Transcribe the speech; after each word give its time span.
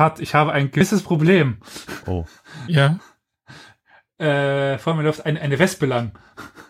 Cut, 0.00 0.18
ich 0.18 0.34
habe 0.34 0.52
ein 0.52 0.70
gewisses 0.70 1.02
Problem. 1.02 1.58
Oh. 2.06 2.24
Ja. 2.66 2.98
Äh, 4.16 4.78
vor 4.78 4.94
mir 4.94 5.02
läuft 5.02 5.26
eine, 5.26 5.38
eine 5.42 5.58
Wespe 5.58 5.84
lang. 5.84 6.18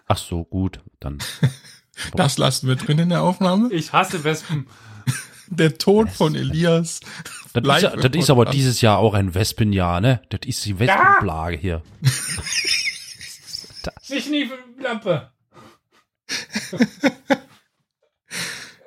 Ach 0.09 0.19
so, 0.19 0.45
gut. 0.45 0.81
Dann. 0.99 1.19
Das 2.17 2.39
lassen 2.39 2.67
wir 2.67 2.77
drin 2.77 2.99
in 2.99 3.11
der 3.11 3.23
Aufnahme. 3.23 3.71
Ich 3.73 3.93
hasse 3.93 4.25
Wespen. 4.25 4.67
Der 5.49 5.77
Tod 5.77 6.09
von 6.11 6.35
Elias. 6.35 7.01
Das, 7.53 7.83
ist, 7.83 8.05
das 8.05 8.13
ist 8.17 8.31
aber 8.31 8.47
dieses 8.47 8.81
Jahr 8.81 8.99
auch 8.99 9.13
ein 9.15 9.35
Wespenjahr, 9.35 10.01
ne? 10.01 10.23
Das 10.31 10.41
ist 10.47 10.65
die 10.65 10.79
Wespenplage 10.79 11.57
hier. 11.59 11.83
Nicht 14.09 14.31
nie 14.31 14.51
Lampe. 14.81 15.31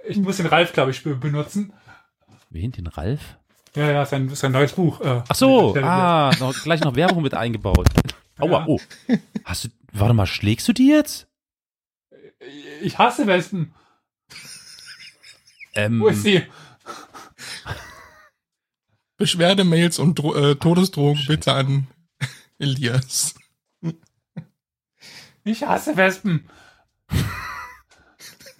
Ich 0.06 0.18
muss 0.18 0.36
den 0.38 0.48
Ralf, 0.48 0.74
glaube 0.74 0.92
ich, 0.92 1.02
be- 1.04 1.16
benutzen. 1.16 1.72
Wen, 2.50 2.72
den 2.74 2.88
Ralf? 2.88 3.38
Ja, 3.76 3.92
ja, 3.92 4.06
sein, 4.06 4.30
sein 4.36 4.52
neues 4.52 4.74
Buch. 4.74 5.02
Äh, 5.02 5.24
Ach 5.28 5.36
so, 5.36 5.76
ah, 5.78 6.32
noch, 6.40 6.54
gleich 6.62 6.82
noch 6.82 6.96
Werbung 6.96 7.24
mit 7.24 7.34
eingebaut. 7.34 7.88
Aua, 8.40 8.60
Ja. 8.60 8.66
oh. 8.68 8.80
Hast 9.46 9.66
du, 9.66 9.70
warte 9.92 10.14
mal, 10.14 10.28
schlägst 10.28 10.68
du 10.68 10.74
die 10.74 10.90
jetzt? 10.90 11.28
Ich 12.82 12.98
hasse 12.98 13.26
Wespen. 13.26 13.74
Ähm, 15.76 16.02
Wo 16.02 16.08
ist 16.08 16.24
sie? 16.24 16.44
Beschwerdemails 19.18 20.00
und 20.00 20.20
Dro 20.20 20.36
äh, 20.36 20.56
Todesdrohungen 20.56 21.26
bitte 21.28 21.54
an 21.54 21.88
Elias. 22.60 23.36
Ich 25.44 25.64
hasse 25.64 25.98
Wespen. 25.98 26.50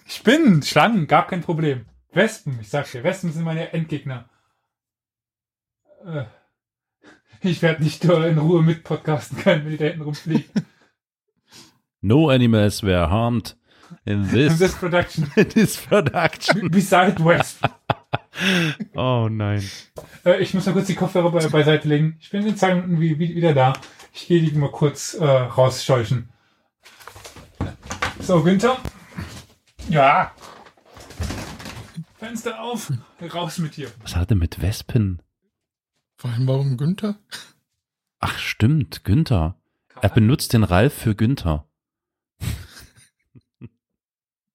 Spinnen, 0.06 0.62
Schlangen, 0.62 1.06
gar 1.06 1.26
kein 1.26 1.42
Problem. 1.42 1.86
Wespen, 2.12 2.58
ich 2.60 2.68
sag 2.68 2.90
dir, 2.90 3.02
Wespen 3.04 3.32
sind 3.32 3.44
meine 3.44 3.72
Endgegner. 3.72 4.28
Äh, 6.04 6.24
Ich 7.40 7.62
werde 7.62 7.82
nicht 7.82 8.04
in 8.04 8.38
Ruhe 8.38 8.62
mit 8.62 8.84
podcasten 8.84 9.38
können, 9.38 9.64
wenn 9.64 9.72
die 9.72 9.78
da 9.78 9.84
hinten 9.86 10.02
rumfliegen. 10.02 10.66
no 12.00 12.28
animals 12.28 12.82
were 12.82 13.10
harmed 13.10 13.56
in 14.04 14.28
this, 14.28 14.58
This 14.58 14.74
production. 14.74 15.30
this 15.54 15.76
production. 15.76 16.70
Beside 16.70 17.22
Wespen. 17.24 17.70
Oh 18.96 19.28
nein. 19.30 19.62
Äh, 20.24 20.42
ich 20.42 20.54
muss 20.54 20.66
mal 20.66 20.72
kurz 20.72 20.88
die 20.88 20.96
Kopfhörer 20.96 21.30
be 21.30 21.48
beiseite 21.50 21.86
legen. 21.86 22.16
Ich 22.18 22.30
bin 22.30 22.44
in 22.44 22.56
zwei 22.56 22.74
Minuten 22.74 23.00
wie, 23.00 23.16
wie, 23.20 23.36
wieder 23.36 23.54
da. 23.54 23.74
Ich 24.12 24.26
gehe 24.26 24.42
die 24.42 24.50
mal 24.58 24.72
kurz 24.72 25.14
äh, 25.14 25.24
rausscheuchen. 25.24 26.30
So, 28.18 28.42
Günther. 28.42 28.76
Ja. 29.88 30.32
Fenster 32.18 32.60
auf. 32.60 32.92
Raus 33.32 33.58
mit 33.58 33.76
dir. 33.76 33.88
Was 34.02 34.16
hat 34.16 34.32
er 34.32 34.36
mit 34.36 34.60
Wespen? 34.60 35.22
Vor 36.24 36.32
allem 36.32 36.46
warum 36.46 36.76
Günther? 36.78 37.18
Ach, 38.18 38.38
stimmt, 38.38 39.04
Günther. 39.04 39.60
Er 40.00 40.08
benutzt 40.08 40.54
den 40.54 40.64
Ralf 40.64 40.94
für 40.94 41.14
Günther. 41.14 41.68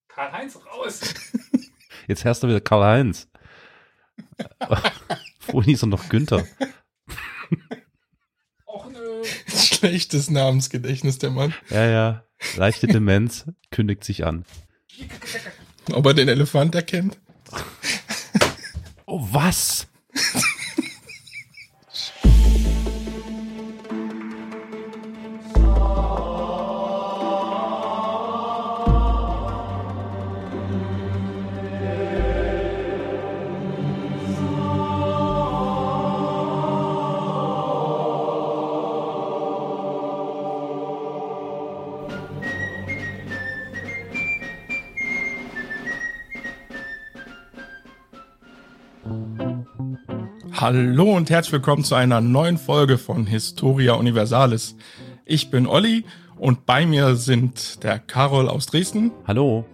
Karl-Heinz, 0.08 0.58
raus. 0.66 1.02
Jetzt 2.08 2.24
herrscht 2.24 2.42
er 2.42 2.50
wieder 2.50 2.60
Karl-Heinz. 2.60 3.28
Vorhin 5.40 5.70
hieß 5.70 5.84
er 5.84 5.90
noch 5.90 6.10
Günther. 6.10 6.44
Och 8.66 8.90
nö. 8.90 9.22
Schlechtes 9.48 10.32
Namensgedächtnis, 10.32 11.20
der 11.20 11.30
Mann. 11.30 11.54
Ja, 11.70 11.86
ja. 11.86 12.24
Leichte 12.56 12.88
Demenz 12.88 13.46
kündigt 13.70 14.04
sich 14.04 14.26
an. 14.26 14.44
Ob 15.92 16.04
er 16.08 16.16
den 16.16 16.30
Elefant 16.30 16.74
erkennt? 16.74 17.20
Oh, 19.06 19.22
was? 19.32 19.86
Hallo 50.62 51.16
und 51.16 51.30
herzlich 51.30 51.54
willkommen 51.54 51.86
zu 51.86 51.96
einer 51.96 52.20
neuen 52.20 52.58
Folge 52.58 52.98
von 52.98 53.26
Historia 53.26 53.94
Universalis. 53.94 54.76
Ich 55.24 55.50
bin 55.50 55.66
Olli 55.66 56.04
und 56.36 56.66
bei 56.66 56.86
mir 56.86 57.16
sind 57.16 57.82
der 57.82 57.98
Karol 57.98 58.50
aus 58.50 58.66
Dresden 58.66 59.12
Hallo. 59.26 59.66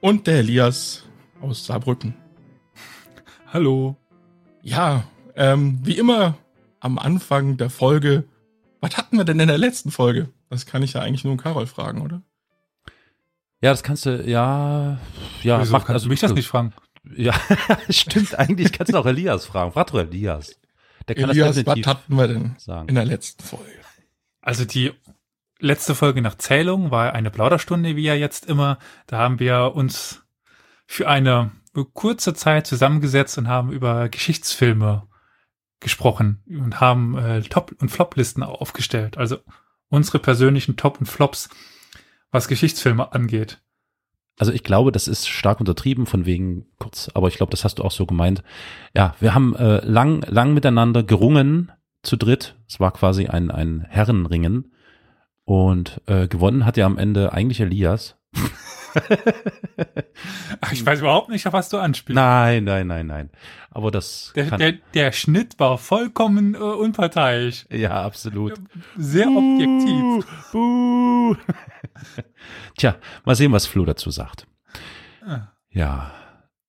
und 0.00 0.28
der 0.28 0.38
Elias 0.38 1.02
aus 1.40 1.66
Saarbrücken. 1.66 2.14
Hallo. 3.52 3.96
Ja, 4.62 5.02
ähm, 5.34 5.80
wie 5.82 5.98
immer 5.98 6.38
am 6.78 7.00
Anfang 7.00 7.56
der 7.56 7.68
Folge, 7.68 8.22
was 8.80 8.96
hatten 8.96 9.16
wir 9.16 9.24
denn 9.24 9.40
in 9.40 9.48
der 9.48 9.58
letzten 9.58 9.90
Folge? 9.90 10.28
Das 10.50 10.66
kann 10.66 10.84
ich 10.84 10.92
ja 10.92 11.00
eigentlich 11.00 11.24
nur 11.24 11.36
Karol 11.36 11.66
fragen, 11.66 12.00
oder? 12.00 12.22
Ja, 13.60 13.72
das 13.72 13.82
kannst 13.82 14.06
du, 14.06 14.22
ja, 14.22 14.98
ja, 15.42 15.60
Wieso 15.60 15.72
mach, 15.72 15.84
kannst 15.84 16.04
du 16.04 16.08
mich 16.08 16.20
das 16.20 16.32
nicht 16.32 16.46
fragen? 16.46 16.74
Ja, 17.16 17.34
stimmt, 17.90 18.38
eigentlich 18.38 18.72
kannst 18.72 18.92
du 18.92 18.98
auch 18.98 19.06
Elias 19.06 19.46
fragen. 19.46 19.72
Frag 19.72 19.88
doch 19.88 19.98
Elias. 19.98 20.58
Der 21.06 21.16
kann 21.16 21.30
Elias, 21.30 21.56
das 21.56 21.66
was 21.66 21.86
hatten 21.86 22.16
wir 22.16 22.28
denn 22.28 22.56
sagen. 22.58 22.88
in 22.88 22.94
der 22.94 23.04
letzten 23.04 23.42
Folge? 23.42 23.72
Also 24.40 24.64
die 24.64 24.92
letzte 25.58 25.94
Folge 25.94 26.22
nach 26.22 26.36
Zählung 26.36 26.90
war 26.90 27.12
eine 27.12 27.30
Plauderstunde, 27.30 27.96
wie 27.96 28.02
ja 28.02 28.14
jetzt 28.14 28.46
immer. 28.46 28.78
Da 29.06 29.18
haben 29.18 29.40
wir 29.40 29.74
uns 29.74 30.22
für 30.86 31.08
eine 31.08 31.52
kurze 31.92 32.34
Zeit 32.34 32.66
zusammengesetzt 32.66 33.38
und 33.38 33.48
haben 33.48 33.72
über 33.72 34.08
Geschichtsfilme 34.08 35.06
gesprochen 35.80 36.42
und 36.48 36.80
haben 36.80 37.16
äh, 37.16 37.42
Top- 37.42 37.74
und 37.80 37.88
Flop-Listen 37.88 38.42
aufgestellt. 38.42 39.16
Also 39.16 39.38
unsere 39.88 40.18
persönlichen 40.18 40.76
Top- 40.76 40.98
und 40.98 41.06
Flops, 41.06 41.48
was 42.30 42.48
Geschichtsfilme 42.48 43.12
angeht. 43.12 43.60
Also 44.38 44.52
ich 44.52 44.62
glaube, 44.62 44.92
das 44.92 45.08
ist 45.08 45.28
stark 45.28 45.60
untertrieben 45.60 46.06
von 46.06 46.24
wegen 46.24 46.66
kurz, 46.78 47.10
aber 47.14 47.28
ich 47.28 47.36
glaube, 47.36 47.50
das 47.50 47.64
hast 47.64 47.78
du 47.78 47.82
auch 47.82 47.90
so 47.90 48.06
gemeint. 48.06 48.42
Ja, 48.94 49.14
wir 49.20 49.34
haben 49.34 49.54
äh, 49.56 49.84
lang, 49.84 50.24
lang 50.28 50.54
miteinander 50.54 51.02
gerungen 51.02 51.72
zu 52.02 52.16
dritt. 52.16 52.56
Es 52.68 52.78
war 52.78 52.92
quasi 52.92 53.26
ein, 53.26 53.50
ein 53.50 53.84
Herrenringen. 53.88 54.72
Und 55.44 56.00
äh, 56.06 56.28
gewonnen 56.28 56.66
hat 56.66 56.76
ja 56.76 56.86
am 56.86 56.98
Ende 56.98 57.32
eigentlich 57.32 57.60
Elias. 57.60 58.16
Ach, 60.60 60.72
ich 60.72 60.84
weiß 60.84 61.00
überhaupt 61.00 61.28
nicht, 61.28 61.46
auf 61.46 61.52
was 61.52 61.68
du 61.68 61.78
anspielst. 61.78 62.14
Nein, 62.16 62.64
nein, 62.64 62.86
nein, 62.86 63.06
nein. 63.06 63.30
Aber 63.70 63.90
das 63.90 64.32
Der, 64.34 64.56
der, 64.56 64.72
der 64.94 65.12
Schnitt 65.12 65.58
war 65.58 65.78
vollkommen 65.78 66.54
äh, 66.54 66.58
unparteiisch. 66.58 67.66
ja, 67.70 68.02
absolut. 68.02 68.54
Sehr 68.96 69.28
objektiv. 69.28 70.26
Buh. 70.52 71.36
Tja, 72.76 72.96
mal 73.24 73.34
sehen, 73.34 73.52
was 73.52 73.66
Flo 73.66 73.84
dazu 73.84 74.10
sagt. 74.10 74.46
Ah. 75.24 75.48
Ja. 75.70 76.12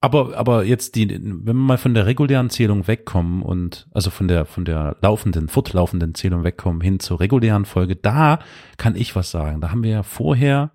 Aber, 0.01 0.37
aber 0.37 0.63
jetzt 0.63 0.95
die, 0.95 1.09
wenn 1.09 1.45
wir 1.45 1.53
mal 1.53 1.77
von 1.77 1.93
der 1.93 2.05
regulären 2.05 2.49
Zählung 2.49 2.87
wegkommen 2.87 3.41
und, 3.41 3.87
also 3.91 4.09
von 4.09 4.29
der, 4.29 4.45
von 4.45 4.63
der 4.63 4.95
laufenden, 5.01 5.49
fortlaufenden 5.49 6.15
Zählung 6.15 6.45
wegkommen 6.45 6.79
hin 6.81 7.01
zur 7.01 7.19
regulären 7.19 7.65
Folge, 7.65 7.97
da 7.97 8.39
kann 8.77 8.95
ich 8.95 9.15
was 9.15 9.29
sagen. 9.29 9.59
Da 9.59 9.71
haben 9.71 9.83
wir 9.83 9.91
ja 9.91 10.03
vorher, 10.03 10.71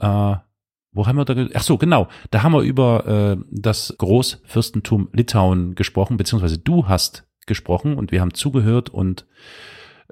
äh, 0.00 0.34
wo 0.98 1.06
haben 1.06 1.16
wir 1.16 1.24
da, 1.24 1.46
ach 1.54 1.62
so, 1.62 1.78
genau, 1.78 2.08
da 2.32 2.42
haben 2.42 2.52
wir 2.52 2.62
über 2.62 3.06
äh, 3.06 3.44
das 3.50 3.94
Großfürstentum 3.98 5.10
Litauen 5.12 5.76
gesprochen, 5.76 6.16
beziehungsweise 6.16 6.58
du 6.58 6.88
hast 6.88 7.28
gesprochen 7.46 7.96
und 7.96 8.10
wir 8.10 8.20
haben 8.20 8.34
zugehört 8.34 8.90
und 8.90 9.24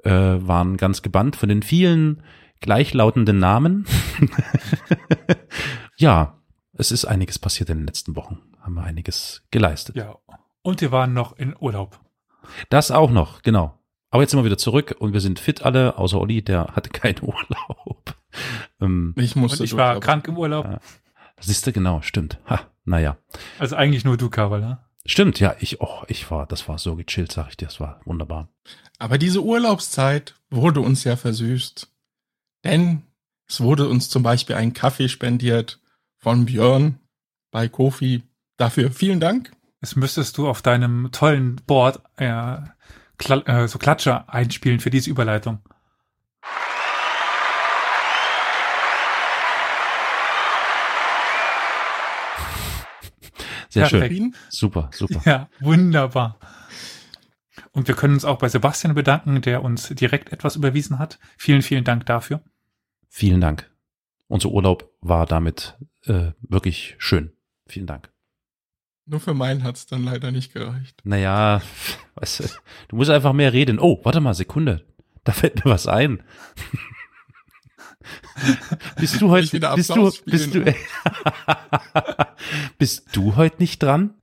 äh, 0.03 0.09
waren 0.11 0.77
ganz 0.77 1.01
gebannt 1.01 1.35
von 1.35 1.49
den 1.49 1.61
vielen 1.61 2.23
gleichlautenden 2.61 3.37
Namen. 3.37 3.85
ja, 5.97 6.41
es 6.71 6.91
ist 6.91 7.03
einiges 7.03 7.37
passiert 7.37 7.69
in 7.69 7.79
den 7.79 7.85
letzten 7.85 8.15
Wochen. 8.15 8.39
Haben 8.61 8.75
wir 8.75 8.83
einiges 8.83 9.43
geleistet. 9.51 9.97
Ja. 9.97 10.17
Und 10.61 10.79
wir 10.79 10.93
waren 10.93 11.13
noch 11.13 11.37
in 11.37 11.53
Urlaub. 11.59 11.99
Das 12.69 12.91
auch 12.91 13.11
noch, 13.11 13.41
genau. 13.41 13.77
Aber 14.09 14.23
jetzt 14.23 14.31
sind 14.31 14.39
wir 14.39 14.45
wieder 14.45 14.57
zurück 14.57 14.95
und 14.99 15.11
wir 15.11 15.19
sind 15.19 15.39
fit 15.39 15.63
alle, 15.63 15.97
außer 15.97 16.19
Olli, 16.19 16.41
der 16.41 16.75
hatte 16.75 16.89
keinen 16.89 17.19
Urlaub. 17.21 18.15
ähm, 18.81 19.13
Ich 19.17 19.35
musste 19.35 19.63
Und 19.63 19.65
ich 19.65 19.75
war 19.75 19.99
krank 19.99 20.27
im 20.27 20.37
Urlaub. 20.37 20.65
Ja. 20.65 20.79
siehst 21.39 21.65
du, 21.67 21.71
genau, 21.71 22.01
stimmt. 22.01 22.39
Ha, 22.49 22.61
naja. 22.85 23.17
Also 23.59 23.75
eigentlich 23.75 24.05
nur 24.05 24.17
du, 24.17 24.29
Karol, 24.29 24.61
ne? 24.61 24.79
Stimmt, 25.05 25.39
ja, 25.39 25.55
ich, 25.59 25.79
oh, 25.79 26.03
ich 26.07 26.29
war, 26.31 26.45
das 26.47 26.67
war 26.67 26.77
so 26.77 26.95
gechillt, 26.95 27.31
sag 27.31 27.49
ich 27.49 27.57
dir, 27.57 27.65
das 27.65 27.79
war 27.79 28.01
wunderbar. 28.03 28.49
Aber 28.99 29.17
diese 29.17 29.41
Urlaubszeit 29.41 30.35
wurde 30.49 30.81
uns 30.81 31.05
ja 31.05 31.15
versüßt. 31.15 31.89
Denn 32.65 33.03
es 33.47 33.61
wurde 33.61 33.87
uns 33.87 34.09
zum 34.09 34.23
Beispiel 34.23 34.57
ein 34.57 34.73
Kaffee 34.73 35.07
spendiert 35.07 35.79
von 36.17 36.45
Björn 36.45 36.99
bei 37.51 37.69
Kofi. 37.69 38.23
Dafür 38.57 38.91
vielen 38.91 39.19
Dank. 39.19 39.51
Es 39.79 39.95
müsstest 39.95 40.37
du 40.37 40.49
auf 40.49 40.61
deinem 40.61 41.09
tollen 41.11 41.55
Board 41.67 42.01
äh, 42.17 42.57
Kla 43.17 43.37
äh, 43.45 43.67
so 43.67 43.79
Klatscher 43.79 44.31
einspielen 44.31 44.79
für 44.79 44.89
diese 44.89 45.09
Überleitung. 45.09 45.59
Sehr 53.77 53.89
Perfekt. 53.89 54.15
schön. 54.15 54.35
Super, 54.49 54.89
super. 54.91 55.21
Ja, 55.25 55.49
wunderbar. 55.59 56.39
Und 57.71 57.87
wir 57.87 57.95
können 57.95 58.15
uns 58.15 58.25
auch 58.25 58.39
bei 58.39 58.49
Sebastian 58.49 58.95
bedanken, 58.95 59.41
der 59.41 59.63
uns 59.63 59.89
direkt 59.89 60.31
etwas 60.33 60.55
überwiesen 60.55 60.97
hat. 60.97 61.19
Vielen, 61.37 61.61
vielen 61.61 61.83
Dank 61.83 62.07
dafür. 62.07 62.41
Vielen 63.07 63.39
Dank. 63.39 63.69
Unser 64.27 64.49
Urlaub 64.49 64.91
war 65.01 65.25
damit 65.27 65.77
äh, 66.05 66.31
wirklich 66.41 66.95
schön. 66.97 67.33
Vielen 67.67 67.85
Dank. 67.85 68.11
Nur 69.05 69.19
für 69.19 69.33
meinen 69.33 69.63
hat's 69.63 69.85
dann 69.85 70.03
leider 70.03 70.31
nicht 70.31 70.53
gereicht. 70.53 71.01
Naja, 71.03 71.61
weißt 72.15 72.39
du, 72.39 72.43
du 72.89 72.95
musst 72.95 73.11
einfach 73.11 73.33
mehr 73.33 73.53
reden. 73.53 73.79
Oh, 73.79 73.99
warte 74.03 74.21
mal, 74.21 74.33
Sekunde. 74.33 74.85
Da 75.23 75.31
fällt 75.31 75.63
mir 75.63 75.71
was 75.71 75.87
ein. 75.87 76.23
Bist 78.97 79.21
du 79.21 79.29
heute, 79.29 79.59
bist 79.75 79.89
du, 79.89 80.11
bist 80.25 80.55
du, 80.55 80.63
bist 82.77 83.07
du 83.13 83.35
heute 83.35 83.57
nicht 83.59 83.81
dran? 83.81 84.13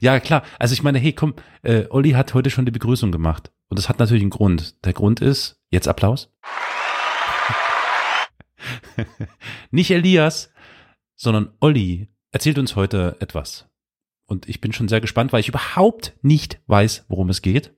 Ja, 0.00 0.20
klar. 0.20 0.42
Also 0.58 0.72
ich 0.74 0.82
meine, 0.82 0.98
hey, 0.98 1.12
komm, 1.12 1.34
äh, 1.62 1.84
Olli 1.90 2.10
hat 2.12 2.34
heute 2.34 2.50
schon 2.50 2.64
die 2.64 2.72
Begrüßung 2.72 3.12
gemacht. 3.12 3.52
Und 3.68 3.78
das 3.78 3.88
hat 3.88 3.98
natürlich 3.98 4.22
einen 4.22 4.30
Grund. 4.30 4.84
Der 4.84 4.92
Grund 4.92 5.20
ist, 5.20 5.60
jetzt 5.70 5.88
Applaus. 5.88 6.30
nicht 9.70 9.90
Elias, 9.90 10.50
sondern 11.16 11.52
Olli 11.60 12.08
erzählt 12.32 12.58
uns 12.58 12.76
heute 12.76 13.16
etwas. 13.20 13.68
Und 14.26 14.48
ich 14.48 14.60
bin 14.60 14.72
schon 14.72 14.88
sehr 14.88 15.00
gespannt, 15.00 15.32
weil 15.32 15.40
ich 15.40 15.48
überhaupt 15.48 16.14
nicht 16.22 16.60
weiß, 16.66 17.06
worum 17.08 17.28
es 17.28 17.42
geht. 17.42 17.74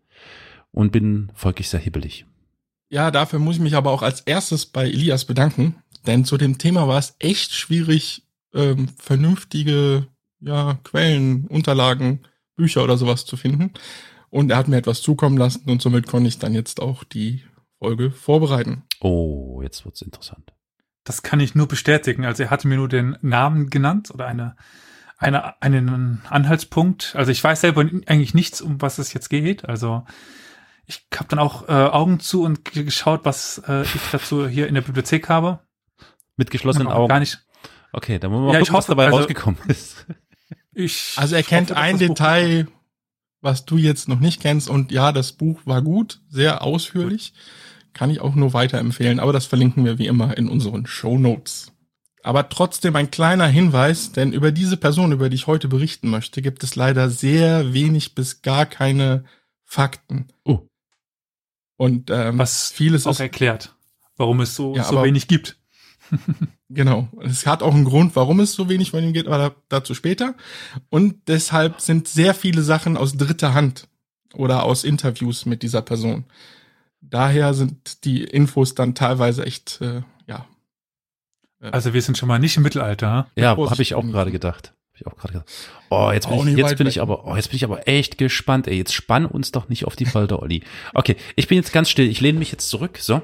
Und 0.70 0.90
bin 0.90 1.30
folglich 1.34 1.68
sehr 1.68 1.80
hibbelig. 1.80 2.26
Ja, 2.88 3.10
dafür 3.10 3.38
muss 3.38 3.56
ich 3.56 3.62
mich 3.62 3.74
aber 3.74 3.90
auch 3.90 4.02
als 4.02 4.20
erstes 4.20 4.66
bei 4.66 4.84
Elias 4.84 5.24
bedanken, 5.24 5.76
denn 6.06 6.24
zu 6.24 6.36
dem 6.36 6.58
Thema 6.58 6.86
war 6.86 6.98
es 6.98 7.16
echt 7.18 7.52
schwierig, 7.52 8.26
ähm, 8.52 8.88
vernünftige 8.98 10.06
ja, 10.40 10.78
Quellen, 10.84 11.46
Unterlagen, 11.46 12.20
Bücher 12.56 12.84
oder 12.84 12.96
sowas 12.96 13.24
zu 13.24 13.36
finden. 13.36 13.72
Und 14.30 14.50
er 14.50 14.56
hat 14.56 14.68
mir 14.68 14.76
etwas 14.76 15.02
zukommen 15.02 15.36
lassen 15.36 15.70
und 15.70 15.80
somit 15.80 16.06
konnte 16.06 16.28
ich 16.28 16.38
dann 16.38 16.54
jetzt 16.54 16.80
auch 16.80 17.04
die 17.04 17.44
Folge 17.78 18.10
vorbereiten. 18.10 18.82
Oh, 19.00 19.60
jetzt 19.62 19.84
wird's 19.84 20.02
interessant. 20.02 20.52
Das 21.04 21.22
kann 21.22 21.40
ich 21.40 21.54
nur 21.54 21.68
bestätigen. 21.68 22.24
Also 22.24 22.44
er 22.44 22.50
hatte 22.50 22.66
mir 22.66 22.76
nur 22.76 22.88
den 22.88 23.16
Namen 23.20 23.70
genannt 23.70 24.10
oder 24.12 24.26
eine, 24.26 24.56
eine, 25.18 25.60
einen 25.62 26.22
Anhaltspunkt. 26.28 27.14
Also 27.14 27.30
ich 27.30 27.44
weiß 27.44 27.60
selber 27.60 27.82
eigentlich 27.82 28.34
nichts, 28.34 28.60
um 28.60 28.80
was 28.80 28.98
es 28.98 29.12
jetzt 29.12 29.28
geht. 29.28 29.68
Also 29.68 30.04
ich 30.86 31.06
habe 31.14 31.28
dann 31.28 31.38
auch 31.38 31.68
äh, 31.68 31.72
Augen 31.72 32.20
zu 32.20 32.42
und 32.42 32.64
ge- 32.64 32.84
geschaut, 32.84 33.20
was 33.24 33.62
äh, 33.68 33.82
ich 33.82 34.00
dazu 34.12 34.46
hier 34.48 34.66
in 34.68 34.74
der 34.74 34.82
Bibliothek 34.82 35.28
habe. 35.28 35.60
Mit 36.36 36.50
geschlossenen 36.50 36.88
Aber 36.88 36.96
Augen. 37.00 37.08
Gar 37.08 37.20
nicht. 37.20 37.38
Okay, 37.92 38.18
dann 38.18 38.30
wollen 38.32 38.42
wir 38.42 38.46
mal 38.48 38.52
Ja, 38.54 38.60
ich 38.60 38.66
gucken, 38.68 38.74
was 38.78 38.84
hoffe, 38.84 38.92
dabei 38.92 39.06
also- 39.06 39.18
rausgekommen 39.18 39.60
ist. 39.68 40.06
Ich 40.74 41.14
Also 41.16 41.36
er 41.36 41.42
kennt 41.44 41.70
hoffe, 41.70 41.80
ein 41.80 41.98
Buch- 41.98 42.08
Detail, 42.08 42.66
was 43.40 43.64
du 43.64 43.76
jetzt 43.76 44.08
noch 44.08 44.18
nicht 44.18 44.42
kennst. 44.42 44.68
Und 44.68 44.90
ja, 44.90 45.12
das 45.12 45.32
Buch 45.32 45.60
war 45.64 45.80
gut, 45.82 46.20
sehr 46.28 46.62
ausführlich. 46.62 47.32
Kann 47.92 48.10
ich 48.10 48.20
auch 48.20 48.34
nur 48.34 48.52
weiterempfehlen. 48.52 49.20
Aber 49.20 49.32
das 49.32 49.46
verlinken 49.46 49.84
wir 49.84 49.98
wie 49.98 50.08
immer 50.08 50.36
in 50.36 50.48
unseren 50.48 50.86
Show 50.86 51.16
Notes. 51.18 51.70
Aber 52.24 52.48
trotzdem 52.48 52.96
ein 52.96 53.10
kleiner 53.12 53.46
Hinweis, 53.46 54.10
denn 54.10 54.32
über 54.32 54.50
diese 54.50 54.76
Person, 54.76 55.12
über 55.12 55.28
die 55.28 55.36
ich 55.36 55.46
heute 55.46 55.68
berichten 55.68 56.08
möchte, 56.08 56.42
gibt 56.42 56.64
es 56.64 56.74
leider 56.74 57.08
sehr 57.10 57.72
wenig 57.74 58.14
bis 58.16 58.42
gar 58.42 58.66
keine 58.66 59.24
Fakten. 59.64 60.26
Oh. 60.44 60.66
Und 61.76 62.10
ähm, 62.10 62.38
Was 62.38 62.70
vieles 62.70 63.06
auch 63.06 63.12
ist 63.12 63.20
erklärt, 63.20 63.74
warum 64.16 64.40
es 64.40 64.54
so, 64.54 64.74
Ja, 64.76 64.84
so 64.84 64.96
aber- 64.98 65.06
wenig 65.06 65.28
gibt. 65.28 65.56
Genau. 66.70 67.08
Es 67.20 67.46
hat 67.46 67.62
auch 67.62 67.72
einen 67.74 67.84
Grund, 67.84 68.16
warum 68.16 68.40
es 68.40 68.52
so 68.54 68.68
wenig 68.68 68.90
von 68.90 69.04
ihm 69.04 69.12
geht, 69.12 69.26
aber 69.28 69.38
da- 69.38 69.54
dazu 69.68 69.94
später. 69.94 70.34
Und 70.88 71.28
deshalb 71.28 71.80
sind 71.80 72.08
sehr 72.08 72.34
viele 72.34 72.62
Sachen 72.62 72.96
aus 72.96 73.16
dritter 73.16 73.54
Hand 73.54 73.86
oder 74.32 74.64
aus 74.64 74.82
Interviews 74.82 75.46
mit 75.46 75.62
dieser 75.62 75.82
Person. 75.82 76.24
Daher 77.00 77.54
sind 77.54 78.04
die 78.04 78.24
Infos 78.24 78.74
dann 78.74 78.94
teilweise 78.96 79.44
echt, 79.46 79.80
äh, 79.82 80.02
ja. 80.26 80.46
Also 81.60 81.92
wir 81.94 82.02
sind 82.02 82.18
schon 82.18 82.28
mal 82.28 82.38
nicht 82.40 82.56
im 82.56 82.62
Mittelalter. 82.64 83.28
Ja, 83.36 83.56
habe 83.56 83.82
ich 83.82 83.94
auch 83.94 84.02
gerade 84.04 84.32
gedacht. 84.32 84.74
Hab 84.94 85.00
ich 85.00 85.06
auch 85.08 85.16
gerade. 85.16 85.44
Oh, 85.90 86.10
jetzt 86.12 86.28
bin, 86.28 86.38
Auch 86.38 86.46
ich, 86.46 86.56
jetzt 86.56 86.76
bin 86.76 86.86
ich 86.86 87.00
aber, 87.00 87.26
oh, 87.26 87.34
jetzt 87.34 87.48
bin 87.48 87.56
ich 87.56 87.64
aber 87.64 87.88
echt 87.88 88.16
gespannt. 88.16 88.68
Ey, 88.68 88.76
jetzt 88.76 88.94
spann 88.94 89.26
uns 89.26 89.50
doch 89.50 89.68
nicht 89.68 89.86
auf 89.86 89.96
die 89.96 90.04
Folter, 90.04 90.40
Olli. 90.40 90.62
Okay, 90.94 91.16
ich 91.34 91.48
bin 91.48 91.56
jetzt 91.56 91.72
ganz 91.72 91.90
still. 91.90 92.08
Ich 92.08 92.20
lehne 92.20 92.38
mich 92.38 92.52
jetzt 92.52 92.68
zurück, 92.68 92.98
so 93.00 93.20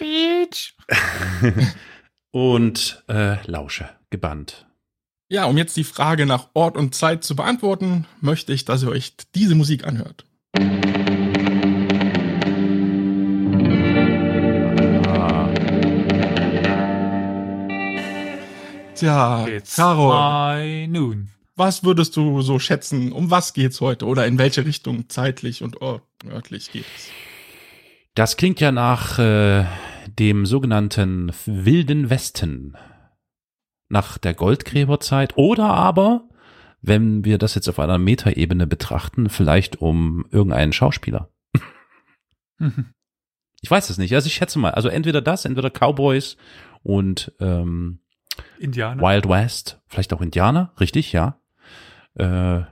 und 2.30 3.04
äh, 3.08 3.44
lausche 3.50 3.88
gebannt. 4.10 4.66
Ja, 5.28 5.46
um 5.46 5.58
jetzt 5.58 5.76
die 5.76 5.84
Frage 5.84 6.24
nach 6.24 6.50
Ort 6.54 6.76
und 6.76 6.94
Zeit 6.94 7.24
zu 7.24 7.34
beantworten, 7.34 8.06
möchte 8.20 8.52
ich, 8.52 8.64
dass 8.64 8.82
ihr 8.82 8.90
euch 8.90 9.16
diese 9.34 9.56
Musik 9.56 9.84
anhört. 9.84 10.24
Tja, 19.02 19.48
It's 19.48 19.74
Carol, 19.74 20.12
high 20.14 20.86
noon. 20.88 21.28
was 21.56 21.82
würdest 21.82 22.16
du 22.16 22.40
so 22.40 22.60
schätzen? 22.60 23.10
Um 23.10 23.32
was 23.32 23.52
geht's 23.52 23.80
heute? 23.80 24.06
Oder 24.06 24.28
in 24.28 24.38
welche 24.38 24.64
Richtung 24.64 25.08
zeitlich 25.08 25.64
und 25.64 25.78
örtlich 25.82 26.70
geht 26.70 26.84
es? 26.96 27.10
das 28.14 28.36
klingt 28.36 28.60
ja 28.60 28.70
nach 28.70 29.18
äh, 29.18 29.64
dem 30.20 30.46
sogenannten 30.46 31.32
Wilden 31.46 32.10
Westen. 32.10 32.76
Nach 33.88 34.18
der 34.18 34.34
Goldgräberzeit 34.34 35.36
oder 35.36 35.64
aber, 35.64 36.28
wenn 36.80 37.24
wir 37.24 37.38
das 37.38 37.56
jetzt 37.56 37.68
auf 37.68 37.80
einer 37.80 37.98
Metaebene 37.98 38.68
betrachten, 38.68 39.28
vielleicht 39.28 39.80
um 39.82 40.26
irgendeinen 40.30 40.72
Schauspieler. 40.72 41.28
Mhm. 42.58 42.92
Ich 43.62 43.70
weiß 43.70 43.90
es 43.90 43.98
nicht. 43.98 44.14
Also 44.14 44.28
ich 44.28 44.34
schätze 44.34 44.60
mal, 44.60 44.70
also 44.70 44.88
entweder 44.88 45.20
das, 45.20 45.44
entweder 45.44 45.70
Cowboys 45.70 46.36
und 46.84 47.32
ähm, 47.40 48.01
Indianer. 48.58 49.02
Wild 49.02 49.28
West, 49.28 49.80
vielleicht 49.88 50.12
auch 50.12 50.20
Indianer, 50.20 50.72
richtig, 50.80 51.12
ja. 51.12 51.38
Äh, 52.14 52.62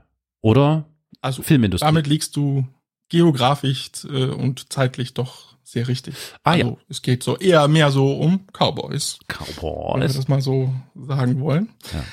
oder 0.40 0.86
Also 1.20 1.42
Filmindustrie. 1.42 1.86
damit 1.86 2.06
liegst 2.06 2.36
du 2.36 2.66
geografisch 3.08 3.90
äh, 4.04 4.26
und 4.26 4.72
zeitlich 4.72 5.14
doch 5.14 5.56
sehr 5.64 5.88
richtig. 5.88 6.14
Ah, 6.42 6.54
ja. 6.54 6.64
also, 6.64 6.78
es 6.88 7.02
geht 7.02 7.22
so 7.22 7.36
eher 7.36 7.68
mehr 7.68 7.90
so 7.90 8.12
um 8.16 8.46
Cowboys, 8.52 9.18
wenn 9.28 9.36
wir 9.38 9.44
Cowboys. 9.54 10.14
das 10.14 10.28
mal 10.28 10.40
so 10.40 10.72
sagen 10.96 11.40
wollen. 11.40 11.68
Ja. 11.92 12.04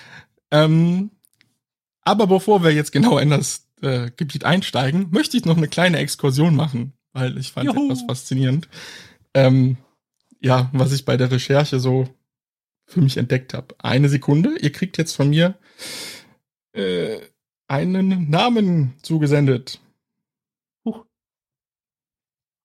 Ähm, 0.52 1.12
aber 2.04 2.28
bevor 2.28 2.64
wir 2.64 2.72
jetzt 2.74 2.92
genau 2.92 3.18
in 3.18 3.30
das 3.32 3.68
äh, 3.82 4.12
Gebiet 4.16 4.44
einsteigen, 4.46 5.08
möchte 5.12 5.38
ich 5.38 5.46
noch 5.46 5.58
eine 5.58 5.68
kleine 5.68 5.98
Exkursion 5.98 6.56
machen, 6.56 6.94
weil 7.14 7.38
ich 7.38 7.52
fand 7.52 7.68
Juhu. 7.68 7.86
etwas 7.86 8.04
faszinierend. 8.04 8.68
Ähm, 9.34 9.78
ja, 10.40 10.70
was 10.72 10.92
ich 10.92 11.04
bei 11.06 11.18
der 11.18 11.32
Recherche 11.32 11.80
so 11.80 12.08
für 12.88 13.02
mich 13.02 13.18
entdeckt 13.18 13.54
habe. 13.54 13.76
Eine 13.78 14.10
Sekunde, 14.10 14.58
ihr 14.58 14.72
kriegt 14.72 14.98
jetzt 14.98 15.16
von 15.16 15.30
mir 15.30 15.60
äh, 16.74 17.20
einen 17.68 18.30
Namen 18.30 18.96
zugesendet. 19.04 19.80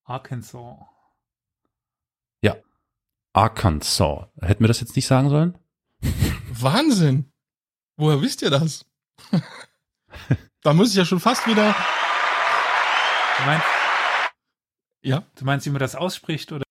Arkansas. 0.05 0.79
Arkansas. 3.33 4.27
Hätten 4.41 4.63
wir 4.63 4.69
das 4.69 4.81
jetzt 4.81 4.95
nicht 4.95 5.07
sagen 5.07 5.31
sollen? 5.31 5.59
Wahnsinn! 6.51 7.33
Woher 7.97 8.21
wisst 8.21 8.43
ihr 8.43 8.51
das? 8.51 8.85
da 10.63 10.75
muss 10.75 10.91
ich 10.91 10.97
ja 10.97 11.05
schon 11.05 11.21
fast 11.21 11.47
wieder. 11.47 11.75
Du 13.39 13.45
meinst, 13.45 13.67
Ja, 15.03 15.25
du 15.37 15.45
meinst, 15.45 15.67
wie 15.67 15.71
man 15.71 15.81
das 15.81 15.95
ausspricht 15.95 16.53
oder 16.53 16.65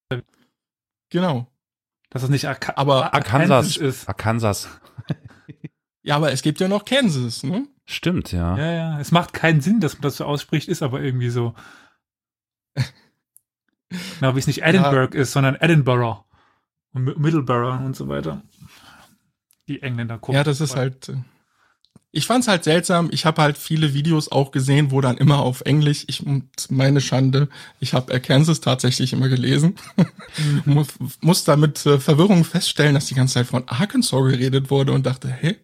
genau. 1.09 1.50
Dass 2.11 2.21
es 2.21 2.29
nicht 2.29 2.47
Arka 2.47 2.73
Aber 2.75 3.13
Arkansas. 3.15 3.75
ist? 3.77 4.07
Arkansas. 4.07 4.69
Ja, 6.03 6.15
aber 6.15 6.31
es 6.31 6.41
gibt 6.41 6.59
ja 6.59 6.67
noch 6.67 6.83
Kansas, 6.83 7.43
ne? 7.43 7.67
Stimmt, 7.85 8.31
ja. 8.31 8.57
Ja, 8.57 8.71
ja. 8.71 8.99
Es 8.99 9.11
macht 9.11 9.33
keinen 9.33 9.61
Sinn, 9.61 9.79
dass 9.79 9.93
man 9.93 10.01
das 10.01 10.17
so 10.17 10.25
ausspricht, 10.25 10.67
ist 10.67 10.81
aber 10.81 10.99
irgendwie 10.99 11.29
so. 11.29 11.53
Genau, 14.19 14.35
wie 14.35 14.39
es 14.39 14.47
nicht 14.47 14.63
Edinburgh 14.63 15.15
ist, 15.15 15.31
sondern 15.31 15.55
Edinburgh. 15.55 16.23
Und 16.93 17.03
Mi- 17.07 17.15
Middleborough 17.19 17.81
und 17.85 17.95
so 17.95 18.07
weiter. 18.07 18.41
Die 19.67 19.83
Engländer 19.83 20.17
gucken. 20.17 20.33
Ja, 20.35 20.43
das 20.43 20.59
ist 20.59 20.75
halt. 20.75 21.09
äh, 21.09 21.17
Ich 22.13 22.25
fand's 22.25 22.49
halt 22.49 22.65
seltsam. 22.65 23.09
Ich 23.13 23.25
habe 23.25 23.41
halt 23.41 23.57
viele 23.57 23.93
Videos 23.93 24.29
auch 24.29 24.51
gesehen, 24.51 24.91
wo 24.91 24.99
dann 24.99 25.17
immer 25.17 25.39
auf 25.39 25.61
Englisch. 25.61 26.03
Ich 26.07 26.25
und 26.25 26.49
meine 26.69 26.99
Schande, 26.99 27.47
ich 27.79 27.93
habe 27.93 28.19
Kansas 28.19 28.59
tatsächlich 28.59 29.13
immer 29.13 29.29
gelesen. 29.29 29.75
muss, 30.65 30.87
muss 31.21 31.45
da 31.45 31.55
mit 31.55 31.85
äh, 31.85 31.99
Verwirrung 31.99 32.43
feststellen, 32.43 32.95
dass 32.95 33.05
die 33.05 33.15
ganze 33.15 33.35
Zeit 33.35 33.47
von 33.47 33.63
Arkansas 33.67 34.11
geredet 34.11 34.69
wurde 34.69 34.91
und 34.91 35.05
dachte, 35.05 35.29
hä? 35.29 35.55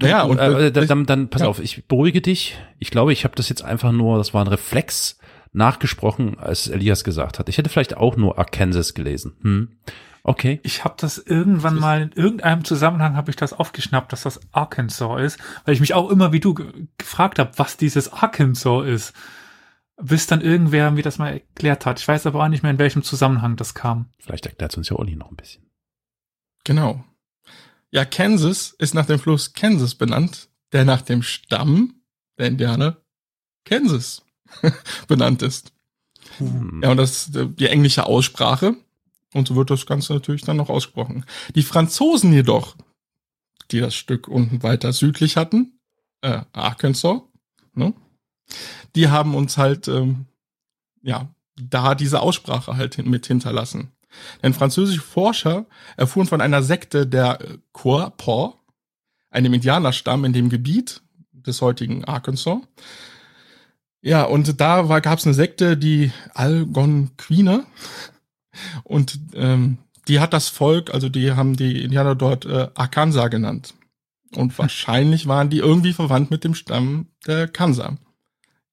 Naja, 0.00 0.22
und 0.22 0.38
äh, 0.38 0.66
äh, 0.66 0.72
dann, 0.72 1.06
dann 1.06 1.28
pass 1.30 1.42
ja. 1.42 1.48
auf, 1.48 1.60
ich 1.60 1.86
beruhige 1.86 2.20
dich. 2.20 2.58
Ich 2.80 2.90
glaube, 2.90 3.12
ich 3.12 3.22
habe 3.22 3.36
das 3.36 3.48
jetzt 3.48 3.62
einfach 3.62 3.92
nur, 3.92 4.18
das 4.18 4.34
war 4.34 4.44
ein 4.44 4.48
Reflex 4.48 5.18
nachgesprochen, 5.52 6.38
als 6.38 6.66
Elias 6.66 7.04
gesagt 7.04 7.38
hat. 7.38 7.48
Ich 7.48 7.58
hätte 7.58 7.70
vielleicht 7.70 7.96
auch 7.96 8.16
nur 8.16 8.38
Arkansas 8.38 8.94
gelesen. 8.94 9.34
Hm. 9.42 9.68
Okay. 10.24 10.60
Ich 10.62 10.84
habe 10.84 10.94
das 10.98 11.18
irgendwann 11.18 11.76
mal 11.76 12.02
in 12.02 12.12
irgendeinem 12.12 12.64
Zusammenhang 12.64 13.16
habe 13.16 13.30
ich 13.30 13.36
das 13.36 13.52
aufgeschnappt, 13.52 14.12
dass 14.12 14.22
das 14.22 14.40
Arkansas 14.52 15.20
ist, 15.20 15.38
weil 15.64 15.74
ich 15.74 15.80
mich 15.80 15.94
auch 15.94 16.10
immer 16.10 16.32
wie 16.32 16.40
du 16.40 16.54
ge 16.54 16.86
gefragt 16.96 17.38
habe, 17.38 17.52
was 17.56 17.76
dieses 17.76 18.12
Arkansas 18.12 18.86
ist. 18.86 19.12
Bis 20.00 20.26
dann 20.26 20.40
irgendwer 20.40 20.90
mir 20.90 21.02
das 21.02 21.18
mal 21.18 21.32
erklärt 21.32 21.86
hat. 21.86 22.00
Ich 22.00 22.08
weiß 22.08 22.26
aber 22.26 22.42
auch 22.42 22.48
nicht 22.48 22.62
mehr, 22.62 22.72
in 22.72 22.78
welchem 22.78 23.02
Zusammenhang 23.02 23.56
das 23.56 23.74
kam. 23.74 24.06
Vielleicht 24.18 24.46
erklärt 24.46 24.76
uns 24.76 24.88
ja 24.88 24.96
Olli 24.96 25.16
noch 25.16 25.30
ein 25.30 25.36
bisschen. 25.36 25.70
Genau. 26.64 27.04
Ja, 27.90 28.04
Kansas 28.04 28.74
ist 28.78 28.94
nach 28.94 29.06
dem 29.06 29.18
Fluss 29.18 29.52
Kansas 29.52 29.94
benannt, 29.94 30.48
der 30.72 30.84
nach 30.84 31.02
dem 31.02 31.22
Stamm 31.22 32.02
der 32.38 32.46
Indianer 32.46 32.96
Kansas 33.64 34.24
benannt 35.08 35.42
ist. 35.42 35.72
Hm. 36.38 36.80
Ja, 36.82 36.90
und 36.90 36.96
das 36.96 37.28
ist 37.28 37.38
die 37.58 37.66
englische 37.66 38.06
Aussprache. 38.06 38.76
Und 39.34 39.48
so 39.48 39.56
wird 39.56 39.70
das 39.70 39.86
Ganze 39.86 40.12
natürlich 40.12 40.42
dann 40.42 40.56
noch 40.56 40.68
ausgesprochen. 40.68 41.24
Die 41.54 41.62
Franzosen 41.62 42.32
jedoch, 42.32 42.76
die 43.70 43.80
das 43.80 43.94
Stück 43.94 44.28
unten 44.28 44.62
weiter 44.62 44.92
südlich 44.92 45.36
hatten, 45.36 45.78
äh, 46.20 46.42
Arkansas, 46.52 47.22
ne? 47.74 47.94
die 48.94 49.08
haben 49.08 49.34
uns 49.34 49.56
halt, 49.56 49.88
ähm, 49.88 50.26
ja, 51.02 51.28
da 51.56 51.94
diese 51.94 52.20
Aussprache 52.20 52.76
halt 52.76 52.98
mit 53.04 53.26
hinterlassen. 53.26 53.92
Denn 54.42 54.54
französische 54.54 55.00
Forscher 55.00 55.66
erfuhren 55.96 56.26
von 56.26 56.40
einer 56.40 56.62
Sekte 56.62 57.06
der 57.06 57.40
äh, 57.40 57.58
Quapaw, 57.72 58.54
einem 59.30 59.54
Indianerstamm 59.54 60.24
in 60.24 60.32
dem 60.32 60.50
Gebiet 60.50 61.02
des 61.32 61.62
heutigen 61.62 62.04
Arkansas. 62.04 62.58
Ja, 64.02 64.24
und 64.24 64.60
da 64.60 64.88
war, 64.88 65.00
gab's 65.00 65.24
eine 65.24 65.34
Sekte, 65.34 65.76
die 65.76 66.12
Algonquiner. 66.34 67.64
Und 68.84 69.18
ähm, 69.34 69.78
die 70.08 70.20
hat 70.20 70.32
das 70.32 70.48
Volk, 70.48 70.92
also 70.92 71.08
die 71.08 71.32
haben 71.32 71.56
die 71.56 71.82
Indianer 71.82 72.14
dort 72.14 72.44
äh, 72.44 72.68
Arkansas 72.74 73.30
genannt. 73.30 73.74
Und 74.34 74.58
wahrscheinlich 74.58 75.26
waren 75.26 75.50
die 75.50 75.58
irgendwie 75.58 75.92
verwandt 75.92 76.30
mit 76.30 76.44
dem 76.44 76.54
Stamm 76.54 77.08
der 77.26 77.48
Kansa. 77.48 77.96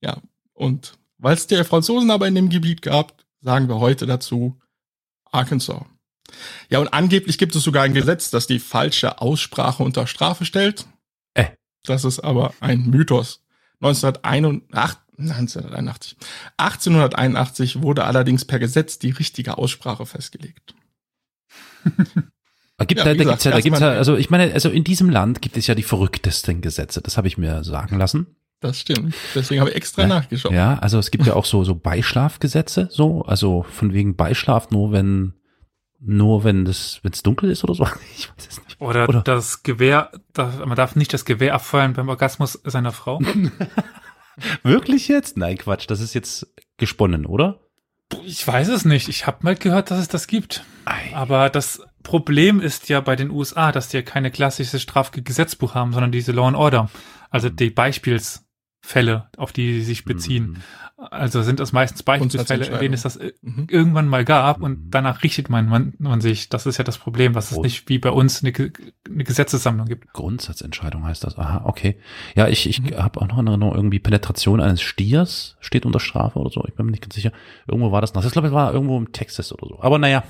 Ja, 0.02 0.18
und 0.54 0.98
weil 1.18 1.36
es 1.36 1.48
der 1.48 1.66
Franzosen 1.66 2.12
aber 2.12 2.28
in 2.28 2.36
dem 2.36 2.50
Gebiet 2.50 2.82
gab, 2.82 3.14
sagen 3.42 3.68
wir 3.68 3.80
heute 3.80 4.06
dazu 4.06 4.58
Arkansas. 5.26 5.84
Ja, 6.70 6.80
und 6.80 6.94
angeblich 6.94 7.38
gibt 7.38 7.56
es 7.56 7.64
sogar 7.64 7.84
ein 7.84 7.94
Gesetz, 7.94 8.30
das 8.30 8.48
die 8.48 8.60
falsche 8.60 9.20
Aussprache 9.20 9.84
unter 9.84 10.08
Strafe 10.08 10.46
stellt. 10.46 10.88
Äh. 11.34 11.48
Das 11.84 12.04
ist 12.04 12.20
aber 12.20 12.54
ein 12.60 12.90
Mythos. 12.90 13.44
1981, 13.82 15.00
1981. 15.20 16.18
1881 16.58 17.82
wurde 17.82 18.06
allerdings 18.06 18.46
per 18.46 18.60
Gesetz 18.60 19.00
die 19.00 19.12
richtige 19.12 19.58
Aussprache 19.58 20.06
festgelegt. 20.06 20.74
Da 22.78 22.86
gibt, 22.86 23.00
Ja, 23.00 23.04
da, 23.04 23.12
da 23.14 23.18
gesagt, 23.18 23.30
gibt's 23.34 23.44
ja, 23.44 23.52
da 23.52 23.60
gibt's 23.60 23.80
ja, 23.82 23.90
also 23.90 24.16
ich 24.16 24.30
meine, 24.30 24.54
also 24.54 24.70
in 24.70 24.86
diesem 24.86 25.10
Land 25.10 25.42
gibt 25.42 25.58
es 25.58 25.68
ja 25.68 25.76
die 25.76 25.84
verrücktesten 25.84 26.62
Gesetze. 26.62 27.02
Das 27.02 27.18
habe 27.18 27.28
ich 27.28 27.38
mir 27.38 27.62
sagen 27.66 27.98
lassen. 27.98 28.38
Das 28.62 28.80
stimmt. 28.80 29.14
Deswegen 29.36 29.60
habe 29.60 29.70
ich 29.72 29.76
extra 29.76 30.04
Ja. 30.04 30.08
nachgeschaut. 30.08 30.54
Ja, 30.54 30.80
also 30.80 30.98
es 30.98 31.12
gibt 31.12 31.26
ja 31.26 31.34
auch 31.34 31.44
so 31.44 31.66
so 31.66 31.76
Beischlafgesetze, 31.76 32.88
so 32.90 33.24
also 33.24 33.64
von 33.70 33.92
wegen 33.92 34.16
Beischlaf 34.16 34.70
nur 34.72 34.94
wenn 34.94 35.34
nur 36.00 36.46
wenn 36.46 36.64
das 36.64 37.00
wenn 37.04 37.12
es 37.12 37.22
dunkel 37.22 37.52
ist 37.52 37.66
oder 37.66 37.74
so. 37.76 37.84
Ich 38.18 38.30
weiß 38.30 38.48
es 38.48 38.64
nicht. 38.64 38.80
Oder, 38.80 39.10
Oder- 39.10 39.24
das 39.24 39.64
Gewehr, 39.64 40.12
das, 40.32 40.60
man 40.60 40.78
darf 40.78 40.96
nicht 40.96 41.12
das 41.14 41.26
Gewehr 41.26 41.56
abfeuern 41.56 41.92
beim 41.92 42.08
Orgasmus 42.08 42.62
seiner 42.64 42.94
Frau. 42.94 43.20
Wirklich 44.64 45.08
jetzt? 45.08 45.38
Nein, 45.38 45.58
Quatsch. 45.58 45.86
Das 45.88 46.02
ist 46.02 46.14
jetzt 46.14 46.48
gesponnen, 46.78 47.26
oder? 47.26 47.60
Ich 48.26 48.46
weiß 48.46 48.70
es 48.70 48.86
nicht. 48.86 49.08
Ich 49.08 49.28
habe 49.28 49.40
mal 49.42 49.56
gehört, 49.56 49.92
dass 49.92 50.00
es 50.00 50.08
das 50.08 50.28
gibt. 50.28 50.64
Ei. 50.86 51.14
Aber 51.14 51.50
das 51.50 51.82
Problem 52.04 52.60
ist 52.60 52.90
ja 52.90 53.02
bei 53.02 53.16
den 53.16 53.30
USA, 53.30 53.72
dass 53.72 53.90
die 53.90 53.98
ja 53.98 54.04
keine 54.04 54.32
klassische 54.32 54.80
Strafgesetzbuch 54.80 55.76
haben, 55.76 55.94
sondern 55.94 56.12
diese 56.12 56.32
Law 56.32 56.48
and 56.48 56.58
Order. 56.58 56.90
Also 57.30 57.50
die 57.50 57.70
Beispielsfälle, 58.90 59.28
auf 59.38 59.52
die 59.54 59.74
sie 59.76 59.82
sich 59.84 60.04
beziehen. 60.06 60.58
Mhm. 60.98 61.04
Also 61.12 61.44
sind 61.44 61.60
das 61.62 61.72
meistens 61.72 62.04
Beispielsfälle, 62.04 62.66
in 62.66 62.80
denen 62.80 62.94
es 62.94 63.04
das 63.04 63.16
i- 63.18 63.34
Mhm. 63.42 63.68
irgendwann 63.70 64.08
mal 64.10 64.26
gab 64.26 64.58
Mhm. 64.58 64.64
und 64.64 64.90
danach 64.92 65.24
richtet 65.24 65.50
man, 65.50 65.70
man, 65.70 65.94
man 65.98 66.20
sich. 66.20 66.50
Das 66.50 66.66
ist 66.66 66.78
ja 66.78 66.84
das 66.84 66.98
Problem, 66.98 67.32
dass 67.34 67.52
es 67.52 67.58
nicht 67.60 67.88
wie 67.88 68.00
bei 68.00 68.10
uns 68.10 68.44
eine, 68.44 68.52
eine 68.54 69.24
Gesetzessammlung 69.24 69.86
gibt. 69.88 70.12
Grundsatzentscheidung 70.12 71.06
heißt 71.06 71.24
das. 71.24 71.38
Aha, 71.38 71.62
okay. 71.66 71.98
Ja, 72.36 72.48
ich, 72.50 72.68
ich 72.68 72.82
Mhm. 72.82 72.98
habe 72.98 73.22
auch 73.22 73.28
noch 73.28 73.38
in 73.40 73.48
Erinnerung, 73.48 73.76
irgendwie 73.76 74.00
Penetration 74.00 74.60
eines 74.60 74.82
Stiers 74.82 75.56
steht 75.62 75.86
unter 75.86 76.00
Strafe 76.02 76.38
oder 76.40 76.50
so. 76.50 76.66
Ich 76.68 76.74
bin 76.76 76.86
mir 76.88 76.92
nicht 76.92 77.04
ganz 77.04 77.16
sicher. 77.16 77.32
Irgendwo 77.68 77.92
war 77.92 78.02
das 78.02 78.14
noch. 78.14 78.26
Ich 78.26 78.32
glaube, 78.32 78.50
es 78.50 78.54
war 78.54 78.74
irgendwo 78.74 78.98
im 78.98 79.12
Texas 79.14 79.54
oder 79.54 79.68
so. 79.68 79.80
Aber 79.82 80.00
naja, 80.00 80.24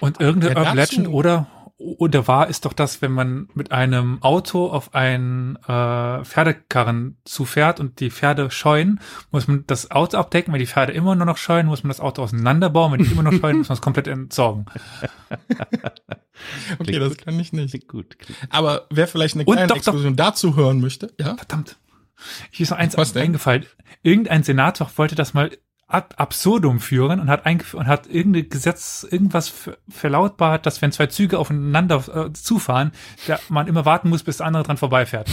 Und 0.00 0.18
irgendeine 0.18 0.54
Ja, 0.54 0.60
Urban 0.60 0.76
Legend 0.78 1.08
oder 1.08 1.46
oder 1.80 2.28
wahr 2.28 2.48
ist 2.48 2.66
doch 2.66 2.74
das, 2.74 3.00
wenn 3.00 3.12
man 3.12 3.48
mit 3.54 3.72
einem 3.72 4.22
Auto 4.22 4.66
auf 4.68 4.94
einen 4.94 5.56
äh, 5.66 6.24
Pferdekarren 6.24 7.16
zufährt 7.24 7.80
und 7.80 8.00
die 8.00 8.10
Pferde 8.10 8.50
scheuen, 8.50 9.00
muss 9.30 9.48
man 9.48 9.64
das 9.66 9.90
Auto 9.90 10.18
abdecken. 10.18 10.52
Wenn 10.52 10.60
die 10.60 10.66
Pferde 10.66 10.92
immer 10.92 11.14
nur 11.14 11.24
noch 11.24 11.38
scheuen, 11.38 11.66
muss 11.66 11.82
man 11.82 11.88
das 11.88 12.00
Auto 12.00 12.22
auseinanderbauen. 12.22 12.92
Wenn 12.92 13.04
die 13.04 13.10
immer 13.10 13.22
noch 13.22 13.32
scheuen, 13.32 13.56
muss 13.58 13.70
man 13.70 13.76
es 13.76 13.82
komplett 13.82 14.06
entsorgen. 14.08 14.66
Okay, 16.78 16.84
Klingt 16.84 17.02
das 17.02 17.08
gut. 17.10 17.24
kann 17.26 17.38
ich 17.38 17.52
nicht. 17.52 17.70
klingt 17.70 17.88
gut. 17.88 18.18
Klingt. 18.18 18.38
Aber 18.48 18.86
wer 18.88 19.06
vielleicht 19.06 19.34
eine 19.34 19.44
kleine 19.44 19.66
doch, 19.66 19.74
doch. 19.74 19.76
Explosion 19.76 20.16
dazu 20.16 20.56
hören 20.56 20.80
möchte, 20.80 21.12
ja? 21.20 21.36
Verdammt. 21.36 21.76
Hier 22.50 22.64
ist 22.64 22.70
noch 22.70 22.78
eins 22.78 22.96
Was 22.96 23.12
denn? 23.12 23.22
eingefallen. 23.24 23.66
Irgendein 24.02 24.42
Senator 24.42 24.90
wollte 24.96 25.14
das 25.14 25.34
mal 25.34 25.50
ad 25.92 26.14
absurdum 26.18 26.80
führen 26.80 27.18
und 27.20 27.28
hat 27.28 27.44
und 27.74 27.86
hat 27.86 28.06
irgendein 28.06 28.48
Gesetz, 28.48 29.04
irgendwas 29.08 29.48
ver- 29.48 29.76
verlautbart, 29.88 30.64
dass 30.64 30.80
wenn 30.82 30.92
zwei 30.92 31.06
Züge 31.08 31.38
aufeinander 31.38 32.26
äh, 32.26 32.32
zufahren, 32.32 32.92
der, 33.26 33.40
man 33.48 33.66
immer 33.66 33.84
warten 33.84 34.08
muss, 34.08 34.22
bis 34.22 34.38
der 34.38 34.46
andere 34.46 34.62
dran 34.62 34.76
vorbeifährt. 34.76 35.28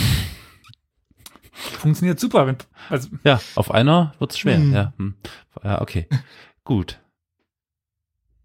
Funktioniert 1.51 2.19
super. 2.19 2.47
Wenn, 2.47 2.57
also, 2.89 3.09
Ja, 3.23 3.39
auf 3.55 3.71
einer 3.71 4.13
wird's 4.19 4.37
schwer. 4.37 4.57
Hm. 4.57 4.73
Ja, 4.73 4.93
hm. 4.97 5.15
ja, 5.63 5.81
okay. 5.81 6.07
Gut. 6.63 6.99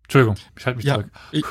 Entschuldigung, 0.05 0.37
ich 0.59 0.67
halte 0.67 0.77
mich 0.77 0.87
Ja, 0.87 0.95
zurück. 0.97 1.11
ich, 1.31 1.45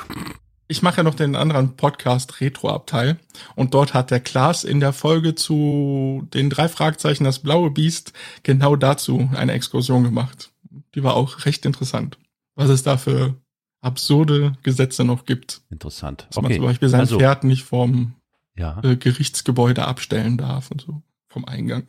ich 0.68 0.82
mache 0.84 0.98
ja 0.98 1.04
noch 1.04 1.16
den 1.16 1.36
anderen 1.36 1.76
Podcast 1.76 2.40
Retro-Abteil 2.42 3.18
und 3.56 3.74
dort 3.74 3.94
hat 3.94 4.12
der 4.12 4.20
Klaas 4.20 4.64
in 4.64 4.80
der 4.80 4.94
Folge 4.94 5.34
zu 5.36 6.28
den 6.34 6.50
drei 6.50 6.70
Fragezeichen 6.70 7.24
das 7.24 7.40
blaue 7.40 7.72
Biest 7.72 8.14
genau 8.44 8.76
dazu 8.76 9.30
eine 9.36 9.54
Exkursion 9.54 10.04
gemacht. 10.04 10.51
Die 10.96 11.04
war 11.04 11.16
auch 11.16 11.46
recht 11.46 11.66
interessant, 11.66 12.18
was 12.56 12.70
es 12.70 12.84
da 12.84 12.98
für 12.98 13.36
absurde 13.82 14.54
Gesetze 14.64 15.04
noch 15.04 15.26
gibt. 15.26 15.62
Interessant. 15.70 16.28
Dass 16.30 16.36
man 16.38 16.46
Okay. 16.46 16.56
zum 16.58 16.66
Beispiel 16.66 16.90
sein 16.90 17.02
also, 17.02 17.18
Pferd 17.18 17.44
nicht 17.44 17.64
vom 17.64 18.14
ja. 18.56 18.80
äh, 18.84 18.96
Gerichtsgebäude 18.96 19.86
abstellen 19.88 20.38
darf 20.38 20.72
und 20.72 20.82
so, 20.82 21.02
vom 21.30 21.46
Eingang. 21.46 21.84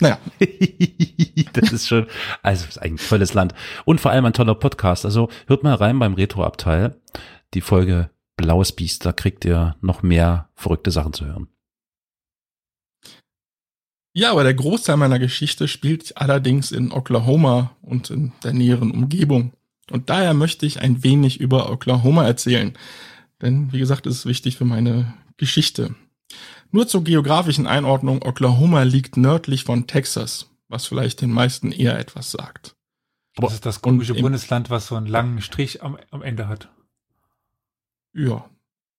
Naja, 0.00 0.18
das 1.52 1.72
ist 1.72 1.88
schon, 1.88 2.06
also 2.42 2.66
ist 2.66 2.78
ein 2.80 2.96
tolles 2.96 3.34
Land. 3.34 3.54
Und 3.84 4.00
vor 4.00 4.10
allem 4.10 4.24
ein 4.24 4.32
toller 4.32 4.54
Podcast. 4.54 5.04
Also 5.04 5.28
hört 5.46 5.62
mal 5.62 5.74
rein 5.74 5.98
beim 5.98 6.14
Retro-Abteil. 6.14 6.96
Die 7.54 7.60
Folge 7.60 8.10
Blaues 8.36 8.72
Biest, 8.72 9.04
da 9.04 9.12
kriegt 9.12 9.44
ihr 9.44 9.76
noch 9.80 10.02
mehr 10.02 10.48
verrückte 10.54 10.90
Sachen 10.90 11.12
zu 11.12 11.26
hören. 11.26 11.48
Ja, 14.14 14.30
aber 14.30 14.44
der 14.44 14.54
Großteil 14.54 14.96
meiner 14.96 15.18
Geschichte 15.18 15.68
spielt 15.68 16.16
allerdings 16.18 16.70
in 16.70 16.92
Oklahoma 16.92 17.74
und 17.80 18.10
in 18.10 18.32
der 18.44 18.52
näheren 18.52 18.90
Umgebung. 18.90 19.52
Und 19.90 20.10
daher 20.10 20.34
möchte 20.34 20.66
ich 20.66 20.80
ein 20.80 21.02
wenig 21.02 21.40
über 21.40 21.70
Oklahoma 21.70 22.26
erzählen. 22.26 22.74
Denn, 23.40 23.72
wie 23.72 23.78
gesagt, 23.78 24.06
es 24.06 24.18
ist 24.18 24.26
wichtig 24.26 24.56
für 24.56 24.64
meine 24.64 25.14
Geschichte. 25.36 25.94
Nur 26.70 26.86
zur 26.86 27.04
geografischen 27.04 27.66
Einordnung, 27.66 28.22
Oklahoma 28.22 28.82
liegt 28.82 29.16
nördlich 29.16 29.64
von 29.64 29.86
Texas, 29.86 30.50
was 30.68 30.86
vielleicht 30.86 31.20
den 31.20 31.30
meisten 31.30 31.72
eher 31.72 31.98
etwas 31.98 32.30
sagt. 32.30 32.76
Das 33.36 33.54
ist 33.54 33.66
das 33.66 33.80
komische 33.80 34.14
Bundesland, 34.14 34.70
was 34.70 34.86
so 34.86 34.94
einen 34.96 35.06
langen 35.06 35.40
Strich 35.40 35.82
am, 35.82 35.98
am 36.10 36.22
Ende 36.22 36.48
hat. 36.48 36.68
Ja. 38.14 38.48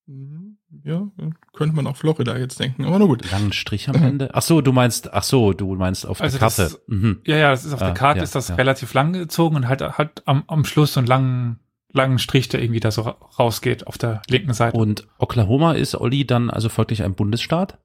Mhm. 0.07 0.57
Ja, 0.83 1.07
könnte 1.53 1.75
man 1.75 1.85
auch 1.87 1.95
Florida 1.95 2.35
jetzt 2.37 2.59
denken, 2.59 2.85
aber 2.85 2.99
nur 2.99 3.07
gut. 3.07 3.29
Langen 3.31 3.53
Strich 3.53 3.87
am 3.89 3.95
Ende. 4.03 4.29
Ach 4.33 4.41
so, 4.41 4.61
du 4.61 4.71
meinst, 4.71 5.13
ach 5.13 5.23
so, 5.23 5.53
du 5.53 5.75
meinst 5.75 6.05
auf 6.05 6.19
Also 6.19 6.37
der 6.39 6.47
das 6.47 6.57
Karte. 6.57 6.73
ist- 6.75 6.89
Mhm. 6.89 7.21
Ja, 7.25 7.37
ja, 7.37 7.51
das 7.51 7.63
ist 7.63 7.73
auf 7.73 7.81
Ah, 7.81 7.85
der 7.85 7.93
Karte 7.93 8.17
ja, 8.17 8.23
ist 8.23 8.35
das 8.35 8.47
ja. 8.49 8.55
relativ 8.55 8.93
lang 8.93 9.13
gezogen 9.13 9.55
und 9.55 9.67
halt 9.67 9.81
hat 9.81 10.23
am, 10.25 10.43
am 10.47 10.65
Schluss 10.65 10.93
so 10.93 10.99
einen 10.99 11.07
langen, 11.07 11.59
langen 11.93 12.17
Strich, 12.19 12.49
der 12.49 12.61
irgendwie 12.61 12.79
da 12.79 12.89
so 12.91 13.03
ra- 13.03 13.17
rausgeht 13.39 13.85
auf 13.87 13.97
der 13.97 14.21
linken 14.29 14.53
Seite. 14.53 14.75
Und 14.75 15.07
Oklahoma 15.19 15.73
ist 15.73 15.95
Olli 15.95 16.25
dann 16.25 16.49
also 16.49 16.69
folglich 16.69 17.03
ein 17.03 17.13
Bundesstaat 17.13 17.77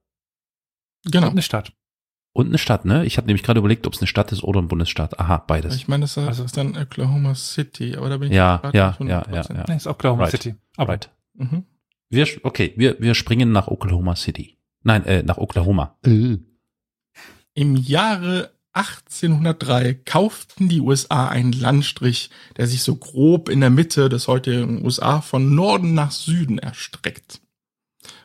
Genau. 1.04 1.28
eine 1.30 1.42
Stadt. 1.42 1.72
und 2.32 2.46
eine 2.48 2.58
Stadt, 2.58 2.84
ne? 2.84 3.04
Ich 3.04 3.16
habe 3.16 3.26
nämlich 3.26 3.42
gerade 3.42 3.58
überlegt, 3.58 3.86
ob 3.86 3.94
es 3.94 4.00
eine 4.00 4.06
Stadt 4.06 4.30
ist 4.32 4.44
oder 4.44 4.60
ein 4.62 4.68
Bundesstaat. 4.68 5.18
Aha, 5.18 5.38
beides. 5.46 5.74
Ich 5.76 5.88
meine, 5.88 6.02
das 6.02 6.16
ist 6.16 6.26
Also- 6.28 6.46
dann 6.54 6.76
Oklahoma 6.76 7.34
City, 7.34 7.96
aber 7.96 8.08
da 8.08 8.16
bin 8.18 8.30
ich 8.30 8.36
Ja, 8.36 8.60
ja, 8.72 8.96
nicht 9.00 9.10
ja, 9.10 9.22
100%. 9.24 9.56
ja, 9.58 9.64
Nee, 9.68 9.76
ist 9.76 9.86
Oklahoma 9.88 10.22
Right. 10.24 10.30
City. 10.30 10.54
Aber 10.76 10.92
Right. 10.92 11.10
Mhm. 11.34 11.64
Wir, 12.10 12.26
okay, 12.42 12.72
wir, 12.76 12.96
wir 13.00 13.14
springen 13.14 13.52
nach 13.52 13.68
Oklahoma 13.68 14.16
City. 14.16 14.56
Nein, 14.82 15.04
äh, 15.04 15.22
nach 15.22 15.38
Oklahoma. 15.38 15.98
Im 17.54 17.76
Jahre 17.76 18.52
1803 18.72 19.94
kauften 20.04 20.68
die 20.68 20.80
USA 20.80 21.28
einen 21.28 21.52
Landstrich, 21.52 22.30
der 22.56 22.66
sich 22.66 22.82
so 22.82 22.96
grob 22.96 23.48
in 23.48 23.60
der 23.60 23.70
Mitte 23.70 24.08
des 24.08 24.28
heutigen 24.28 24.84
USA 24.84 25.20
von 25.20 25.54
Norden 25.54 25.94
nach 25.94 26.12
Süden 26.12 26.58
erstreckt. 26.58 27.40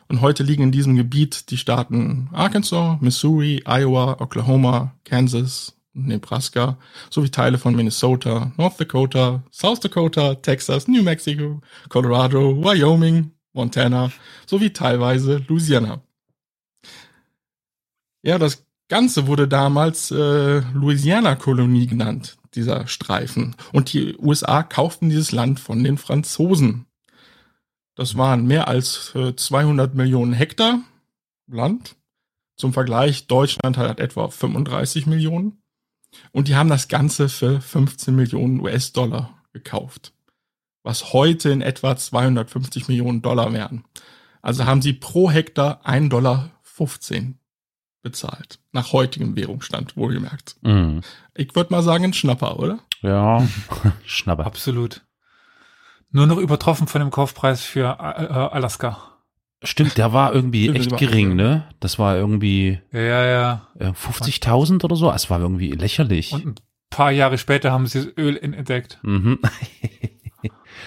Und 0.08 0.20
heute 0.20 0.42
liegen 0.42 0.62
in 0.62 0.72
diesem 0.72 0.96
Gebiet 0.96 1.50
die 1.50 1.56
Staaten 1.56 2.28
Arkansas, 2.32 3.00
Missouri, 3.00 3.64
Iowa, 3.66 4.20
Oklahoma, 4.20 4.94
Kansas, 5.04 5.74
Nebraska 5.94 6.76
sowie 7.10 7.30
Teile 7.30 7.58
von 7.58 7.74
Minnesota, 7.74 8.52
North 8.56 8.78
Dakota, 8.80 9.42
South 9.50 9.80
Dakota, 9.80 10.34
Texas, 10.34 10.88
New 10.88 11.02
Mexico, 11.02 11.60
Colorado, 11.88 12.62
Wyoming, 12.62 13.30
Montana 13.54 14.12
sowie 14.46 14.70
teilweise 14.70 15.42
Louisiana. 15.48 16.02
Ja, 18.22 18.38
das 18.38 18.66
Ganze 18.88 19.26
wurde 19.26 19.48
damals 19.48 20.10
äh, 20.10 20.60
Louisiana-Kolonie 20.72 21.86
genannt, 21.86 22.36
dieser 22.54 22.86
Streifen. 22.86 23.56
Und 23.72 23.92
die 23.92 24.16
USA 24.18 24.62
kauften 24.62 25.08
dieses 25.08 25.32
Land 25.32 25.60
von 25.60 25.82
den 25.82 25.96
Franzosen. 25.96 26.86
Das 27.94 28.16
waren 28.16 28.46
mehr 28.46 28.68
als 28.68 29.14
äh, 29.14 29.34
200 29.34 29.94
Millionen 29.94 30.32
Hektar 30.32 30.80
Land. 31.46 31.96
Zum 32.56 32.72
Vergleich, 32.72 33.26
Deutschland 33.26 33.76
hat 33.76 34.00
etwa 34.00 34.28
35 34.28 35.06
Millionen. 35.06 35.62
Und 36.32 36.48
die 36.48 36.54
haben 36.54 36.70
das 36.70 36.88
Ganze 36.88 37.28
für 37.28 37.60
15 37.60 38.14
Millionen 38.14 38.60
US-Dollar 38.60 39.42
gekauft. 39.52 40.13
Was 40.84 41.12
heute 41.12 41.50
in 41.50 41.60
etwa 41.62 41.96
250 41.96 42.86
Millionen 42.88 43.22
Dollar 43.22 43.52
wären. 43.52 43.84
Also 44.42 44.66
haben 44.66 44.82
sie 44.82 44.92
pro 44.92 45.30
Hektar 45.30 45.80
1,15 45.84 46.08
Dollar 46.10 46.50
bezahlt. 48.02 48.58
Nach 48.72 48.92
heutigem 48.92 49.34
Währungsstand, 49.34 49.96
wohlgemerkt. 49.96 50.56
Mhm. 50.62 51.00
Ich 51.34 51.56
würde 51.56 51.72
mal 51.72 51.82
sagen, 51.82 52.04
ein 52.04 52.12
Schnapper, 52.12 52.60
oder? 52.60 52.78
Ja, 53.00 53.42
Schnapper. 54.04 54.46
Absolut. 54.46 55.02
Nur 56.10 56.26
noch 56.26 56.36
übertroffen 56.38 56.86
von 56.86 57.00
dem 57.00 57.10
Kaufpreis 57.10 57.62
für 57.62 57.86
äh, 57.98 58.32
Alaska. 58.32 58.98
Stimmt, 59.62 59.96
der 59.96 60.12
war 60.12 60.34
irgendwie 60.34 60.68
echt 60.68 60.96
gering, 60.98 61.34
ne? 61.34 61.66
Das 61.80 61.98
war 61.98 62.14
irgendwie 62.16 62.78
Ja, 62.92 63.00
ja, 63.00 63.24
ja. 63.24 63.66
äh, 63.78 63.92
50.000 63.92 64.84
oder 64.84 64.94
so. 64.94 65.10
Es 65.10 65.30
war 65.30 65.40
irgendwie 65.40 65.70
lächerlich. 65.72 66.32
Und 66.32 66.46
ein 66.46 66.54
paar 66.90 67.10
Jahre 67.10 67.38
später 67.38 67.72
haben 67.72 67.86
sie 67.86 68.04
das 68.04 68.16
Öl 68.18 68.36
entdeckt. 68.36 68.98
Mhm. 69.02 69.38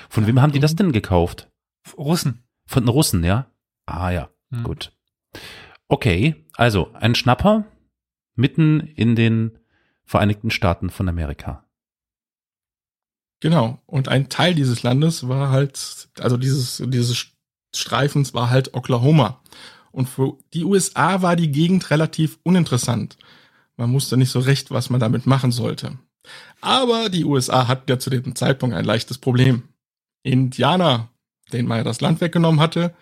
Von 0.09 0.27
wem 0.27 0.41
haben 0.41 0.51
die 0.51 0.59
das 0.59 0.75
denn 0.75 0.91
gekauft? 0.91 1.49
Russen. 1.97 2.43
Von 2.65 2.83
den 2.83 2.89
Russen, 2.89 3.23
ja? 3.23 3.49
Ah 3.85 4.09
ja, 4.11 4.29
Hm. 4.51 4.63
gut. 4.63 4.91
Okay, 5.87 6.45
also 6.55 6.91
ein 6.93 7.15
Schnapper 7.15 7.65
mitten 8.35 8.79
in 8.81 9.15
den 9.15 9.57
Vereinigten 10.03 10.51
Staaten 10.51 10.89
von 10.89 11.09
Amerika. 11.09 11.65
Genau. 13.39 13.79
Und 13.85 14.07
ein 14.07 14.29
Teil 14.29 14.55
dieses 14.55 14.83
Landes 14.83 15.27
war 15.27 15.49
halt, 15.51 16.09
also 16.19 16.37
dieses, 16.37 16.81
dieses 16.87 17.27
Streifens 17.75 18.33
war 18.33 18.49
halt 18.49 18.73
Oklahoma. 18.73 19.41
Und 19.91 20.07
für 20.07 20.37
die 20.53 20.63
USA 20.63 21.21
war 21.21 21.35
die 21.35 21.51
Gegend 21.51 21.89
relativ 21.91 22.39
uninteressant. 22.43 23.17
Man 23.75 23.93
wusste 23.93 24.17
nicht 24.17 24.31
so 24.31 24.39
recht, 24.39 24.71
was 24.71 24.89
man 24.89 24.99
damit 24.99 25.25
machen 25.25 25.51
sollte. 25.51 25.97
Aber 26.61 27.09
die 27.09 27.25
USA 27.25 27.67
hatten 27.67 27.89
ja 27.89 27.99
zu 27.99 28.09
dem 28.09 28.35
Zeitpunkt 28.35 28.75
ein 28.75 28.85
leichtes 28.85 29.17
Problem. 29.17 29.63
Indianer, 30.23 31.09
denen 31.51 31.67
man 31.67 31.79
ja 31.79 31.83
das 31.83 32.01
Land 32.01 32.21
weggenommen 32.21 32.59
hatte. 32.59 32.93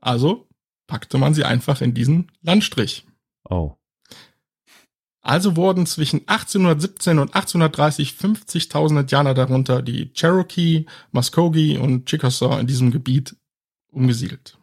Also 0.00 0.46
packte 0.86 1.18
man 1.18 1.34
sie 1.34 1.44
einfach 1.44 1.80
in 1.80 1.94
diesen 1.94 2.30
Landstrich. 2.42 3.06
Oh. 3.48 3.74
Also 5.20 5.56
wurden 5.56 5.84
zwischen 5.86 6.20
1817 6.26 7.18
und 7.18 7.34
1830 7.34 8.12
50.000 8.12 9.00
Indianer 9.00 9.34
darunter 9.34 9.82
die 9.82 10.12
Cherokee, 10.12 10.86
Muskogee 11.12 11.76
und 11.76 12.06
Chickasaw 12.06 12.58
in 12.60 12.66
diesem 12.66 12.90
Gebiet 12.90 13.36
umgesiedelt. 13.92 14.58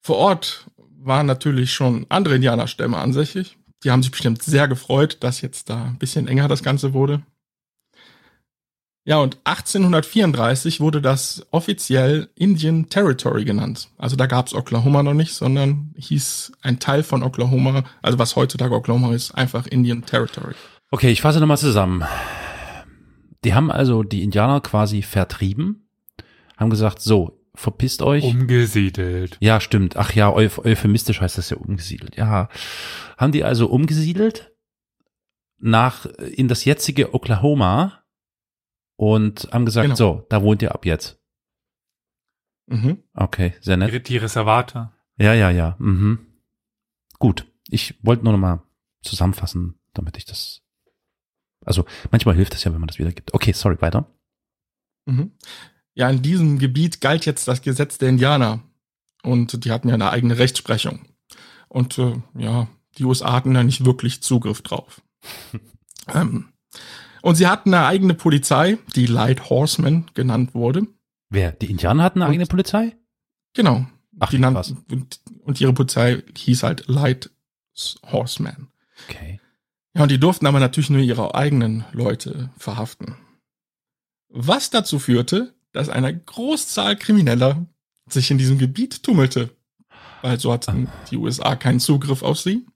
Vor 0.00 0.16
Ort 0.16 0.66
waren 0.76 1.26
natürlich 1.26 1.72
schon 1.72 2.06
andere 2.08 2.36
Indianerstämme 2.36 2.96
ansässig. 2.96 3.58
Die 3.84 3.90
haben 3.90 4.02
sich 4.02 4.10
bestimmt 4.10 4.42
sehr 4.42 4.66
gefreut, 4.66 5.18
dass 5.20 5.40
jetzt 5.40 5.70
da 5.70 5.84
ein 5.84 5.98
bisschen 5.98 6.26
enger 6.26 6.48
das 6.48 6.62
Ganze 6.62 6.94
wurde. 6.94 7.22
Ja, 9.08 9.20
und 9.20 9.38
1834 9.44 10.80
wurde 10.80 11.00
das 11.00 11.46
offiziell 11.50 12.28
Indian 12.34 12.90
Territory 12.90 13.46
genannt. 13.46 13.88
Also 13.96 14.16
da 14.16 14.26
gab's 14.26 14.52
Oklahoma 14.52 15.02
noch 15.02 15.14
nicht, 15.14 15.32
sondern 15.32 15.94
hieß 15.96 16.52
ein 16.60 16.78
Teil 16.78 17.02
von 17.02 17.22
Oklahoma, 17.22 17.84
also 18.02 18.18
was 18.18 18.36
heutzutage 18.36 18.74
Oklahoma 18.74 19.14
ist, 19.14 19.30
einfach 19.32 19.66
Indian 19.66 20.04
Territory. 20.04 20.52
Okay, 20.90 21.10
ich 21.10 21.22
fasse 21.22 21.40
nochmal 21.40 21.56
zusammen. 21.56 22.04
Die 23.44 23.54
haben 23.54 23.70
also 23.70 24.02
die 24.02 24.22
Indianer 24.22 24.60
quasi 24.60 25.00
vertrieben, 25.00 25.88
haben 26.58 26.68
gesagt, 26.68 27.00
so, 27.00 27.40
verpisst 27.54 28.02
euch. 28.02 28.24
Umgesiedelt. 28.24 29.38
Ja, 29.40 29.62
stimmt. 29.62 29.96
Ach 29.96 30.12
ja, 30.12 30.30
euph 30.30 30.58
euphemistisch 30.58 31.22
heißt 31.22 31.38
das 31.38 31.48
ja 31.48 31.56
umgesiedelt. 31.56 32.18
Ja. 32.18 32.50
Haben 33.16 33.32
die 33.32 33.42
also 33.42 33.68
umgesiedelt 33.68 34.52
nach 35.58 36.04
in 36.04 36.46
das 36.46 36.66
jetzige 36.66 37.14
Oklahoma 37.14 38.02
und 38.98 39.48
haben 39.52 39.64
gesagt, 39.64 39.84
Genau. 39.84 39.94
so, 39.94 40.26
da 40.28 40.42
wohnt 40.42 40.60
ihr 40.60 40.74
ab 40.74 40.84
jetzt. 40.84 41.20
Mhm. 42.66 43.02
Okay, 43.14 43.54
sehr 43.60 43.76
nett. 43.76 43.92
Die, 43.92 44.02
die 44.02 44.16
Reservate. 44.18 44.90
Ja, 45.16 45.32
ja, 45.34 45.50
ja. 45.50 45.76
Mhm. 45.78 46.26
Gut. 47.18 47.46
Ich 47.70 47.94
wollte 48.04 48.24
nur 48.24 48.32
noch 48.32 48.40
mal 48.40 48.62
zusammenfassen, 49.02 49.78
damit 49.94 50.16
ich 50.16 50.24
das. 50.24 50.62
Also 51.64 51.84
manchmal 52.10 52.34
hilft 52.34 52.54
es 52.54 52.64
ja, 52.64 52.72
wenn 52.72 52.80
man 52.80 52.88
das 52.88 52.98
wiedergibt. 52.98 53.32
Okay, 53.34 53.52
sorry, 53.52 53.80
weiter. 53.80 54.10
Mhm. 55.06 55.32
Ja, 55.94 56.10
in 56.10 56.20
diesem 56.22 56.58
Gebiet 56.58 57.00
galt 57.00 57.24
jetzt 57.24 57.46
das 57.46 57.62
Gesetz 57.62 57.98
der 57.98 58.08
Indianer. 58.08 58.62
Und 59.22 59.64
die 59.64 59.70
hatten 59.70 59.88
ja 59.88 59.94
eine 59.94 60.10
eigene 60.10 60.38
Rechtsprechung. 60.38 61.06
Und 61.68 61.98
äh, 61.98 62.20
ja, 62.36 62.68
die 62.96 63.04
USA 63.04 63.32
hatten 63.32 63.54
da 63.54 63.62
nicht 63.62 63.84
wirklich 63.84 64.22
Zugriff 64.22 64.62
drauf. 64.62 65.02
ähm, 66.08 66.52
und 67.22 67.34
sie 67.36 67.46
hatten 67.46 67.72
eine 67.74 67.86
eigene 67.86 68.14
Polizei, 68.14 68.78
die 68.94 69.06
Light 69.06 69.50
Horsemen 69.50 70.06
genannt 70.14 70.54
wurde. 70.54 70.86
Wer? 71.30 71.52
Die 71.52 71.70
Indianer 71.70 72.02
hatten 72.04 72.20
eine 72.20 72.26
Und- 72.26 72.32
eigene 72.32 72.46
Polizei? 72.46 72.96
Genau. 73.54 73.86
Ach, 74.20 74.30
die 74.30 74.38
nannten, 74.38 74.84
und, 74.90 75.20
und 75.44 75.60
ihre 75.60 75.72
Polizei 75.72 76.22
hieß 76.36 76.62
halt 76.64 76.88
Light 76.88 77.30
Horsemen. 78.10 78.68
Okay. 79.08 79.40
Ja, 79.94 80.02
und 80.02 80.10
die 80.10 80.18
durften 80.18 80.46
aber 80.46 80.58
natürlich 80.60 80.90
nur 80.90 81.00
ihre 81.00 81.34
eigenen 81.34 81.84
Leute 81.92 82.50
verhaften. 82.58 83.16
Was 84.28 84.70
dazu 84.70 84.98
führte, 84.98 85.54
dass 85.72 85.88
eine 85.88 86.16
Großzahl 86.18 86.96
Krimineller 86.96 87.66
sich 88.08 88.30
in 88.30 88.38
diesem 88.38 88.58
Gebiet 88.58 89.02
tummelte. 89.02 89.50
Weil 90.22 90.40
so 90.40 90.52
hatten 90.52 90.88
die 91.10 91.16
USA 91.16 91.54
keinen 91.56 91.78
Zugriff 91.80 92.22
auf 92.22 92.38
sie. 92.40 92.66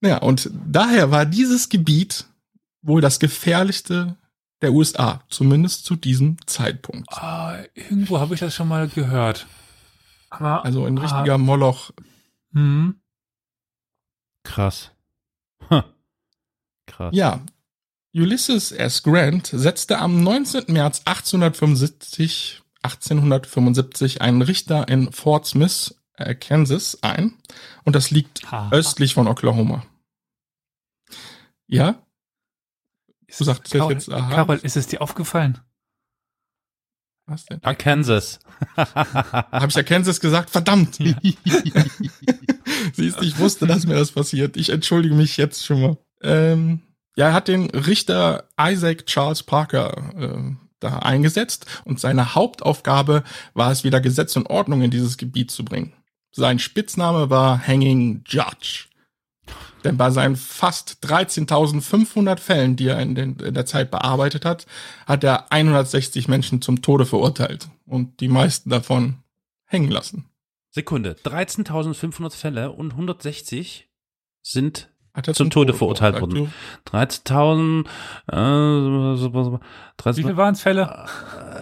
Naja, 0.00 0.18
und 0.18 0.50
daher 0.66 1.10
war 1.10 1.26
dieses 1.26 1.68
Gebiet 1.68 2.26
wohl 2.84 3.00
das 3.00 3.18
gefährlichste 3.18 4.16
der 4.62 4.72
USA, 4.72 5.22
zumindest 5.28 5.84
zu 5.84 5.96
diesem 5.96 6.36
Zeitpunkt. 6.46 7.12
Ah, 7.12 7.64
irgendwo 7.74 8.20
habe 8.20 8.34
ich 8.34 8.40
das 8.40 8.54
schon 8.54 8.68
mal 8.68 8.88
gehört. 8.88 9.46
Aber 10.30 10.64
Also 10.64 10.84
ein 10.84 10.98
ah, 10.98 11.02
richtiger 11.02 11.38
Moloch. 11.38 11.90
hm, 12.52 13.00
Krass. 14.44 14.92
Huh. 15.70 15.82
Krass. 16.86 17.14
Ja, 17.14 17.40
Ulysses 18.14 18.70
S. 18.70 19.02
Grant 19.02 19.46
setzte 19.46 19.98
am 19.98 20.22
19. 20.22 20.72
März 20.72 21.02
1875, 21.04 22.62
1875 22.82 24.22
einen 24.22 24.42
Richter 24.42 24.86
in 24.88 25.10
Fort 25.12 25.46
Smith, 25.46 25.96
äh, 26.16 26.34
Kansas 26.34 27.02
ein. 27.02 27.34
Und 27.84 27.96
das 27.96 28.10
liegt 28.10 28.50
ha. 28.52 28.70
östlich 28.70 29.14
von 29.14 29.26
Oklahoma. 29.26 29.84
Ja? 31.66 32.03
Du 33.38 33.44
sagtest 33.44 33.74
Carol, 33.74 33.92
jetzt, 33.92 34.10
aha. 34.10 34.34
Carol, 34.34 34.60
ist 34.62 34.76
es 34.76 34.86
dir 34.86 35.00
aufgefallen? 35.02 35.58
Was 37.26 37.46
denn? 37.46 37.58
Ah, 37.62 37.74
Kansas. 37.74 38.38
Habe 38.76 39.66
ich 39.68 39.74
ja 39.74 39.82
Kansas 39.82 40.20
gesagt? 40.20 40.50
Verdammt! 40.50 40.98
Ja. 40.98 41.14
Siehst 42.92 43.20
du, 43.20 43.24
ich 43.24 43.38
wusste, 43.38 43.66
dass 43.66 43.86
mir 43.86 43.94
das 43.94 44.12
passiert. 44.12 44.56
Ich 44.56 44.68
entschuldige 44.68 45.14
mich 45.14 45.36
jetzt 45.36 45.64
schon 45.64 45.80
mal. 45.80 45.96
Ähm, 46.22 46.82
ja, 47.16 47.28
er 47.28 47.32
hat 47.32 47.48
den 47.48 47.70
Richter 47.70 48.48
Isaac 48.60 49.06
Charles 49.06 49.42
Parker 49.42 50.12
äh, 50.18 50.56
da 50.80 50.98
eingesetzt 50.98 51.66
und 51.84 51.98
seine 51.98 52.34
Hauptaufgabe 52.34 53.24
war 53.54 53.72
es, 53.72 53.84
wieder 53.84 54.00
Gesetz 54.00 54.36
und 54.36 54.50
Ordnung 54.50 54.82
in 54.82 54.90
dieses 54.90 55.16
Gebiet 55.16 55.50
zu 55.50 55.64
bringen. 55.64 55.94
Sein 56.32 56.58
Spitzname 56.58 57.30
war 57.30 57.66
Hanging 57.66 58.22
Judge. 58.26 58.86
Denn 59.84 59.96
bei 59.98 60.10
seinen 60.10 60.34
fast 60.36 60.98
13.500 61.04 62.38
Fällen, 62.38 62.74
die 62.76 62.88
er 62.88 62.98
in, 63.00 63.14
den, 63.14 63.36
in 63.36 63.54
der 63.54 63.66
Zeit 63.66 63.90
bearbeitet 63.90 64.44
hat, 64.44 64.66
hat 65.06 65.22
er 65.24 65.52
160 65.52 66.26
Menschen 66.28 66.62
zum 66.62 66.80
Tode 66.82 67.04
verurteilt 67.06 67.68
und 67.86 68.20
die 68.20 68.28
meisten 68.28 68.70
davon 68.70 69.18
hängen 69.66 69.90
lassen. 69.90 70.24
Sekunde. 70.70 71.16
13.500 71.24 72.34
Fälle 72.34 72.72
und 72.72 72.92
160 72.92 73.88
sind 74.42 74.88
Hat 75.12 75.28
er 75.28 75.34
zum 75.34 75.50
Tode 75.50 75.72
verurteilt 75.74 76.20
worden. 76.20 76.52
13.000, 76.86 77.86
äh, 78.26 78.34
so- 78.36 79.16
so- 79.16 79.44
so- 79.44 79.52
Wie 79.52 79.58
13, 79.98 80.24
viele 80.24 80.36
waren 80.36 80.54
es 80.54 80.60
Fälle? 80.62 80.82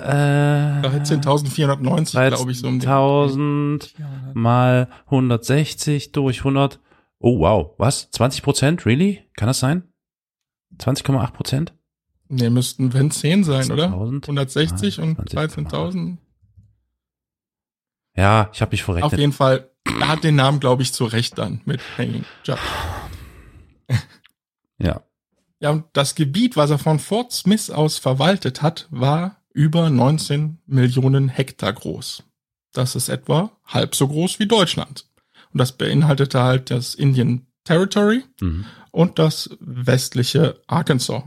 äh, 0.02 0.80
13.490, 0.82 2.28
glaube 2.36 2.50
ich, 2.52 2.58
so 2.60 2.68
um 2.68 2.78
den. 2.80 2.88
13.000 2.88 3.94
mal 4.34 4.88
160 5.10 6.12
durch 6.12 6.44
100. 6.44 6.78
Oh, 7.22 7.38
wow. 7.38 7.74
Was? 7.78 8.10
20 8.10 8.42
Prozent? 8.42 8.84
Really? 8.84 9.22
Kann 9.36 9.46
das 9.46 9.60
sein? 9.60 9.84
20,8 10.78 11.30
Prozent? 11.32 11.72
Nee, 12.28 12.50
müssten, 12.50 12.92
wenn 12.92 13.10
10 13.10 13.44
sein, 13.44 13.70
oder? 13.70 13.84
1000? 13.86 14.24
160 14.24 15.00
und 15.00 15.30
20. 15.30 15.66
13.000. 15.68 16.16
Ja, 18.16 18.50
ich 18.52 18.60
habe 18.60 18.72
mich 18.72 18.80
Auf 18.82 18.86
verrechnet. 18.86 19.20
jeden 19.20 19.32
Fall, 19.32 19.70
er 19.84 20.08
hat 20.08 20.24
den 20.24 20.34
Namen, 20.34 20.58
glaube 20.58 20.82
ich, 20.82 20.92
zu 20.92 21.04
Recht 21.04 21.38
dann 21.38 21.60
mit 21.64 21.80
Hanging 21.96 22.24
Judge. 22.44 22.60
Ja. 24.78 25.02
Ja, 25.60 25.70
und 25.70 25.84
das 25.92 26.16
Gebiet, 26.16 26.56
was 26.56 26.70
er 26.70 26.78
von 26.78 26.98
Fort 26.98 27.30
Smith 27.30 27.70
aus 27.70 27.98
verwaltet 27.98 28.62
hat, 28.62 28.88
war 28.90 29.42
über 29.52 29.90
19 29.90 30.58
Millionen 30.66 31.28
Hektar 31.28 31.72
groß. 31.72 32.24
Das 32.72 32.96
ist 32.96 33.08
etwa 33.08 33.52
halb 33.66 33.94
so 33.94 34.08
groß 34.08 34.40
wie 34.40 34.46
Deutschland. 34.48 35.06
Und 35.52 35.58
das 35.58 35.72
beinhaltete 35.72 36.40
halt 36.42 36.70
das 36.70 36.94
Indian 36.94 37.46
Territory 37.64 38.24
Mhm. 38.40 38.64
und 38.90 39.18
das 39.18 39.50
westliche 39.60 40.60
Arkansas. 40.66 41.22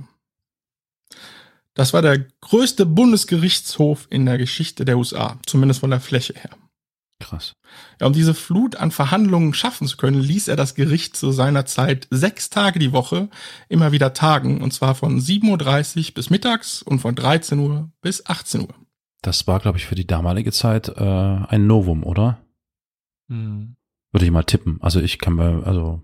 Das 1.73 1.93
war 1.93 2.01
der 2.01 2.19
größte 2.41 2.85
Bundesgerichtshof 2.85 4.07
in 4.09 4.25
der 4.25 4.37
Geschichte 4.37 4.85
der 4.85 4.97
USA, 4.97 5.37
zumindest 5.45 5.81
von 5.81 5.89
der 5.89 5.99
Fläche 5.99 6.33
her. 6.33 6.51
Krass. 7.21 7.53
Ja, 7.99 8.07
um 8.07 8.13
diese 8.13 8.33
Flut 8.33 8.75
an 8.75 8.91
Verhandlungen 8.91 9.53
schaffen 9.53 9.87
zu 9.87 9.95
können, 9.97 10.19
ließ 10.21 10.47
er 10.49 10.57
das 10.57 10.75
Gericht 10.75 11.15
zu 11.15 11.31
seiner 11.31 11.65
Zeit 11.65 12.07
sechs 12.11 12.49
Tage 12.49 12.77
die 12.79 12.91
Woche 12.91 13.29
immer 13.69 13.91
wieder 13.93 14.13
tagen, 14.13 14.61
und 14.61 14.71
zwar 14.73 14.95
von 14.95 15.19
7.30 15.19 16.09
Uhr 16.09 16.13
bis 16.13 16.29
mittags 16.29 16.81
und 16.81 16.99
von 16.99 17.15
13 17.15 17.59
Uhr 17.59 17.89
bis 18.01 18.25
18 18.25 18.61
Uhr. 18.61 18.75
Das 19.21 19.47
war, 19.47 19.59
glaube 19.59 19.77
ich, 19.77 19.85
für 19.85 19.95
die 19.95 20.05
damalige 20.07 20.51
Zeit 20.51 20.89
äh, 20.89 21.01
ein 21.01 21.67
Novum, 21.67 22.03
oder? 22.03 22.37
Hm. 23.29 23.75
Würde 24.15 24.23
ich 24.23 24.31
mal 24.31 24.43
tippen. 24.43 24.77
Also 24.79 25.01
ich 25.01 25.19
kann 25.19 25.33
mir, 25.35 25.63
also 25.65 26.01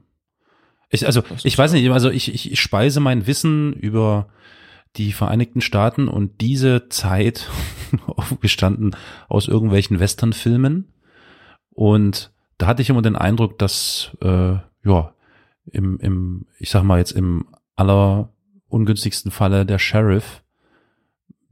ich, 0.89 1.06
also 1.06 1.24
ich 1.45 1.58
weiß 1.58 1.71
nicht, 1.71 1.89
also 1.91 2.10
ich, 2.10 2.34
ich, 2.34 2.52
ich 2.52 2.60
speise 2.60 3.00
mein 3.00 3.26
Wissen 3.26 3.71
über 3.71 4.28
die 4.97 5.13
Vereinigten 5.13 5.62
Staaten 5.62 6.10
und 6.10 6.41
diese 6.41 6.89
Zeit 6.89 7.50
aufgestanden 8.08 8.97
aus 9.30 9.47
irgendwelchen 9.47 10.02
Westernfilmen. 10.02 10.91
Und 11.69 12.34
da 12.58 12.67
hatte 12.67 12.82
ich 12.82 12.89
immer 12.89 13.02
den 13.02 13.15
Eindruck, 13.15 13.58
dass 13.58 14.12
äh, 14.19 14.58
ja 14.84 15.15
im, 15.71 15.97
im, 16.02 16.47
ich 16.60 16.69
sag 16.69 16.84
mal 16.84 16.97
jetzt 16.97 17.13
im 17.13 17.45
allerungünstigsten 17.78 19.32
Falle 19.32 19.65
der 19.65 19.80
Sheriff 19.80 20.43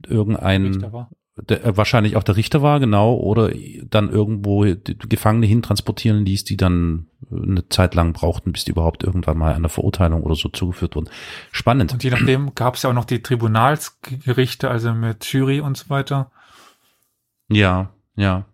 irgendein 0.06 0.66
Richter 0.66 0.92
war. 0.92 1.10
Der, 1.36 1.64
äh, 1.64 1.76
wahrscheinlich 1.76 2.16
auch 2.16 2.22
der 2.22 2.36
Richter 2.36 2.62
war, 2.62 2.80
genau, 2.80 3.14
oder 3.14 3.52
dann 3.84 4.10
irgendwo 4.10 4.64
die 4.64 4.96
Gefangene 4.98 5.46
hintransportieren 5.46 6.24
ließ, 6.24 6.44
die 6.44 6.56
dann 6.56 7.06
äh, 7.30 7.42
eine 7.42 7.68
Zeit 7.68 7.94
lang 7.94 8.12
brauchten, 8.12 8.52
bis 8.52 8.64
die 8.64 8.72
überhaupt 8.72 9.04
irgendwann 9.04 9.38
mal 9.38 9.54
einer 9.54 9.68
Verurteilung 9.68 10.22
oder 10.22 10.34
so 10.34 10.48
zugeführt 10.48 10.96
wurden. 10.96 11.10
Spannend. 11.52 11.92
Und 11.92 12.04
je 12.04 12.10
nachdem 12.10 12.54
gab 12.54 12.74
es 12.74 12.82
ja 12.82 12.90
auch 12.90 12.94
noch 12.94 13.04
die 13.04 13.22
Tribunalsgerichte, 13.22 14.70
also 14.70 14.92
mit 14.92 15.24
Jury 15.24 15.60
und 15.60 15.76
so 15.76 15.88
weiter. 15.90 16.30
Ja, 17.48 17.90
ja. 18.16 18.46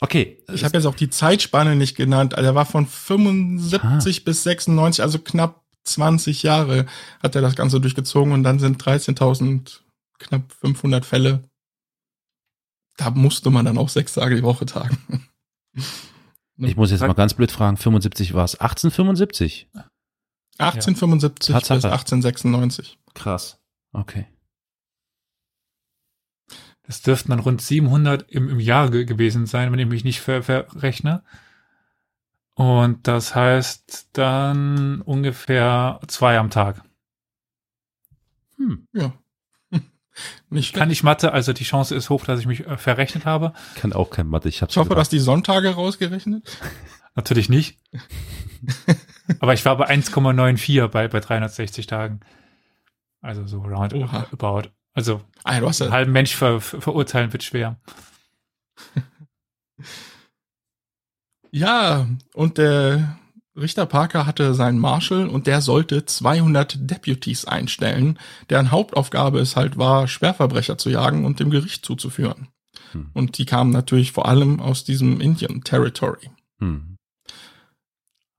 Okay. 0.00 0.38
Ich 0.52 0.62
habe 0.62 0.76
jetzt 0.76 0.86
auch 0.86 0.94
die 0.94 1.08
Zeitspanne 1.08 1.74
nicht 1.74 1.96
genannt. 1.96 2.34
Also 2.34 2.50
er 2.50 2.54
war 2.54 2.66
von 2.66 2.86
75 2.86 4.24
bis 4.24 4.42
96, 4.42 5.02
also 5.02 5.18
knapp 5.18 5.62
20 5.84 6.42
Jahre 6.42 6.86
hat 7.22 7.34
er 7.34 7.42
das 7.42 7.56
Ganze 7.56 7.80
durchgezogen 7.80 8.32
und 8.32 8.42
dann 8.42 8.58
sind 8.58 8.82
13.000, 8.82 9.80
knapp 10.18 10.52
500 10.60 11.06
Fälle. 11.06 11.42
Da 12.96 13.10
musste 13.10 13.50
man 13.50 13.64
dann 13.64 13.78
auch 13.78 13.88
sechs 13.88 14.14
Tage 14.14 14.36
die 14.36 14.42
Woche 14.42 14.66
tagen. 14.66 14.98
ich 16.58 16.76
muss 16.76 16.90
jetzt 16.90 17.00
mal 17.00 17.12
ganz 17.12 17.34
blöd 17.34 17.52
fragen, 17.52 17.76
75 17.76 18.34
war 18.34 18.44
es 18.44 18.54
1875? 18.54 19.68
1875 20.58 21.52
Tatsache. 21.52 21.76
bis 21.76 21.84
1896. 21.84 22.98
Krass. 23.14 23.60
Okay. 23.92 24.26
Das 26.82 27.02
dürften 27.02 27.30
dann 27.30 27.40
rund 27.40 27.60
700 27.60 28.30
im, 28.30 28.48
im 28.48 28.60
Jahr 28.60 28.90
ge 28.90 29.04
gewesen 29.04 29.46
sein, 29.46 29.72
wenn 29.72 29.78
ich 29.78 29.86
mich 29.86 30.04
nicht 30.04 30.20
ver 30.20 30.42
verrechne. 30.42 31.22
Und 32.54 33.06
das 33.06 33.34
heißt 33.34 34.10
dann 34.14 35.02
ungefähr 35.02 36.00
zwei 36.06 36.38
am 36.38 36.48
Tag. 36.48 36.82
Hm. 38.56 38.86
Ja. 38.94 39.12
Nicht 40.50 40.74
Kann 40.74 40.90
ich 40.90 41.02
Mathe, 41.02 41.32
also 41.32 41.52
die 41.52 41.64
Chance 41.64 41.94
ist 41.94 42.08
hoch, 42.10 42.24
dass 42.24 42.40
ich 42.40 42.46
mich 42.46 42.66
äh, 42.66 42.76
verrechnet 42.78 43.24
habe. 43.26 43.52
Kann 43.76 43.92
auch 43.92 44.10
kein 44.10 44.26
Mathe. 44.26 44.48
Ich, 44.48 44.62
hab's 44.62 44.72
Ich 44.72 44.76
hoffe, 44.78 44.88
gedacht. 44.88 45.00
dass 45.02 45.08
die 45.10 45.18
Sonntage 45.18 45.68
rausgerechnet. 45.74 46.42
Natürlich 47.14 47.48
nicht. 47.48 47.78
Aber 49.40 49.54
ich 49.54 49.64
war 49.64 49.76
bei 49.76 49.88
1,94 49.90 50.88
bei, 50.88 51.08
bei 51.08 51.20
360 51.20 51.86
Tagen. 51.86 52.20
Also 53.20 53.46
so 53.46 53.60
round 53.60 53.92
Oha. 53.94 54.26
about. 54.32 54.68
Also 54.94 55.20
Ah, 55.44 55.60
du 55.60 55.68
hast 55.68 55.82
einen 55.82 55.92
halben 55.92 56.12
Mensch 56.12 56.34
ver 56.34 56.60
ver 56.60 56.80
verurteilen 56.80 57.32
wird 57.32 57.42
schwer. 57.42 57.78
ja, 61.50 62.06
und 62.34 62.58
der 62.58 63.18
Richter 63.56 63.86
Parker 63.86 64.26
hatte 64.26 64.54
seinen 64.54 64.78
Marshal 64.78 65.28
und 65.28 65.46
der 65.46 65.60
sollte 65.60 66.04
200 66.04 66.78
Deputies 66.90 67.46
einstellen, 67.46 68.18
deren 68.50 68.70
Hauptaufgabe 68.70 69.38
es 69.38 69.56
halt 69.56 69.78
war, 69.78 70.08
Schwerverbrecher 70.08 70.76
zu 70.76 70.90
jagen 70.90 71.24
und 71.24 71.40
dem 71.40 71.50
Gericht 71.50 71.84
zuzuführen. 71.84 72.48
Hm. 72.92 73.10
Und 73.14 73.38
die 73.38 73.46
kamen 73.46 73.70
natürlich 73.70 74.12
vor 74.12 74.28
allem 74.28 74.60
aus 74.60 74.84
diesem 74.84 75.20
Indian 75.20 75.62
Territory. 75.62 76.30
Hm. 76.58 76.96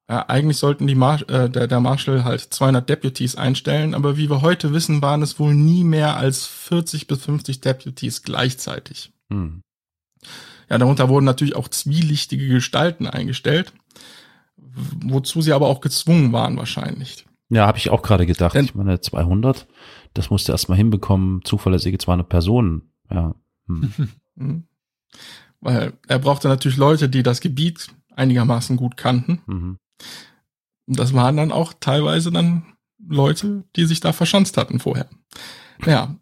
Ja, 0.10 0.30
eigentlich 0.30 0.58
sollten 0.58 0.88
die 0.88 0.96
Mar 0.96 1.28
äh, 1.30 1.50
der, 1.50 1.68
der 1.68 1.80
Marshal 1.82 2.24
halt 2.24 2.42
200 2.42 2.88
Deputies 2.88 3.36
einstellen, 3.36 3.94
aber 3.94 4.18
wie 4.18 4.30
wir 4.30 4.42
heute 4.42 4.72
wissen, 4.72 5.02
waren 5.02 5.22
es 5.22 5.38
wohl 5.40 5.54
nie 5.54 5.84
mehr 5.84 6.16
als 6.16 6.46
40 6.46 7.08
bis 7.08 7.24
50 7.26 7.60
Deputies 7.60 8.22
gleichzeitig. 8.22 9.12
Hm. 9.30 9.62
Ja, 10.70 10.78
darunter 10.78 11.10
wurden 11.10 11.26
natürlich 11.26 11.56
auch 11.56 11.68
zwielichtige 11.68 12.48
Gestalten 12.48 13.08
eingestellt, 13.08 13.74
wozu 15.06 15.42
sie 15.42 15.54
aber 15.54 15.68
auch 15.68 15.82
gezwungen 15.82 16.32
waren 16.34 16.58
wahrscheinlich. 16.58 17.26
Ja, 17.50 17.66
habe 17.66 17.78
ich 17.78 17.90
auch 17.90 18.02
gerade 18.02 18.26
gedacht. 18.26 18.56
Denn- 18.56 18.66
ich 18.66 18.76
meine, 18.76 19.00
200, 19.00 19.68
das 20.14 20.30
musste 20.30 20.52
erst 20.52 20.70
mal 20.70 20.76
hinbekommen, 20.76 21.44
zuverlässige 21.46 21.98
200 21.98 22.28
Personen. 22.30 22.92
Ja. 23.12 23.36
Hm. 23.68 23.92
Mhm. 24.40 24.68
Weil 25.62 25.94
er 26.08 26.20
brauchte 26.20 26.48
natürlich 26.48 26.78
Leute, 26.78 27.10
die 27.10 27.24
das 27.24 27.42
Gebiet 27.42 27.88
einigermaßen 28.16 28.78
gut 28.78 28.98
kannten. 28.98 29.42
Mhm. 29.48 29.80
Und 30.86 31.00
das 31.00 31.16
waren 31.16 31.38
dann 31.38 31.52
auch 31.52 31.74
teilweise 31.80 32.32
dann 32.32 32.76
Leute, 33.08 33.64
die 33.76 33.86
sich 33.86 34.00
da 34.00 34.14
verschanzt 34.14 34.58
hatten 34.58 34.80
vorher. 34.80 35.10
Ja. 35.88 36.16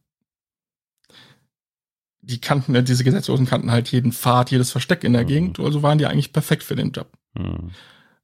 Die 2.21 2.39
kannten, 2.39 2.73
ja, 2.73 2.81
diese 2.81 3.03
Gesetzlosen 3.03 3.45
kannten 3.45 3.69
halt 3.69 3.91
jeden 3.91 4.13
Pfad, 4.13 4.49
jedes 4.49 4.71
Versteck 4.71 5.03
in 5.03 5.13
der 5.13 5.23
Mhm. 5.23 5.27
Gegend, 5.27 5.59
also 5.59 5.83
waren 5.83 5.97
die 5.97 6.05
eigentlich 6.05 6.31
perfekt 6.33 6.63
für 6.63 6.75
den 6.77 6.91
Job. 6.91 7.11
Hm. 7.37 7.71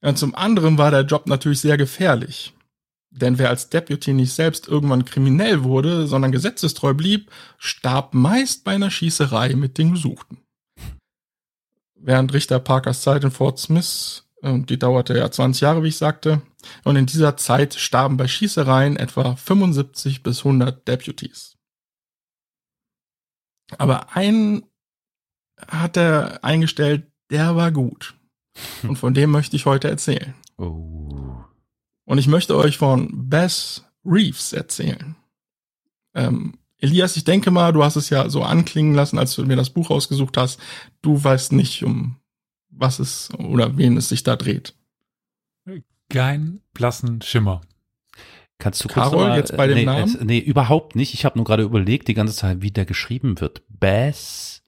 Und 0.02 0.18
zum 0.18 0.36
anderen 0.36 0.78
war 0.78 0.92
der 0.92 1.02
Job 1.02 1.28
natürlich 1.28 1.62
sehr 1.62 1.78
gefährlich. 1.78 2.54
Denn 3.12 3.38
wer 3.38 3.50
als 3.50 3.70
Deputy 3.70 4.14
nicht 4.14 4.34
selbst 4.34 4.68
irgendwann 4.68 5.06
kriminell 5.06 5.64
wurde, 5.64 6.08
sondern 6.08 6.32
gesetzestreu 6.32 6.94
blieb, 6.94 7.30
starb 7.58 8.14
meist 8.14 8.64
bei 8.64 8.72
einer 8.72 8.90
Schießerei 8.90 9.56
mit 9.56 9.78
den 9.78 9.94
Gesuchten. 9.94 10.40
Während 11.96 12.34
Richter 12.34 12.60
Parkers 12.60 13.02
Zeit 13.02 13.24
in 13.24 13.32
Fort 13.32 13.60
Smith, 13.60 14.24
äh, 14.42 14.60
die 14.60 14.80
dauerte 14.80 15.16
ja 15.18 15.30
20 15.30 15.62
Jahre, 15.62 15.84
wie 15.84 15.90
ich 15.90 15.98
sagte, 15.98 16.42
und 16.84 16.96
in 16.96 17.06
dieser 17.06 17.38
Zeit 17.38 17.76
starben 17.76 18.18
bei 18.18 18.28
Schießereien 18.28 18.96
etwa 18.96 19.36
75 19.36 20.24
bis 20.24 20.40
100 20.40 20.88
Deputies. 20.88 21.58
Aber 23.78 24.16
einen 24.16 24.64
hat 25.68 25.98
er 25.98 26.44
eingestellt, 26.44 27.12
der 27.30 27.56
war 27.56 27.72
gut. 27.72 28.16
Und 28.84 28.98
von 28.98 29.14
dem 29.14 29.32
möchte 29.32 29.56
ich 29.56 29.66
heute 29.66 29.90
erzählen. 29.90 30.34
Oh. 30.58 31.38
Und 32.06 32.18
ich 32.18 32.28
möchte 32.28 32.56
euch 32.58 32.78
von 32.78 33.30
Bess 33.30 33.86
Reeves 34.06 34.54
erzählen. 34.54 35.16
Ähm, 36.14 36.58
Elias, 36.80 37.16
ich 37.16 37.24
denke 37.24 37.52
mal, 37.52 37.72
du 37.74 37.84
hast 37.84 37.96
es 37.96 38.10
ja 38.10 38.28
so 38.30 38.44
anklingen 38.44 38.96
lassen, 38.96 39.20
als 39.20 39.36
du 39.36 39.46
mir 39.46 39.56
das 39.56 39.70
Buch 39.70 39.92
ausgesucht 39.92 40.36
hast. 40.36 40.60
Du 41.02 41.24
weißt 41.24 41.54
nicht, 41.54 41.84
um 41.84 42.18
was 42.70 43.00
es 43.00 43.30
oder 43.38 43.78
wen 43.78 43.98
es 43.98 44.10
sich 44.10 44.24
da 44.24 44.36
dreht. 44.36 44.74
Kein 46.10 46.62
blassen 46.74 47.22
Schimmer. 47.22 47.62
Kannst 48.58 48.84
du 48.84 48.88
kurz 48.88 48.96
Carol, 48.96 49.22
noch 49.22 49.28
mal, 49.30 49.38
jetzt 49.38 49.56
bei 49.56 49.68
dem 49.68 49.78
nee, 49.78 49.86
Namen? 49.86 50.18
nee, 50.24 50.40
überhaupt 50.40 50.96
nicht. 50.96 51.14
Ich 51.14 51.24
habe 51.26 51.38
nur 51.38 51.46
gerade 51.46 51.64
überlegt 51.64 52.08
die 52.08 52.14
ganze 52.14 52.36
Zeit, 52.36 52.62
wie 52.62 52.72
der 52.72 52.86
geschrieben 52.86 53.40
wird. 53.40 53.64
Bass 53.70 54.62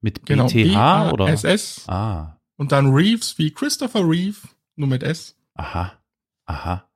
mit 0.00 0.26
Genau. 0.26 0.46
BTH 0.46 1.12
oder? 1.12 1.28
S. 1.28 1.84
Ah, 1.88 2.35
und 2.56 2.72
dann 2.72 2.92
Reeves 2.92 3.38
wie 3.38 3.50
Christopher 3.52 4.08
Reeve, 4.08 4.48
nur 4.76 4.88
mit 4.88 5.02
S. 5.02 5.36
Aha. 5.54 5.92
Aha. 6.46 6.88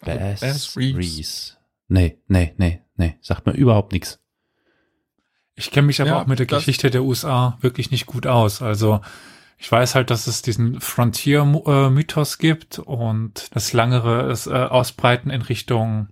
Also 0.00 0.18
Bass, 0.18 0.40
Bass 0.40 0.76
Reeves. 0.76 0.98
Reeves. 0.98 1.56
Nee, 1.88 2.18
nee, 2.28 2.54
nee, 2.58 2.82
nee. 2.96 3.16
Sagt 3.20 3.46
mir 3.46 3.52
überhaupt 3.52 3.92
nichts. 3.92 4.20
Ich 5.54 5.70
kenne 5.70 5.86
mich 5.86 6.00
aber 6.00 6.10
Ja, 6.10 6.22
auch 6.22 6.26
mit 6.26 6.38
der 6.38 6.46
Geschichte 6.46 6.90
der 6.90 7.02
USA 7.02 7.56
wirklich 7.60 7.90
nicht 7.90 8.06
gut 8.06 8.26
aus. 8.26 8.60
Also 8.60 9.00
ich 9.58 9.72
weiß 9.72 9.94
halt, 9.94 10.10
dass 10.10 10.26
es 10.26 10.42
diesen 10.42 10.80
Frontier-Mythos 10.80 12.38
gibt 12.38 12.78
und 12.78 13.54
das 13.54 13.72
langere 13.72 14.28
das, 14.28 14.46
äh, 14.46 14.50
Ausbreiten 14.50 15.30
in 15.30 15.40
Richtung 15.40 16.08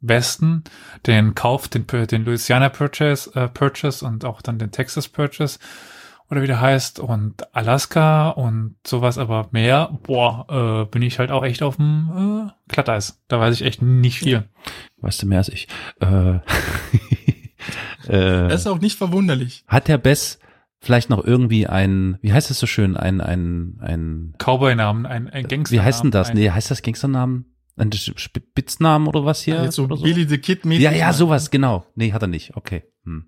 Westen, 0.00 0.62
den 1.06 1.34
Kauf, 1.34 1.66
den, 1.66 1.86
den 1.88 2.24
Louisiana 2.24 2.68
Purchase, 2.68 3.34
äh, 3.34 3.48
Purchase 3.48 4.06
und 4.06 4.24
auch 4.24 4.40
dann 4.40 4.60
den 4.60 4.70
Texas 4.70 5.08
Purchase 5.08 5.58
oder 6.30 6.42
wie 6.42 6.46
der 6.46 6.60
heißt 6.60 7.00
und 7.00 7.54
Alaska 7.56 8.30
und 8.30 8.76
sowas, 8.86 9.16
aber 9.18 9.48
mehr, 9.52 9.98
boah, 10.02 10.84
äh, 10.86 10.90
bin 10.90 11.02
ich 11.02 11.18
halt 11.18 11.30
auch 11.30 11.44
echt 11.44 11.62
auf 11.62 11.76
dem 11.76 12.48
äh, 12.48 12.72
Glatteis. 12.72 13.22
Da 13.28 13.40
weiß 13.40 13.54
ich 13.54 13.62
echt 13.66 13.80
nicht 13.82 14.18
viel. 14.18 14.44
Weißt 15.00 15.22
du 15.22 15.26
mehr 15.26 15.38
als 15.38 15.48
ich? 15.48 15.68
Äh, 16.00 16.06
äh, 18.08 18.48
Das 18.48 18.60
ist 18.62 18.66
auch 18.66 18.80
nicht 18.80 18.98
verwunderlich. 18.98 19.64
hat 19.66 19.88
der 19.88 19.98
Bess 19.98 20.38
vielleicht 20.80 21.10
noch 21.10 21.24
irgendwie 21.24 21.66
ein, 21.66 22.18
wie 22.22 22.32
heißt 22.32 22.50
das 22.50 22.58
so 22.58 22.66
schön, 22.66 22.96
ein, 22.96 23.20
ein, 23.20 23.78
ein, 23.80 24.34
Cowboy-Namen, 24.38 25.06
ein, 25.06 25.28
ein 25.28 25.48
Gangster. 25.48 25.74
wie 25.76 25.80
heißt 25.80 26.04
denn 26.04 26.10
das? 26.10 26.30
Ein, 26.30 26.36
Nee, 26.36 26.50
heißt 26.50 26.70
das 26.70 26.82
Gangsternamen? 26.82 27.46
Ein 27.76 27.92
Spitznamen 27.92 29.06
oder 29.06 29.24
was 29.24 29.42
hier? 29.42 29.62
Jetzt 29.62 29.76
so 29.76 29.84
oder 29.84 29.96
Billy 29.96 30.28
the 30.28 30.38
Kid 30.38 30.64
mäßig. 30.64 30.82
Ja, 30.82 30.90
ja, 30.90 31.12
sowas, 31.12 31.50
genau. 31.50 31.86
Nee, 31.94 32.12
hat 32.12 32.22
er 32.22 32.28
nicht. 32.28 32.56
Okay. 32.56 32.82
Hm, 33.04 33.26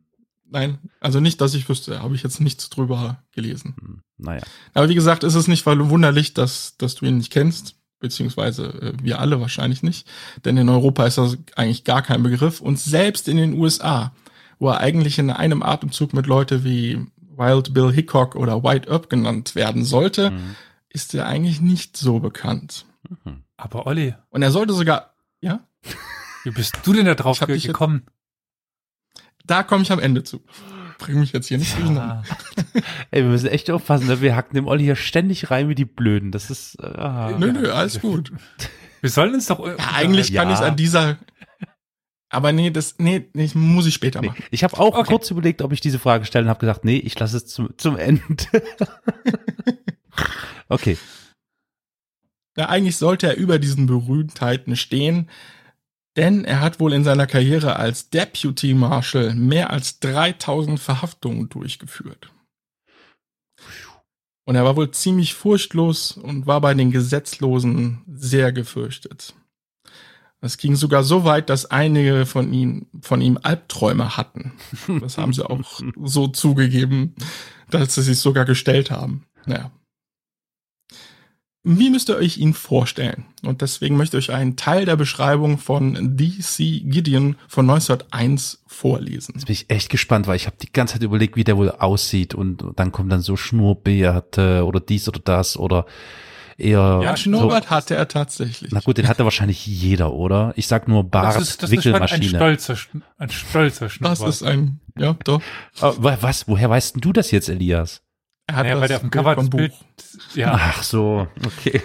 Nein, 0.53 0.79
also 1.01 1.21
nicht, 1.21 1.41
dass 1.41 1.55
ich 1.55 1.69
wüsste, 1.69 2.03
habe 2.03 2.15
ich 2.15 2.23
jetzt 2.23 2.41
nichts 2.41 2.69
drüber 2.71 3.23
gelesen. 3.33 3.75
hm, 3.81 4.03
naja. 4.19 4.43
Aber 4.75 4.89
wie 4.89 4.95
gesagt, 4.95 5.23
ist 5.25 5.35
es 5.37 5.47
nicht 5.49 5.63
verwunderlich, 5.63 6.35
dass, 6.35 6.77
dass 6.77 6.97
du 6.97 7.07
ihn 7.07 7.19
nicht 7.19 7.33
kennst, 7.33 7.77
beziehungsweise 8.01 8.67
äh, 8.83 8.93
wir 9.03 9.21
alle 9.21 9.41
wahrscheinlich 9.41 9.83
nicht, 9.83 10.07
denn 10.45 10.57
in 10.57 10.69
Europa 10.69 11.07
ist 11.07 11.19
das 11.19 11.37
eigentlich 11.57 11.85
gar 11.85 12.03
kein 12.03 12.23
Begriff 12.23 12.61
und 12.61 12.79
selbst 12.79 13.29
in 13.29 13.37
den 13.37 13.55
USA, 13.55 14.13
wo 14.59 14.69
er 14.71 14.79
eigentlich 14.81 15.19
in 15.19 15.31
einem 15.31 15.63
Atemzug 15.63 16.13
mit 16.15 16.27
Leute 16.27 16.65
wie 16.65 17.07
Wild 17.37 17.73
Bill 17.73 17.93
Hickok 17.93 18.35
oder 18.37 18.63
White 18.65 18.89
Earp 18.91 19.09
genannt 19.09 19.55
werden 19.55 19.85
sollte, 19.85 20.31
Hm, 20.31 20.57
ist 20.89 21.15
er 21.15 21.27
eigentlich 21.27 21.61
nicht 21.61 21.97
so 21.97 22.19
bekannt. 22.19 22.85
mhm. 23.25 23.45
Aber 23.57 23.87
Olli, 23.87 24.15
Und 24.31 24.43
er 24.43 24.51
sollte 24.51 24.73
sogar, 24.73 25.15
ja, 25.41 25.61
wie 26.45 26.51
bist 26.51 26.75
du 26.85 26.93
denn 26.93 27.05
da 27.07 27.15
drauf 27.15 27.37
Ich 27.37 27.43
hab 27.43 27.47
ge 27.49 27.55
dich 27.57 27.65
jetzt- 27.65 27.73
gekommen? 27.75 28.03
Da 29.51 29.63
komme 29.63 29.83
ich 29.83 29.93
am 29.93 29.99
Ende 29.99 30.23
zu. 30.23 30.43
Bring 30.99 31.21
mich 31.21 31.33
jetzt 31.33 31.49
hier 31.49 31.59
nicht 31.59 31.75
durcheinander. 31.77 32.23
Ah, 32.29 32.37
Ey, 33.11 33.23
wir 33.23 33.31
müssen 33.31 33.49
echt 33.49 33.71
aufpassen, 33.71 34.07
ne? 34.07 34.21
wir 34.21 34.37
hacken 34.37 34.55
dem 34.55 34.67
Olli 34.67 34.85
hier 34.85 34.97
ständig 34.97 35.51
rein 35.51 35.69
wie 35.69 35.75
die 35.75 35.87
Blöden. 35.87 36.31
Das 36.31 36.51
ist, 36.51 36.75
äh, 36.81 36.87
ah. 36.87 37.33
Nö, 37.39 37.53
nö, 37.53 37.73
alles 37.73 38.01
gut. 38.01 38.33
wir 39.01 39.11
sollen 39.11 39.35
uns 39.35 39.47
doch. 39.47 39.67
Ja, 39.67 39.77
eigentlich 39.95 40.35
kann 40.35 40.49
Ja. 40.49 40.55
ich 40.55 40.61
an 40.61 40.77
dieser, 40.77 41.19
aber 42.29 42.53
nee, 42.53 42.71
das, 42.71 42.97
nee, 42.99 43.29
nee, 43.33 43.51
muss 43.55 43.87
ich 43.87 43.95
später 43.95 44.21
Nee, 44.21 44.29
machen. 44.29 44.45
ich 44.51 44.63
habe 44.63 44.79
auch 44.79 44.95
Okay. 44.95 45.09
kurz 45.09 45.31
überlegt, 45.31 45.63
ob 45.63 45.73
ich 45.73 45.81
diese 45.81 45.99
Frage 45.99 46.27
stelle 46.27 46.45
und 46.45 46.51
habe 46.51 46.61
gesagt, 46.61 46.85
nee, 46.85 46.99
ich 46.99 47.19
lasse 47.19 47.39
es 47.39 47.47
zum, 47.47 47.71
zum 47.79 47.97
Ende. 47.97 48.23
okay. 50.69 50.99
Ja, 52.57 52.69
eigentlich 52.69 52.97
sollte 52.99 53.29
er 53.29 53.37
über 53.37 53.59
diesen 53.59 53.87
Berühmtheiten 53.87 54.77
stehen, 54.77 55.31
denn 56.17 56.45
er 56.45 56.61
hat 56.61 56.81
wohl 56.81 56.93
in 56.93 57.05
seiner 57.05 57.27
Karriere 57.27 57.77
als 57.77 58.11
Deputy 58.11 58.75
Marshal 58.75 59.35
mehr 59.35 59.71
als 59.71 60.01
3000 60.01 60.81
Verhaftungen 60.81 61.49
durchgeführt. 61.49 62.31
Und 64.45 64.57
er 64.57 64.65
war 64.65 64.77
wohl 64.77 64.91
ziemlich 64.91 65.35
furchtlos 65.35 66.13
und 66.13 66.47
war 66.47 66.61
bei 66.61 66.75
den 66.75 66.91
Gesetzlosen 66.91 68.03
sehr 68.09 68.53
gefürchtet. 68.53 69.35
Es 70.41 70.57
ging 70.57 70.75
sogar 70.75 71.05
so 71.05 71.25
weit, 71.25 71.51
dass 71.51 71.67
einige 71.67 72.25
von 72.25 72.53
ihm, 72.53 72.87
von 73.03 73.21
ihm 73.21 73.39
Albträume 73.43 74.17
hatten. 74.17 74.53
Das 75.01 75.19
haben 75.19 75.35
sie 75.35 75.49
auch 75.49 75.81
so 76.03 76.29
zugegeben, 76.29 77.15
dass 77.71 77.95
sie 77.95 78.03
sich 78.03 78.19
sogar 78.19 78.45
gestellt 78.45 78.91
haben. 78.91 79.25
Naja. 79.47 79.71
Wie 81.63 81.91
müsst 81.91 82.09
ihr 82.09 82.17
euch 82.17 82.39
ihn 82.39 82.55
vorstellen? 82.55 83.27
Und 83.43 83.61
deswegen 83.61 83.97
möchte 83.99 84.17
ich 84.17 84.31
euch 84.31 84.35
einen 84.35 84.57
Teil 84.57 84.87
der 84.87 84.97
Beschreibung 84.97 85.59
von 85.59 86.17
D.C. 86.17 86.81
Gideon 86.87 87.37
von 87.49 87.69
1901 87.69 88.63
vorlesen. 88.67 89.35
Jetzt 89.37 89.45
bin 89.47 89.53
ich 89.53 89.69
echt 89.69 89.91
gespannt, 89.91 90.27
weil 90.27 90.37
ich 90.37 90.47
habe 90.47 90.57
die 90.61 90.73
ganze 90.73 90.95
Zeit 90.95 91.03
überlegt, 91.03 91.37
wie 91.37 91.45
der 91.45 91.59
wohl 91.59 91.71
aussieht 91.71 92.35
und 92.35 92.65
dann 92.77 92.93
kommt 92.93 93.13
dann 93.13 93.21
so 93.21 93.37
Schnurrbärte 93.37 94.65
oder 94.65 94.81
dies 94.81 95.07
oder 95.09 95.21
das 95.23 95.59
oder 95.59 95.85
eher 96.57 97.01
Ja, 97.03 97.17
Schnurrbart 97.17 97.69
hatte 97.71 97.95
er 97.95 98.09
tatsächlich. 98.09 98.71
Na 98.73 98.81
gut, 98.81 98.97
den 98.99 99.09
hatte 99.09 99.25
wahrscheinlich 99.25 99.67
jeder, 99.67 100.13
oder? 100.13 100.53
Ich 100.57 100.67
sag 100.67 100.89
nur 100.89 101.05
Bart, 101.05 101.37
das 101.37 101.43
ist, 101.43 101.63
das 101.63 101.71
ist 101.71 101.83
schon 101.83 101.95
ein 101.95 102.03
Wickelmaschine. 102.03 102.39
stolzer, 102.39 102.77
ein 103.19 103.31
stolzer 103.31 103.85
Das 103.87 103.93
Schnurrbart. 103.95 104.29
ist 104.31 104.43
ein, 104.43 104.81
ja, 104.99 105.15
doch. 105.25 105.43
Wa- 105.79 106.19
was? 106.21 106.49
Woher 106.49 106.71
weißt 106.71 106.95
denn 106.97 107.01
du 107.03 107.13
das 107.13 107.31
jetzt, 107.31 107.49
Elias? 107.49 108.03
Er 108.51 108.57
hat 108.57 108.67
ja, 108.67 108.73
weil 108.75 108.81
das 108.81 108.89
der 108.89 108.97
auf 108.97 109.03
dem 109.03 109.11
Cover 109.11 109.35
vom 109.37 109.49
Bild, 109.49 109.73
ja, 110.35 110.53
Ach 110.55 110.83
so, 110.83 111.29
okay. 111.47 111.81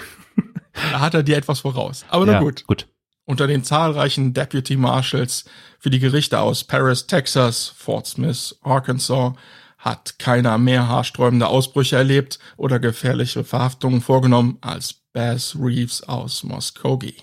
Da 0.73 0.99
hat 0.99 1.13
er 1.13 1.21
dir 1.21 1.37
etwas 1.37 1.59
voraus. 1.59 2.05
Aber 2.09 2.25
na 2.25 2.33
ja, 2.33 2.39
gut. 2.39 2.65
gut. 2.65 2.87
Unter 3.25 3.45
den 3.45 3.63
zahlreichen 3.63 4.33
Deputy 4.33 4.75
Marshals 4.75 5.45
für 5.79 5.91
die 5.91 5.99
Gerichte 5.99 6.39
aus 6.39 6.63
Paris, 6.63 7.05
Texas, 7.05 7.71
Fort 7.77 8.07
Smith, 8.07 8.57
Arkansas 8.61 9.33
hat 9.77 10.17
keiner 10.17 10.57
mehr 10.57 10.87
haarsträubende 10.87 11.47
Ausbrüche 11.47 11.97
erlebt 11.97 12.39
oder 12.57 12.79
gefährliche 12.79 13.43
Verhaftungen 13.43 14.01
vorgenommen 14.01 14.57
als 14.61 14.93
Bass 15.13 15.55
Reeves 15.59 16.01
aus 16.01 16.43
Muskogee. 16.43 17.15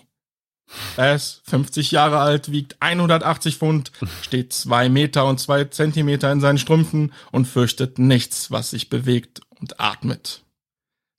Bass, 0.96 1.42
50 1.44 1.90
Jahre 1.90 2.18
alt, 2.18 2.50
wiegt 2.50 2.76
180 2.80 3.56
Pfund, 3.56 3.92
steht 4.22 4.52
zwei 4.52 4.88
Meter 4.88 5.26
und 5.26 5.38
zwei 5.38 5.64
Zentimeter 5.64 6.30
in 6.32 6.40
seinen 6.40 6.58
Strümpfen 6.58 7.12
und 7.30 7.46
fürchtet 7.46 7.98
nichts, 7.98 8.50
was 8.50 8.70
sich 8.70 8.88
bewegt 8.88 9.40
und 9.60 9.80
atmet. 9.80 10.42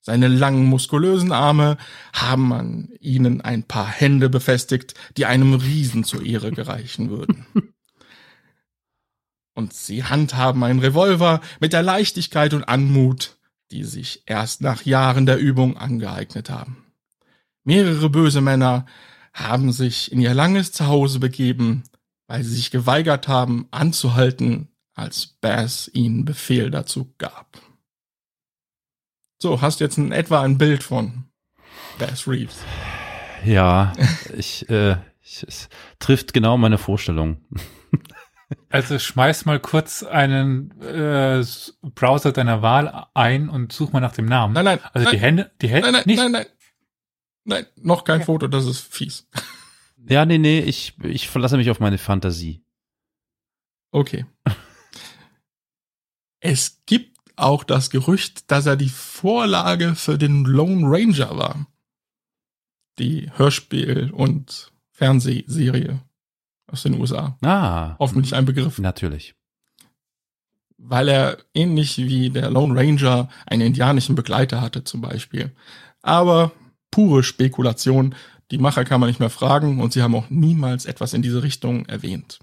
Seine 0.00 0.28
langen, 0.28 0.66
muskulösen 0.66 1.32
Arme 1.32 1.78
haben 2.12 2.52
an 2.52 2.90
ihnen 3.00 3.40
ein 3.40 3.62
paar 3.62 3.88
Hände 3.88 4.28
befestigt, 4.28 4.94
die 5.16 5.24
einem 5.24 5.54
Riesen 5.54 6.04
zur 6.04 6.24
Ehre 6.24 6.52
gereichen 6.52 7.08
würden. 7.08 7.46
Und 9.54 9.72
sie 9.72 10.02
handhaben 10.02 10.64
einen 10.64 10.80
Revolver 10.80 11.40
mit 11.60 11.72
der 11.72 11.84
Leichtigkeit 11.84 12.54
und 12.54 12.64
Anmut, 12.64 13.36
die 13.70 13.84
sich 13.84 14.24
erst 14.26 14.62
nach 14.62 14.82
Jahren 14.82 15.26
der 15.26 15.38
Übung 15.38 15.76
angeeignet 15.76 16.50
haben. 16.50 16.84
Mehrere 17.62 18.10
böse 18.10 18.40
Männer 18.40 18.84
haben 19.34 19.72
sich 19.72 20.12
in 20.12 20.20
ihr 20.20 20.32
langes 20.32 20.72
Zuhause 20.72 21.18
begeben, 21.18 21.82
weil 22.28 22.42
sie 22.44 22.54
sich 22.54 22.70
geweigert 22.70 23.28
haben, 23.28 23.66
anzuhalten, 23.72 24.68
als 24.94 25.26
Bass 25.40 25.90
ihnen 25.92 26.24
Befehl 26.24 26.70
dazu 26.70 27.12
gab. 27.18 27.58
So, 29.38 29.60
hast 29.60 29.80
jetzt 29.80 29.98
in 29.98 30.12
etwa 30.12 30.40
ein 30.40 30.56
Bild 30.56 30.84
von 30.84 31.24
Bass 31.98 32.26
Reeves. 32.28 32.62
Ja, 33.44 33.92
ich, 34.36 34.68
äh, 34.70 34.96
ich, 35.20 35.42
es 35.42 35.68
trifft 35.98 36.32
genau 36.32 36.56
meine 36.56 36.78
Vorstellung. 36.78 37.44
also 38.70 38.98
schmeiß 38.98 39.44
mal 39.44 39.58
kurz 39.58 40.04
einen 40.04 40.80
äh, 40.80 41.44
Browser 41.94 42.32
deiner 42.32 42.62
Wahl 42.62 43.06
ein 43.14 43.48
und 43.48 43.72
such 43.72 43.92
mal 43.92 44.00
nach 44.00 44.14
dem 44.14 44.26
Namen. 44.26 44.54
Nein, 44.54 44.64
nein, 44.64 44.78
also 44.92 45.10
die 45.10 45.16
nein, 45.16 45.20
Hände, 45.20 45.50
die 45.60 45.68
Hände, 45.68 45.92
nein, 45.92 45.92
nein, 45.92 46.02
nicht. 46.06 46.18
nein, 46.18 46.32
nein. 46.32 46.46
Nein, 47.44 47.66
noch 47.76 48.04
kein 48.04 48.20
Ja. 48.20 48.26
Foto, 48.26 48.48
das 48.48 48.66
ist 48.66 48.80
fies. 48.80 49.26
Ja, 50.08 50.24
nee, 50.26 50.38
nee, 50.38 50.60
ich, 50.60 50.94
ich 51.02 51.28
verlasse 51.28 51.56
mich 51.56 51.70
auf 51.70 51.80
meine 51.80 51.98
Fantasie. 51.98 52.62
Okay. 53.90 54.26
Es 56.40 56.82
gibt 56.86 57.18
auch 57.36 57.64
das 57.64 57.90
Gerücht, 57.90 58.50
dass 58.50 58.66
er 58.66 58.76
die 58.76 58.88
Vorlage 58.88 59.94
für 59.94 60.18
den 60.18 60.44
Lone 60.44 60.84
Ranger 60.86 61.36
war. 61.36 61.66
Die 62.98 63.30
Hörspiel- 63.32 64.10
und 64.12 64.72
Fernsehserie 64.92 66.00
aus 66.66 66.82
den 66.84 67.00
USA. 67.00 67.36
Ah, 67.42 67.96
Hoffentlich 67.98 68.34
ein 68.34 68.44
Begriff. 68.44 68.78
natürlich. 68.78 69.34
Weil 70.76 71.08
er 71.08 71.38
ähnlich 71.54 71.96
wie 71.98 72.30
der 72.30 72.50
Lone 72.50 72.78
Ranger 72.78 73.28
einen 73.46 73.62
indianischen 73.62 74.14
Begleiter 74.14 74.60
hatte 74.60 74.84
zum 74.84 75.00
Beispiel. 75.00 75.54
Aber 76.02 76.52
pure 76.94 77.24
Spekulation. 77.24 78.14
Die 78.52 78.58
Macher 78.58 78.84
kann 78.84 79.00
man 79.00 79.08
nicht 79.08 79.18
mehr 79.18 79.30
fragen 79.30 79.80
und 79.80 79.92
sie 79.92 80.00
haben 80.00 80.14
auch 80.14 80.30
niemals 80.30 80.86
etwas 80.86 81.12
in 81.12 81.22
diese 81.22 81.42
Richtung 81.42 81.86
erwähnt. 81.86 82.38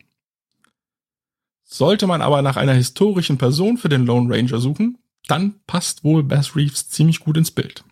Sollte 1.64 2.06
man 2.06 2.22
aber 2.22 2.42
nach 2.42 2.58
einer 2.58 2.74
historischen 2.74 3.38
Person 3.38 3.78
für 3.78 3.88
den 3.88 4.06
Lone 4.06 4.30
Ranger 4.30 4.60
suchen, 4.60 4.98
dann 5.28 5.62
passt 5.68 6.04
wohl 6.04 6.22
Bass 6.22 6.54
Reeves 6.54 6.90
ziemlich 6.90 7.22
gut 7.22 7.38
ins 7.38 7.52
Bild. 7.52 7.86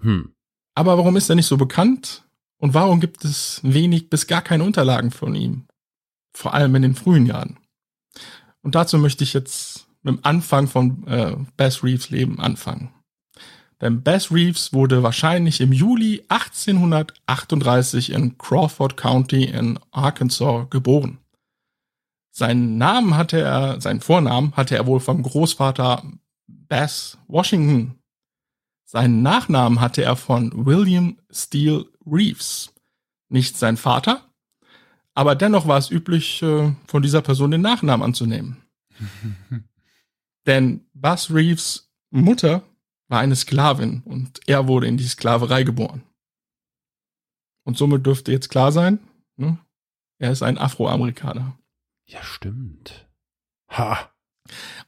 Hm. 0.00 0.32
Aber 0.74 0.96
warum 0.96 1.16
ist 1.16 1.28
er 1.28 1.36
nicht 1.36 1.46
so 1.46 1.58
bekannt? 1.58 2.24
Und 2.56 2.72
warum 2.72 3.00
gibt 3.00 3.22
es 3.22 3.60
wenig 3.62 4.08
bis 4.08 4.26
gar 4.26 4.40
keine 4.40 4.64
Unterlagen 4.64 5.10
von 5.10 5.34
ihm? 5.34 5.66
Vor 6.32 6.54
allem 6.54 6.74
in 6.76 6.82
den 6.82 6.94
frühen 6.94 7.26
Jahren. 7.26 7.58
Und 8.62 8.74
dazu 8.74 8.96
möchte 8.96 9.22
ich 9.22 9.34
jetzt 9.34 9.86
mit 10.02 10.14
dem 10.14 10.24
Anfang 10.24 10.66
von 10.66 11.06
äh, 11.06 11.36
Bass 11.58 11.84
Reeves 11.84 12.08
Leben 12.08 12.40
anfangen. 12.40 12.88
Denn 13.82 14.02
Bass 14.04 14.30
Reeves 14.30 14.72
wurde 14.72 15.02
wahrscheinlich 15.02 15.60
im 15.60 15.72
Juli 15.72 16.22
1838 16.28 18.12
in 18.12 18.38
Crawford 18.38 18.96
County 18.96 19.44
in 19.44 19.78
Arkansas 19.90 20.70
geboren. 20.70 21.18
Seinen 22.30 22.78
Namen 22.78 23.16
hatte 23.16 23.40
er, 23.40 23.80
seinen 23.80 24.00
Vornamen 24.00 24.56
hatte 24.56 24.76
er 24.76 24.86
wohl 24.86 25.00
vom 25.00 25.22
Großvater 25.22 26.04
Bass 26.46 27.18
Washington. 27.26 27.98
Seinen 28.84 29.22
Nachnamen 29.22 29.80
hatte 29.80 30.04
er 30.04 30.14
von 30.14 30.64
William 30.64 31.18
Steele 31.32 31.86
Reeves. 32.06 32.72
Nicht 33.30 33.56
sein 33.58 33.76
Vater, 33.76 34.30
aber 35.14 35.34
dennoch 35.34 35.66
war 35.66 35.78
es 35.78 35.90
üblich, 35.90 36.40
äh, 36.42 36.72
von 36.86 37.02
dieser 37.02 37.22
Person 37.22 37.50
den 37.50 37.62
Nachnamen 37.62 38.04
anzunehmen. 38.04 38.58
Denn 40.46 40.86
Bass 40.94 41.34
Reeves 41.34 41.90
Mutter 42.10 42.62
war 43.12 43.20
eine 43.20 43.36
Sklavin 43.36 44.00
und 44.06 44.40
er 44.46 44.66
wurde 44.66 44.86
in 44.86 44.96
die 44.96 45.06
Sklaverei 45.06 45.64
geboren. 45.64 46.02
Und 47.64 47.76
somit 47.76 48.06
dürfte 48.06 48.32
jetzt 48.32 48.48
klar 48.48 48.72
sein, 48.72 49.00
ne? 49.36 49.58
er 50.18 50.32
ist 50.32 50.42
ein 50.42 50.56
Afroamerikaner. 50.56 51.58
Ja, 52.08 52.22
stimmt. 52.22 53.06
Ha. 53.68 54.10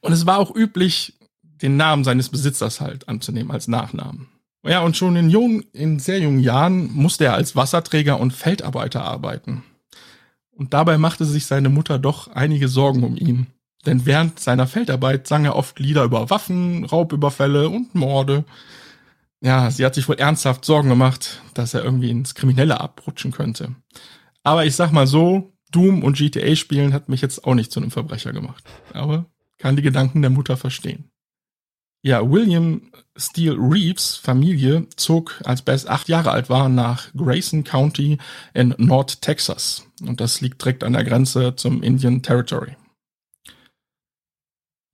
Und 0.01 0.11
es 0.11 0.25
war 0.25 0.39
auch 0.39 0.55
üblich, 0.55 1.19
den 1.43 1.77
Namen 1.77 2.03
seines 2.03 2.29
Besitzers 2.29 2.81
halt 2.81 3.07
anzunehmen 3.07 3.51
als 3.51 3.67
Nachnamen. 3.67 4.27
Ja, 4.65 4.81
und 4.81 4.97
schon 4.97 5.15
in, 5.15 5.29
jungen, 5.29 5.61
in 5.71 5.99
sehr 5.99 6.19
jungen 6.19 6.39
Jahren 6.39 6.91
musste 6.91 7.25
er 7.25 7.35
als 7.35 7.55
Wasserträger 7.55 8.19
und 8.19 8.33
Feldarbeiter 8.33 9.03
arbeiten. 9.03 9.63
Und 10.49 10.73
dabei 10.73 10.97
machte 10.97 11.25
sich 11.25 11.45
seine 11.45 11.69
Mutter 11.69 11.99
doch 11.99 12.27
einige 12.29 12.69
Sorgen 12.69 13.03
um 13.03 13.15
ihn. 13.15 13.47
Denn 13.85 14.05
während 14.05 14.39
seiner 14.39 14.67
Feldarbeit 14.67 15.27
sang 15.27 15.45
er 15.45 15.55
oft 15.55 15.79
Lieder 15.79 16.03
über 16.03 16.29
Waffen, 16.29 16.85
Raubüberfälle 16.85 17.69
und 17.69 17.93
Morde. 17.95 18.45
Ja, 19.41 19.69
sie 19.69 19.85
hat 19.85 19.95
sich 19.95 20.09
wohl 20.09 20.15
ernsthaft 20.15 20.65
Sorgen 20.65 20.89
gemacht, 20.89 21.41
dass 21.53 21.73
er 21.73 21.83
irgendwie 21.83 22.09
ins 22.09 22.35
Kriminelle 22.35 22.79
abrutschen 22.79 23.31
könnte. 23.31 23.75
Aber 24.43 24.65
ich 24.65 24.75
sag 24.75 24.91
mal 24.91 25.07
so, 25.07 25.53
Doom 25.71 26.03
und 26.03 26.17
GTA 26.17 26.55
spielen 26.55 26.93
hat 26.93 27.09
mich 27.09 27.21
jetzt 27.21 27.45
auch 27.45 27.53
nicht 27.53 27.71
zu 27.71 27.79
einem 27.79 27.91
Verbrecher 27.91 28.31
gemacht. 28.31 28.63
Aber 28.93 29.25
kann 29.57 29.75
die 29.75 29.81
Gedanken 29.81 30.21
der 30.21 30.31
Mutter 30.31 30.57
verstehen. 30.57 31.11
Ja, 32.01 32.29
William 32.29 32.91
Steele 33.17 33.57
Reeves 33.57 34.15
Familie 34.15 34.87
zog, 34.95 35.41
als 35.43 35.63
Bess 35.63 35.87
acht 35.87 36.07
Jahre 36.07 36.31
alt 36.31 36.49
war, 36.49 36.69
nach 36.69 37.11
Grayson 37.15 37.63
County 37.63 38.19
in 38.53 38.75
North 38.77 39.21
Texas. 39.21 39.87
Und 40.05 40.21
das 40.21 40.39
liegt 40.39 40.61
direkt 40.61 40.83
an 40.83 40.93
der 40.93 41.03
Grenze 41.03 41.55
zum 41.55 41.81
Indian 41.81 42.21
Territory. 42.21 42.75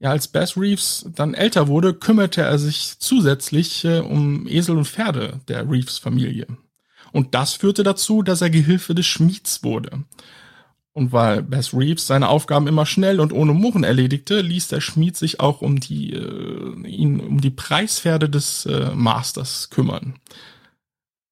Ja, 0.01 0.09
als 0.09 0.27
Bass 0.27 0.57
Reeves 0.57 1.05
dann 1.15 1.35
älter 1.35 1.67
wurde, 1.67 1.93
kümmerte 1.93 2.41
er 2.41 2.57
sich 2.57 2.95
zusätzlich 2.97 3.85
äh, 3.85 3.99
um 3.99 4.47
Esel 4.47 4.77
und 4.77 4.87
Pferde 4.87 5.41
der 5.47 5.69
Reeves-Familie. 5.69 6.47
Und 7.11 7.35
das 7.35 7.53
führte 7.53 7.83
dazu, 7.83 8.23
dass 8.23 8.41
er 8.41 8.49
Gehilfe 8.49 8.95
des 8.95 9.05
Schmieds 9.05 9.63
wurde. 9.63 10.03
Und 10.93 11.11
weil 11.11 11.43
Bass 11.43 11.75
Reeves 11.75 12.07
seine 12.07 12.29
Aufgaben 12.29 12.65
immer 12.65 12.87
schnell 12.87 13.19
und 13.19 13.31
ohne 13.31 13.53
Murren 13.53 13.83
erledigte, 13.83 14.41
ließ 14.41 14.69
der 14.69 14.81
Schmied 14.81 15.15
sich 15.17 15.39
auch 15.39 15.61
um 15.61 15.79
die, 15.79 16.13
äh, 16.13 16.87
ihn 16.87 17.19
um 17.19 17.39
die 17.39 17.51
Preispferde 17.51 18.27
des 18.27 18.65
äh, 18.65 18.95
Masters 18.95 19.69
kümmern. 19.69 20.15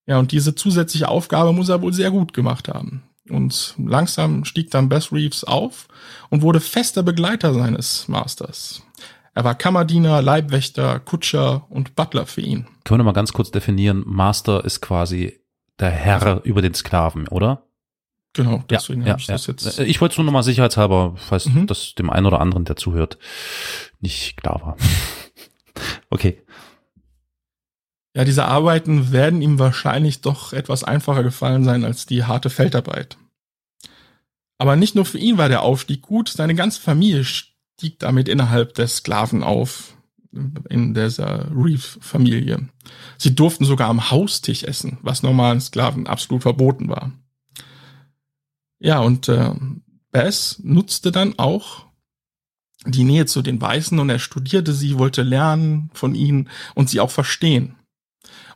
Ja, 0.05 0.19
und 0.19 0.31
diese 0.31 0.53
zusätzliche 0.53 1.07
Aufgabe 1.09 1.53
muss 1.53 1.69
er 1.69 1.81
wohl 1.81 1.93
sehr 1.93 2.11
gut 2.11 2.33
gemacht 2.33 2.67
haben. 2.67 3.01
Und 3.29 3.75
langsam 3.77 4.45
stieg 4.45 4.71
dann 4.71 4.89
Bass 4.89 5.11
Reeves 5.11 5.43
auf 5.43 5.87
und 6.29 6.41
wurde 6.41 6.59
fester 6.59 7.03
Begleiter 7.03 7.53
seines 7.53 8.07
Masters. 8.07 8.81
Er 9.33 9.43
war 9.43 9.55
Kammerdiener, 9.55 10.21
Leibwächter, 10.21 10.99
Kutscher 10.99 11.65
und 11.69 11.95
Butler 11.95 12.25
für 12.25 12.41
ihn. 12.41 12.67
Können 12.83 12.99
wir 13.01 13.05
mal 13.05 13.13
ganz 13.13 13.31
kurz 13.31 13.51
definieren, 13.51 14.03
Master 14.05 14.65
ist 14.65 14.81
quasi 14.81 15.39
der 15.79 15.91
Herr 15.91 16.41
über 16.43 16.61
den 16.61 16.73
Sklaven, 16.73 17.27
oder? 17.27 17.63
Genau, 18.33 18.63
deswegen 18.69 19.01
ja, 19.03 19.11
habe 19.11 19.21
ich 19.21 19.27
ja. 19.27 19.35
das 19.35 19.47
jetzt. 19.47 19.79
Äh, 19.79 19.85
Ich 19.85 20.01
wollte 20.01 20.13
es 20.13 20.17
nur 20.17 20.25
nochmal 20.25 20.43
sicherheitshalber, 20.43 21.13
falls 21.15 21.45
Mhm. 21.47 21.67
das 21.67 21.95
dem 21.95 22.09
einen 22.09 22.25
oder 22.25 22.39
anderen, 22.41 22.65
der 22.65 22.75
zuhört, 22.75 23.17
nicht 24.01 24.37
klar 24.37 24.61
war. 24.61 24.77
okay. 26.09 26.43
Ja, 28.15 28.25
diese 28.25 28.45
Arbeiten 28.45 29.11
werden 29.11 29.41
ihm 29.41 29.59
wahrscheinlich 29.59 30.21
doch 30.21 30.53
etwas 30.53 30.83
einfacher 30.83 31.23
gefallen 31.23 31.63
sein 31.63 31.83
als 31.83 32.05
die 32.05 32.23
harte 32.23 32.49
Feldarbeit. 32.49 33.17
Aber 34.57 34.75
nicht 34.75 34.95
nur 34.95 35.05
für 35.05 35.19
ihn 35.19 35.37
war 35.37 35.47
der 35.47 35.61
Aufstieg 35.61 36.01
gut, 36.01 36.29
seine 36.29 36.55
ganze 36.55 36.81
Familie 36.81 37.23
stieg 37.23 37.99
damit 37.99 38.27
innerhalb 38.27 38.73
der 38.73 38.87
Sklaven 38.87 39.43
auf, 39.43 39.95
in 40.69 40.93
dieser 40.93 41.49
Reeve-Familie. 41.55 42.69
Sie 43.17 43.35
durften 43.35 43.65
sogar 43.65 43.89
am 43.89 44.11
Haustisch 44.11 44.63
essen, 44.63 44.97
was 45.01 45.23
normalen 45.23 45.61
Sklaven 45.61 46.07
absolut 46.07 46.43
verboten 46.43 46.89
war. 46.89 47.11
Ja, 48.79 48.99
und 48.99 49.27
äh, 49.27 49.53
Bass 50.11 50.59
nutzte 50.63 51.11
dann 51.11 51.37
auch 51.37 51.85
die 52.85 53.03
Nähe 53.03 53.25
zu 53.25 53.41
den 53.41 53.59
Weißen 53.59 53.99
und 53.99 54.09
er 54.09 54.19
studierte 54.19 54.73
sie, 54.73 54.97
wollte 54.97 55.21
lernen 55.21 55.89
von 55.93 56.15
ihnen 56.15 56.49
und 56.75 56.89
sie 56.89 56.99
auch 56.99 57.11
verstehen. 57.11 57.75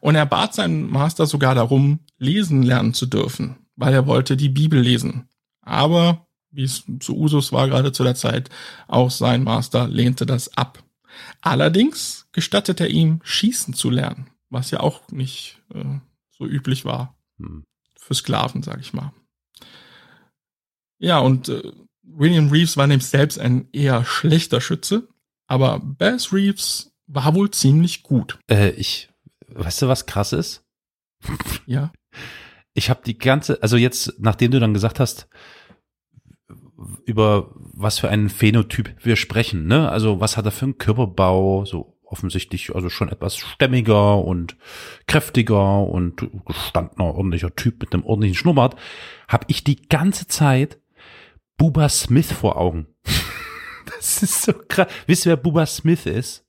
Und 0.03 0.15
er 0.15 0.25
bat 0.25 0.53
seinen 0.53 0.91
Master 0.91 1.25
sogar 1.25 1.55
darum, 1.55 2.01
lesen 2.17 2.61
lernen 2.61 2.93
zu 2.93 3.05
dürfen, 3.05 3.55
weil 3.77 3.93
er 3.93 4.05
wollte 4.05 4.35
die 4.35 4.49
Bibel 4.49 4.77
lesen. 4.77 5.29
Aber, 5.61 6.27
wie 6.51 6.63
es 6.63 6.83
zu 6.99 7.15
Usus 7.15 7.53
war 7.53 7.69
gerade 7.69 7.93
zu 7.93 8.03
der 8.03 8.15
Zeit, 8.15 8.49
auch 8.89 9.09
sein 9.09 9.45
Master 9.45 9.87
lehnte 9.87 10.25
das 10.25 10.57
ab. 10.57 10.83
Allerdings 11.39 12.27
gestattete 12.33 12.83
er 12.83 12.89
ihm, 12.89 13.21
schießen 13.23 13.75
zu 13.75 13.89
lernen, 13.89 14.29
was 14.49 14.71
ja 14.71 14.81
auch 14.81 15.09
nicht 15.09 15.61
äh, 15.73 15.85
so 16.31 16.45
üblich 16.45 16.83
war 16.83 17.15
Hm. 17.37 17.63
für 17.97 18.13
Sklaven, 18.13 18.61
sag 18.61 18.81
ich 18.81 18.91
mal. 18.91 19.13
Ja, 20.99 21.19
und 21.19 21.47
äh, 21.47 21.71
William 22.01 22.49
Reeves 22.49 22.75
war 22.75 22.87
nämlich 22.87 23.07
selbst 23.07 23.39
ein 23.39 23.69
eher 23.71 24.03
schlechter 24.03 24.59
Schütze, 24.59 25.07
aber 25.47 25.79
Bass 25.79 26.33
Reeves 26.33 26.91
war 27.07 27.33
wohl 27.35 27.51
ziemlich 27.51 28.03
gut. 28.03 28.37
Äh, 28.49 28.71
ich, 28.71 29.12
weißt 29.55 29.81
du, 29.81 29.87
was 29.87 30.05
krass 30.05 30.33
ist? 30.33 30.65
Ja. 31.65 31.91
Ich 32.73 32.89
habe 32.89 33.01
die 33.05 33.17
ganze, 33.17 33.61
also 33.61 33.77
jetzt, 33.77 34.19
nachdem 34.19 34.51
du 34.51 34.59
dann 34.59 34.73
gesagt 34.73 34.99
hast, 34.99 35.27
über 37.05 37.51
was 37.55 37.99
für 37.99 38.09
einen 38.09 38.29
Phänotyp 38.29 38.95
wir 39.03 39.15
sprechen, 39.15 39.67
ne? 39.67 39.89
Also 39.89 40.19
was 40.19 40.37
hat 40.37 40.45
er 40.45 40.51
für 40.51 40.65
einen 40.65 40.77
Körperbau, 40.77 41.65
so 41.65 41.97
offensichtlich, 42.03 42.75
also 42.75 42.89
schon 42.89 43.09
etwas 43.09 43.37
stämmiger 43.37 44.23
und 44.23 44.55
kräftiger 45.07 45.83
und 45.87 46.29
gestandener, 46.45 47.05
ordentlicher 47.15 47.55
Typ 47.55 47.81
mit 47.81 47.93
einem 47.93 48.05
ordentlichen 48.05 48.35
Schnurrbart, 48.35 48.75
habe 49.27 49.45
ich 49.49 49.63
die 49.63 49.87
ganze 49.87 50.27
Zeit 50.27 50.79
Booba 51.57 51.89
Smith 51.89 52.31
vor 52.31 52.57
Augen. 52.57 52.87
das 53.97 54.21
ist 54.21 54.43
so 54.43 54.53
krass. 54.53 54.91
Wisst 55.07 55.25
ihr, 55.25 55.31
wer 55.31 55.37
Booba 55.37 55.65
Smith 55.65 56.05
ist? 56.05 56.45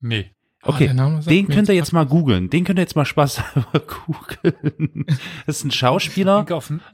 Nee. 0.00 0.33
Ah, 0.66 0.70
Okay, 0.70 0.86
sagt 0.96 1.30
den 1.30 1.48
könnt 1.48 1.68
ihr 1.68 1.74
jetzt 1.74 1.92
mal 1.92 2.06
googeln. 2.06 2.48
Den 2.50 2.64
könnt 2.64 2.78
ihr 2.78 2.82
jetzt 2.82 2.96
mal 2.96 3.04
Spaß 3.04 3.42
googeln. 4.06 5.06
Das 5.46 5.56
ist 5.58 5.64
ein 5.64 5.70
Schauspieler 5.70 6.46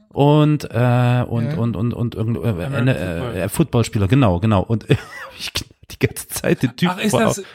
und 0.09 0.65
äh, 0.65 1.23
und, 1.27 1.45
Ja. 1.51 1.57
und 1.57 1.75
und 1.75 1.93
und 1.93 2.15
irgend 2.15 2.37
äh, 2.37 2.49
American 2.49 2.73
eine, 2.75 2.93
Football. 2.95 3.35
äh, 3.37 3.49
Footballspieler, 3.49 4.07
genau, 4.07 4.39
genau. 4.39 4.61
Und 4.61 4.89
äh, 4.89 4.97
ich 5.39 5.51
die 5.91 5.99
ganze 6.05 6.27
Zeit 6.27 6.63
den 6.63 6.75
Typ 6.75 6.89
Ach, 6.93 6.99
ist 6.99 7.11
vor 7.11 7.21
das, 7.21 7.39
Augen. 7.39 7.47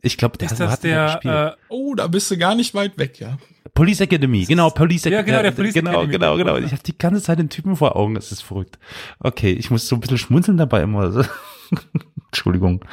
Ich 0.00 0.16
glaube, 0.16 0.38
der 0.38 0.50
ist 0.50 0.58
das 0.60 0.70
hat 0.70 0.84
der 0.84 1.56
äh, 1.58 1.64
Oh, 1.68 1.94
da 1.94 2.06
bist 2.06 2.30
du 2.30 2.38
gar 2.38 2.54
nicht 2.54 2.74
weit 2.74 2.96
weg, 2.98 3.18
ja. 3.20 3.36
Police 3.74 4.00
Academy, 4.00 4.44
genau, 4.44 4.70
Police 4.70 5.04
Ja, 5.04 5.22
genau, 5.22 5.42
der 5.42 5.50
Police 5.52 5.74
genau, 5.74 5.90
Academy. 5.90 6.12
genau, 6.12 6.36
genau. 6.36 6.56
Ich 6.56 6.72
habe 6.72 6.82
die 6.84 6.96
ganze 6.96 7.20
Zeit 7.22 7.38
den 7.38 7.48
Typen 7.48 7.76
vor 7.76 7.94
Augen, 7.96 8.14
das 8.14 8.32
ist 8.32 8.42
verrückt. 8.42 8.78
Okay, 9.20 9.52
ich 9.52 9.70
muss 9.70 9.86
so 9.86 9.96
ein 9.96 10.00
bisschen 10.00 10.18
schmunzeln 10.18 10.56
dabei 10.56 10.82
immer. 10.82 11.26
Entschuldigung. 12.30 12.84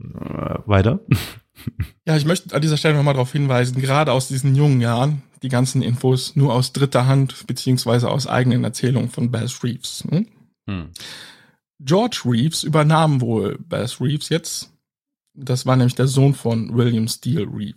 Äh, 0.00 0.58
Weiter. 0.66 1.00
Ja, 2.06 2.16
ich 2.16 2.24
möchte 2.24 2.54
an 2.54 2.62
dieser 2.62 2.76
Stelle 2.76 2.94
nochmal 2.96 3.14
darauf 3.14 3.32
hinweisen, 3.32 3.80
gerade 3.80 4.12
aus 4.12 4.28
diesen 4.28 4.54
jungen 4.54 4.80
Jahren, 4.80 5.22
die 5.42 5.48
ganzen 5.48 5.82
Infos 5.82 6.36
nur 6.36 6.54
aus 6.54 6.72
dritter 6.72 7.06
Hand 7.06 7.46
beziehungsweise 7.46 8.10
aus 8.10 8.26
eigenen 8.26 8.64
Erzählungen 8.64 9.10
von 9.10 9.30
Bass 9.30 9.62
Reeves. 9.62 10.04
Hm? 10.08 10.26
Hm. 10.68 10.90
George 11.80 12.22
Reeves 12.24 12.62
übernahm 12.62 13.20
wohl 13.20 13.58
Bass 13.58 14.00
Reeves 14.00 14.28
jetzt. 14.28 14.72
Das 15.34 15.66
war 15.66 15.76
nämlich 15.76 15.94
der 15.94 16.06
Sohn 16.06 16.34
von 16.34 16.74
William 16.74 17.08
Steele 17.08 17.46
Reeve. 17.46 17.76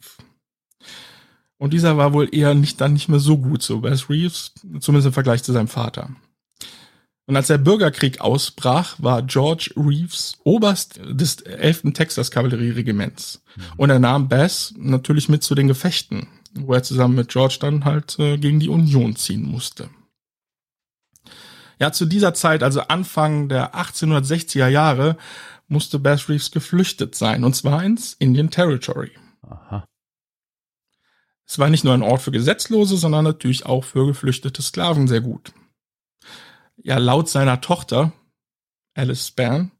Und 1.58 1.74
dieser 1.74 1.98
war 1.98 2.14
wohl 2.14 2.34
eher 2.34 2.54
nicht 2.54 2.80
dann 2.80 2.94
nicht 2.94 3.10
mehr 3.10 3.20
so 3.20 3.38
gut 3.38 3.62
so 3.62 3.82
Bass 3.82 4.10
Reeves, 4.10 4.54
zumindest 4.80 5.08
im 5.08 5.14
Vergleich 5.14 5.44
zu 5.44 5.52
seinem 5.52 5.68
Vater. 5.68 6.10
Und 7.30 7.36
als 7.36 7.46
der 7.46 7.60
Bürgerkrieg 7.60 8.22
ausbrach, 8.22 8.96
war 8.98 9.22
George 9.22 9.70
Reeves 9.78 10.40
Oberst 10.46 11.00
des 11.08 11.42
11. 11.42 11.94
Texas 11.94 12.32
Kavallerieregiments. 12.32 13.44
Und 13.78 13.92
er 13.92 14.00
nahm 14.00 14.28
Bass 14.28 14.74
natürlich 14.80 15.30
mit 15.30 15.44
zu 15.44 15.54
den 15.54 15.68
Gefechten, 15.68 16.28
wo 16.56 16.74
er 16.74 16.82
zusammen 16.82 17.14
mit 17.14 17.28
George 17.28 17.58
dann 17.60 17.86
halt 17.86 18.18
äh, 18.18 18.40
gegen 18.40 18.60
die 18.60 18.70
Union 18.70 19.16
ziehen 19.16 19.44
musste. 19.44 19.92
Ja, 21.80 21.92
zu 21.92 22.08
dieser 22.08 22.34
Zeit, 22.34 22.64
also 22.64 22.82
Anfang 22.82 23.48
der 23.48 23.76
1860er 23.76 24.68
Jahre, 24.68 25.16
musste 25.68 26.00
Bass 26.00 26.30
Reeves 26.30 26.50
geflüchtet 26.50 27.14
sein, 27.14 27.44
und 27.44 27.56
zwar 27.56 27.84
ins 27.84 28.14
Indian 28.14 28.50
Territory. 28.50 29.12
Aha. 29.44 29.86
Es 31.46 31.60
war 31.60 31.70
nicht 31.70 31.84
nur 31.84 31.94
ein 31.94 32.02
Ort 32.02 32.24
für 32.24 32.32
Gesetzlose, 32.32 32.98
sondern 32.98 33.24
natürlich 33.24 33.68
auch 33.68 33.84
für 33.84 34.08
geflüchtete 34.08 34.64
Sklaven 34.64 35.08
sehr 35.08 35.22
gut. 35.22 35.54
Ja, 36.82 36.98
laut 36.98 37.30
seiner 37.30 37.62
Tochter, 37.62 38.12
Alice 38.96 39.28
Span, 39.28 39.72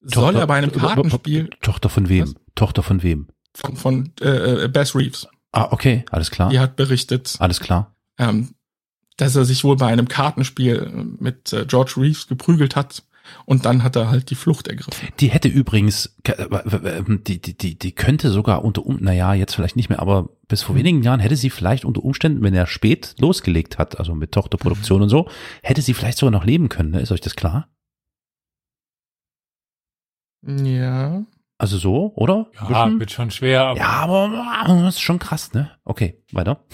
soll 0.00 0.24
Tochter- 0.32 0.38
er 0.40 0.46
bei 0.46 0.56
einem 0.56 0.72
Kartenspiel 0.72 1.50
Tochter 1.60 1.88
von 1.88 2.08
wem? 2.08 2.22
Was? 2.24 2.34
Tochter 2.54 2.82
von 2.82 3.02
wem? 3.02 3.28
von, 3.56 3.76
von 3.76 4.12
äh, 4.20 4.68
Bass 4.68 4.94
Reeves, 4.96 5.28
Ah, 5.52 5.68
okay, 5.70 6.04
alles 6.10 6.30
klar. 6.32 6.50
die 6.50 6.58
hat 6.58 6.74
berichtet, 6.76 7.36
Alles 7.38 7.60
klar. 7.60 7.94
ähm, 8.18 8.54
dass 9.16 9.36
er 9.36 9.44
sich 9.44 9.62
wohl 9.62 9.76
bei 9.76 9.86
einem 9.86 10.08
Kartenspiel 10.08 11.14
mit 11.20 11.52
äh, 11.52 11.64
George 11.66 11.94
Reeves 11.98 12.26
geprügelt 12.26 12.74
hat 12.74 13.04
und 13.46 13.64
dann 13.64 13.82
hat 13.82 13.96
er 13.96 14.10
halt 14.10 14.30
die 14.30 14.34
Flucht 14.34 14.68
ergriffen. 14.68 15.08
Die 15.20 15.28
hätte 15.28 15.48
übrigens, 15.48 16.16
die, 17.26 17.40
die, 17.40 17.56
die, 17.56 17.78
die 17.78 17.92
könnte 17.92 18.30
sogar 18.30 18.64
unter 18.64 18.84
um, 18.84 18.96
naja, 19.00 19.34
jetzt 19.34 19.54
vielleicht 19.54 19.76
nicht 19.76 19.88
mehr, 19.88 20.00
aber 20.00 20.28
bis 20.48 20.62
Hm. 20.62 20.66
vor 20.66 20.76
wenigen 20.76 21.02
Jahren 21.02 21.20
hätte 21.20 21.36
sie 21.36 21.50
vielleicht 21.50 21.84
unter 21.84 22.02
Umständen, 22.04 22.42
wenn 22.42 22.54
er 22.54 22.66
spät 22.66 23.14
losgelegt 23.18 23.78
hat, 23.78 23.98
also 23.98 24.14
mit 24.14 24.32
Tochterproduktion 24.32 25.02
und 25.02 25.08
so, 25.08 25.28
hätte 25.62 25.82
sie 25.82 25.94
vielleicht 25.94 26.18
sogar 26.18 26.32
noch 26.32 26.44
leben 26.44 26.68
können. 26.68 26.90
Ne? 26.90 27.00
Ist 27.00 27.12
euch 27.12 27.20
das 27.20 27.36
klar? 27.36 27.68
Ja. 30.46 31.24
Also 31.56 31.78
so, 31.78 32.12
oder? 32.16 32.50
Ja, 32.68 32.90
wird 32.98 33.10
schon 33.12 33.30
schwer, 33.30 33.62
aber 33.64 33.78
ja, 33.78 33.88
aber 34.64 34.82
das 34.82 34.96
ist 34.96 35.00
schon 35.00 35.18
krass, 35.20 35.52
ne? 35.54 35.70
Okay, 35.84 36.20
weiter. 36.32 36.64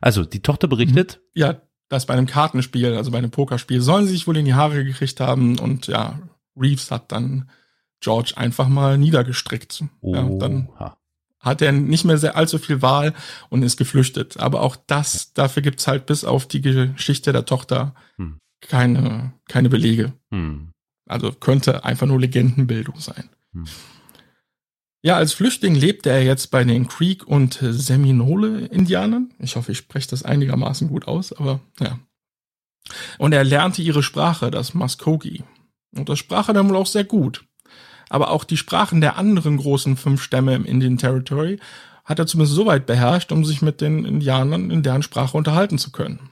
Also 0.00 0.24
die 0.24 0.40
Tochter 0.40 0.68
berichtet, 0.68 1.20
Ja, 1.34 1.60
das 1.88 2.06
bei 2.06 2.14
einem 2.14 2.26
Kartenspiel, 2.26 2.94
also 2.94 3.10
bei 3.10 3.18
einem 3.18 3.30
Pokerspiel, 3.30 3.80
sollen 3.80 4.06
sie 4.06 4.12
sich 4.12 4.26
wohl 4.26 4.36
in 4.36 4.44
die 4.44 4.54
Haare 4.54 4.84
gekriegt 4.84 5.20
haben 5.20 5.58
und 5.58 5.86
ja, 5.86 6.18
Reeves 6.56 6.90
hat 6.90 7.12
dann 7.12 7.48
George 8.00 8.34
einfach 8.36 8.68
mal 8.68 8.98
niedergestrickt. 8.98 9.84
oh, 10.00 10.14
Ja, 10.14 10.28
dann 10.38 10.68
hat 11.40 11.62
er 11.62 11.72
nicht 11.72 12.04
mehr 12.04 12.18
sehr 12.18 12.36
allzu 12.36 12.58
viel 12.58 12.82
Wahl 12.82 13.14
und 13.48 13.62
ist 13.62 13.76
geflüchtet. 13.76 14.38
Aber 14.38 14.60
auch 14.60 14.76
das, 14.86 15.32
dafür 15.34 15.62
gibt's 15.62 15.86
halt 15.86 16.06
bis 16.06 16.24
auf 16.24 16.46
die 16.46 16.60
Geschichte 16.60 17.32
der 17.32 17.44
Tochter 17.46 17.94
Hm. 18.16 18.38
keine, 18.60 19.32
keine 19.48 19.68
Belege. 19.68 20.12
hm, 20.30 20.72
Also 21.06 21.32
könnte 21.32 21.84
einfach 21.84 22.06
nur 22.06 22.20
Legendenbildung 22.20 22.98
sein. 23.00 23.28
Hm. 23.52 23.64
Ja, 25.02 25.16
als 25.16 25.32
Flüchtling 25.32 25.74
lebte 25.74 26.10
er 26.10 26.24
jetzt 26.24 26.50
bei 26.50 26.64
den 26.64 26.88
Creek- 26.88 27.26
und 27.26 27.58
Seminole-Indianern. 27.62 29.32
Ich 29.38 29.56
hoffe, 29.56 29.72
ich 29.72 29.78
spreche 29.78 30.08
das 30.08 30.24
einigermaßen 30.24 30.88
gut 30.88 31.06
aus, 31.06 31.32
aber 31.32 31.60
ja. 31.78 31.98
Und 33.18 33.32
er 33.32 33.44
lernte 33.44 33.82
ihre 33.82 34.02
Sprache, 34.02 34.50
das 34.50 34.74
Muskogee. 34.74 35.44
Und 35.94 36.08
das 36.08 36.18
sprach 36.18 36.48
er 36.48 36.54
dann 36.54 36.68
wohl 36.68 36.76
auch 36.76 36.86
sehr 36.86 37.04
gut. 37.04 37.44
Aber 38.08 38.30
auch 38.30 38.44
die 38.44 38.56
Sprachen 38.56 39.00
der 39.00 39.16
anderen 39.16 39.58
großen 39.58 39.96
fünf 39.96 40.22
Stämme 40.22 40.54
im 40.54 40.64
Indian 40.64 40.98
Territory 40.98 41.58
hat 42.04 42.18
er 42.18 42.26
zumindest 42.26 42.56
so 42.56 42.66
weit 42.66 42.86
beherrscht, 42.86 43.32
um 43.32 43.44
sich 43.44 43.60
mit 43.60 43.80
den 43.80 44.04
Indianern 44.04 44.70
in 44.70 44.82
deren 44.82 45.02
Sprache 45.02 45.36
unterhalten 45.36 45.78
zu 45.78 45.92
können. 45.92 46.30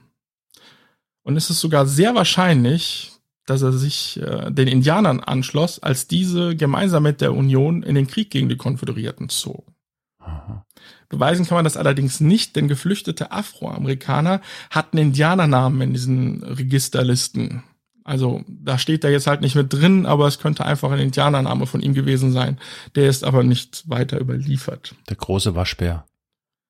Und 1.21 1.37
es 1.37 1.49
ist 1.49 1.59
sogar 1.59 1.85
sehr 1.85 2.15
wahrscheinlich, 2.15 3.11
dass 3.47 3.63
er 3.63 3.71
sich 3.73 4.21
äh, 4.21 4.51
den 4.51 4.67
Indianern 4.67 5.19
anschloss, 5.21 5.79
als 5.79 6.07
diese 6.07 6.55
gemeinsam 6.55 7.01
mit 7.03 7.19
der 7.21 7.33
Union 7.33 7.81
in 7.81 7.95
den 7.95 8.05
Krieg 8.07 8.29
gegen 8.29 8.49
die 8.49 8.57
Konföderierten 8.57 9.29
zogen. 9.29 9.73
aha. 10.19 10.63
Beweisen 11.09 11.45
kann 11.47 11.55
man 11.55 11.63
das 11.63 11.77
allerdings 11.77 12.19
nicht, 12.19 12.55
denn 12.55 12.67
geflüchtete 12.67 13.31
Afroamerikaner 13.31 14.41
hatten 14.69 14.97
Indianernamen 14.97 15.79
in 15.81 15.93
diesen 15.93 16.43
Registerlisten. 16.43 17.63
Also 18.03 18.43
da 18.47 18.77
steht 18.77 19.03
er 19.03 19.11
jetzt 19.11 19.27
halt 19.27 19.41
nicht 19.41 19.55
mit 19.55 19.71
drin, 19.73 20.05
aber 20.05 20.27
es 20.27 20.39
könnte 20.39 20.65
einfach 20.65 20.91
ein 20.91 20.99
Indianername 20.99 21.65
von 21.65 21.81
ihm 21.81 21.93
gewesen 21.93 22.31
sein. 22.31 22.57
Der 22.95 23.07
ist 23.09 23.23
aber 23.23 23.43
nicht 23.43 23.83
weiter 23.89 24.19
überliefert. 24.19 24.95
der 25.09 25.15
große 25.17 25.55
Waschbär 25.55 26.05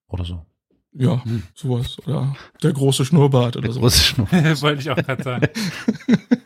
oder 0.07 0.23
so. 0.25 0.45
Ja, 0.93 1.23
Hm. 1.23 1.43
sowas. 1.53 1.97
Oder 2.07 2.35
der 2.63 2.73
große 2.73 3.05
Schnurrbart 3.05 3.55
oder 3.57 3.65
Der 3.67 3.73
so. 3.73 3.79
große 3.81 4.01
Schnurr. 4.03 4.27
wollte 4.61 4.81
ich 4.81 4.89
auch 4.89 4.95
gerade 4.95 5.21
sagen. 5.23 5.47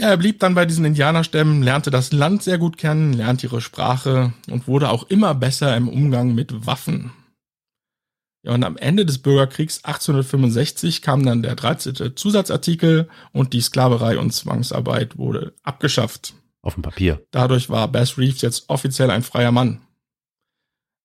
Ja, 0.00 0.08
er 0.08 0.16
blieb 0.16 0.40
dann 0.40 0.54
bei 0.54 0.64
diesen 0.64 0.86
Indianerstämmen, 0.86 1.62
lernte 1.62 1.90
das 1.90 2.10
Land 2.10 2.42
sehr 2.42 2.56
gut 2.56 2.78
kennen, 2.78 3.12
lernte 3.12 3.48
ihre 3.48 3.60
Sprache 3.60 4.32
und 4.50 4.66
wurde 4.66 4.88
auch 4.88 5.02
immer 5.10 5.34
besser 5.34 5.76
im 5.76 5.90
Umgang 5.90 6.34
mit 6.34 6.66
Waffen. 6.66 7.12
Ja, 8.42 8.54
und 8.54 8.64
am 8.64 8.78
Ende 8.78 9.04
des 9.04 9.18
Bürgerkriegs 9.18 9.84
1865 9.84 11.02
kam 11.02 11.22
dann 11.22 11.42
der 11.42 11.54
13. 11.54 12.16
Zusatzartikel 12.16 13.10
und 13.32 13.52
die 13.52 13.60
Sklaverei 13.60 14.16
und 14.16 14.32
Zwangsarbeit 14.32 15.18
wurde 15.18 15.52
abgeschafft. 15.64 16.32
Auf 16.62 16.72
dem 16.72 16.82
Papier. 16.82 17.22
Dadurch 17.30 17.68
war 17.68 17.86
Bass 17.86 18.16
Reeves 18.16 18.40
jetzt 18.40 18.70
offiziell 18.70 19.10
ein 19.10 19.22
freier 19.22 19.52
Mann. 19.52 19.82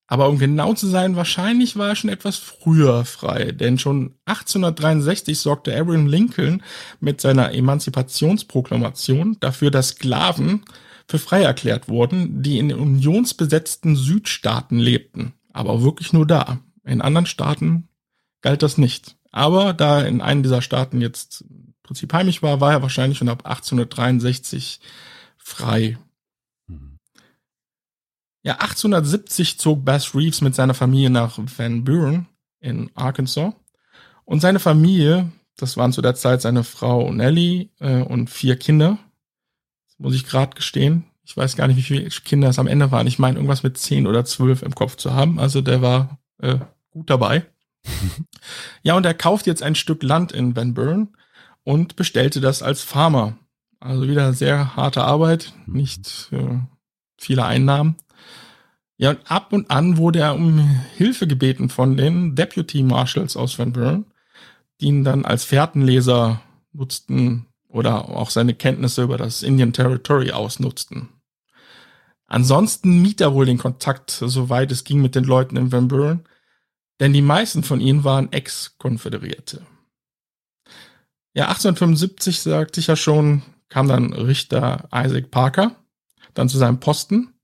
Aber 0.07 0.29
um 0.29 0.37
genau 0.37 0.73
zu 0.73 0.87
sein, 0.87 1.15
wahrscheinlich 1.15 1.77
war 1.77 1.89
er 1.89 1.95
schon 1.95 2.11
etwas 2.11 2.37
früher 2.37 3.05
frei, 3.05 3.51
denn 3.51 3.79
schon 3.79 4.13
1863 4.25 5.39
sorgte 5.39 5.75
Abraham 5.75 6.05
Lincoln 6.05 6.61
mit 6.99 7.21
seiner 7.21 7.53
Emanzipationsproklamation 7.53 9.37
dafür, 9.39 9.71
dass 9.71 9.89
Sklaven 9.89 10.63
für 11.07 11.17
frei 11.17 11.43
erklärt 11.43 11.87
wurden, 11.87 12.43
die 12.43 12.59
in 12.59 12.69
den 12.69 12.79
unionsbesetzten 12.79 13.95
Südstaaten 13.95 14.77
lebten. 14.77 15.33
Aber 15.53 15.81
wirklich 15.81 16.13
nur 16.13 16.27
da. 16.27 16.59
In 16.83 17.01
anderen 17.01 17.25
Staaten 17.25 17.87
galt 18.41 18.61
das 18.61 18.77
nicht. 18.77 19.15
Aber 19.31 19.73
da 19.73 20.01
er 20.01 20.07
in 20.07 20.21
einem 20.21 20.43
dieser 20.43 20.61
Staaten 20.61 21.01
jetzt 21.01 21.41
im 21.41 21.73
Prinzip 21.83 22.13
heimisch 22.13 22.41
war, 22.41 22.61
war 22.61 22.71
er 22.71 22.81
wahrscheinlich 22.81 23.17
schon 23.17 23.29
ab 23.29 23.45
1863 23.45 24.79
frei. 25.37 25.97
Mhm. 28.45 28.49
Ja, 28.49 28.53
1870 28.59 29.59
zog 29.59 29.83
Bass 29.83 30.13
Reeves 30.15 30.41
mit 30.41 30.55
seiner 30.55 30.73
Familie 30.73 31.09
nach 31.09 31.37
Van 31.37 31.83
Buren 31.83 32.27
in 32.59 32.91
Arkansas. 32.95 33.53
Und 34.23 34.39
seine 34.39 34.59
Familie, 34.59 35.31
das 35.57 35.77
waren 35.77 35.93
zu 35.93 36.01
der 36.01 36.15
Zeit 36.15 36.41
seine 36.41 36.63
Frau 36.63 37.11
Nellie 37.11 37.69
äh, 37.79 38.01
und 38.01 38.29
vier 38.29 38.55
Kinder. 38.55 38.97
Das 39.87 39.99
muss 39.99 40.15
ich 40.15 40.25
gerade 40.25 40.55
gestehen. 40.55 41.05
Ich 41.23 41.35
weiß 41.35 41.55
gar 41.55 41.67
nicht, 41.67 41.77
wie 41.77 41.81
viele 41.81 42.09
Kinder 42.09 42.49
es 42.49 42.59
am 42.59 42.67
Ende 42.67 42.91
waren. 42.91 43.07
Ich 43.07 43.19
meine, 43.19 43.37
irgendwas 43.37 43.63
mit 43.63 43.77
zehn 43.77 44.05
oder 44.05 44.25
zwölf 44.25 44.61
im 44.61 44.75
Kopf 44.75 44.95
zu 44.95 45.13
haben. 45.13 45.39
Also 45.39 45.61
der 45.61 45.81
war 45.81 46.19
äh, 46.39 46.59
gut 46.91 47.09
dabei. 47.09 47.45
ja, 48.83 48.95
und 48.95 49.05
er 49.05 49.13
kauft 49.13 49.47
jetzt 49.47 49.63
ein 49.63 49.75
Stück 49.75 50.03
Land 50.03 50.31
in 50.31 50.55
Van 50.55 50.73
Buren 50.73 51.15
und 51.63 51.95
bestellte 51.95 52.41
das 52.41 52.61
als 52.61 52.83
Farmer. 52.83 53.37
Also 53.79 54.07
wieder 54.07 54.33
sehr 54.33 54.75
harte 54.75 55.03
Arbeit, 55.03 55.53
nicht 55.65 56.29
äh, 56.31 56.59
viele 57.17 57.45
Einnahmen. 57.45 57.95
Ja, 58.97 59.09
und 59.09 59.29
ab 59.29 59.51
und 59.51 59.71
an 59.71 59.97
wurde 59.97 60.19
er 60.19 60.35
um 60.35 60.59
Hilfe 60.95 61.27
gebeten 61.27 61.69
von 61.69 61.97
den 61.97 62.35
Deputy 62.35 62.81
Marshals 62.81 63.35
aus 63.35 63.59
Van 63.59 63.73
Buren, 63.73 64.05
die 64.79 64.85
ihn 64.85 65.03
dann 65.03 65.25
als 65.25 65.43
Fährtenleser 65.43 66.41
nutzten 66.71 67.47
oder 67.67 68.09
auch 68.09 68.29
seine 68.29 68.53
Kenntnisse 68.53 69.03
über 69.03 69.17
das 69.17 69.43
Indian 69.43 69.73
Territory 69.73 70.31
ausnutzten. 70.31 71.09
Ansonsten 72.27 73.01
mied 73.01 73.19
er 73.19 73.33
wohl 73.33 73.45
den 73.45 73.57
Kontakt, 73.57 74.11
soweit 74.11 74.71
es 74.71 74.83
ging, 74.85 75.01
mit 75.01 75.13
den 75.13 75.25
Leuten 75.25 75.57
in 75.57 75.71
Van 75.71 75.89
Buren, 75.89 76.25
denn 77.01 77.11
die 77.11 77.21
meisten 77.21 77.63
von 77.63 77.81
ihnen 77.81 78.05
waren 78.05 78.31
Ex-Konföderierte. 78.31 79.61
Ja, 81.33 81.49
1875, 81.49 82.39
sagte 82.39 82.79
ich 82.79 82.87
ja 82.87 82.95
schon, 82.95 83.41
kam 83.67 83.89
dann 83.89 84.13
Richter 84.13 84.87
Isaac 84.93 85.31
Parker 85.31 85.75
dann 86.33 86.47
zu 86.47 86.57
seinem 86.57 86.79
Posten 86.79 87.34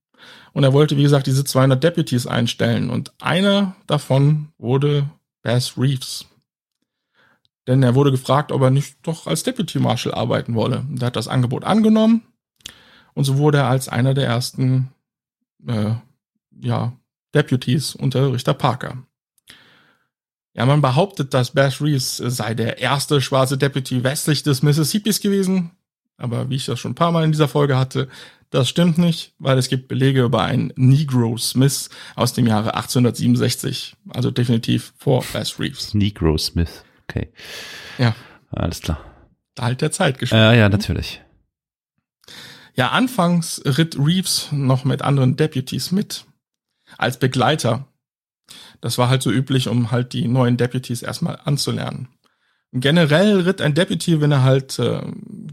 und 0.54 0.64
er 0.64 0.74
wollte, 0.74 0.97
wie 0.97 1.04
gesagt, 1.04 1.28
diese 1.28 1.43
200 1.43 1.84
Deputies 1.84 2.28
einstellen 2.28 2.89
und 2.89 3.14
einer 3.22 3.76
davon 3.88 4.49
wurde 4.58 5.10
Bass 5.43 5.78
Reeves. 5.78 6.26
Denn 7.68 7.84
er 7.84 7.95
wurde 7.95 8.12
gefragt, 8.12 8.52
ob 8.52 8.62
er 8.62 8.72
nicht 8.72 8.97
doch 9.04 9.28
als 9.28 9.43
Deputy 9.43 9.80
Marshal 9.80 10.14
arbeiten 10.14 10.56
wolle. 10.56 10.80
Und 10.89 11.02
er 11.02 11.08
hat 11.08 11.16
das 11.16 11.28
Angebot 11.28 11.64
angenommen 11.64 12.24
und 13.14 13.24
so 13.24 13.38
wurde 13.38 13.60
er 13.60 13.68
als 13.68 13.88
einer 13.88 14.14
der 14.14 14.26
ersten 14.26 14.89
äh, 15.68 15.93
ja, 16.60 16.93
Deputies 17.34 17.95
unter 17.95 18.34
Richter 18.34 18.54
Parker. 18.54 18.97
Ja, 20.54 20.66
man 20.66 20.82
behauptet, 20.82 21.34
dass 21.34 21.52
Bass 21.52 21.82
Reeves 21.82 22.18
sei 22.18 22.54
der 22.54 22.80
erste 22.80 23.22
schwarze 23.22 23.58
Deputy 23.58 24.04
westlich 24.04 24.43
des 24.43 24.64
Mississippis 24.64 25.22
gewesen. 25.22 25.72
Aber 26.18 26.49
wie 26.49 26.56
ich 26.56 26.66
das 26.66 26.80
schon 26.80 26.91
ein 26.91 26.95
paar 26.95 27.12
Mal 27.12 27.24
in 27.24 27.32
dieser 27.32 27.47
Folge 27.47 27.78
hatte, 27.78 28.10
das 28.52 28.68
stimmt 28.68 28.97
nicht, 28.97 29.34
weil 29.39 29.58
es 29.58 29.70
gibt 29.70 29.88
Belege 29.88 30.24
über 30.24 30.43
einen 30.43 30.74
Negro 30.76 31.38
Smith 31.38 31.89
aus 32.16 32.34
dem 32.34 32.47
Jahre 32.47 32.76
1867. 32.76 33.95
Also 34.10 34.30
definitiv 34.30 34.93
vor 34.97 35.24
Bass 35.32 35.58
Reeves. 35.58 35.93
Negro 35.93 36.38
Smith. 36.38 36.84
Okay. 37.08 37.32
Ja. 37.97 38.14
Alles 38.52 38.82
klar. 38.82 38.99
Halt 39.58 39.82
der 39.82 39.91
Zeit 39.91 40.20
gespielt. 40.20 40.41
Äh, 40.41 40.60
ja, 40.60 40.68
natürlich. 40.68 41.22
Ja, 42.76 42.89
anfangs 42.89 43.62
ritt 43.66 43.97
Reeves 43.97 44.49
noch 44.52 44.84
mit 44.84 45.02
anderen 45.02 45.38
Deputies 45.38 45.91
mit. 45.91 46.26
Als 46.97 47.20
Begleiter. 47.20 47.88
Das 48.82 48.97
war 48.97 49.08
halt 49.08 49.22
so 49.22 49.32
üblich, 49.32 49.70
um 49.70 49.91
halt 49.91 50.12
die 50.12 50.28
neuen 50.28 50.58
Deputies 50.58 51.04
erstmal 51.04 51.39
anzulernen. 51.45 52.10
Generell 52.74 53.41
ritt 53.41 53.62
ein 53.62 53.76
Deputy, 53.76 54.20
wenn 54.20 54.32
er 54.32 54.43
halt 54.43 54.78
äh, 54.80 55.02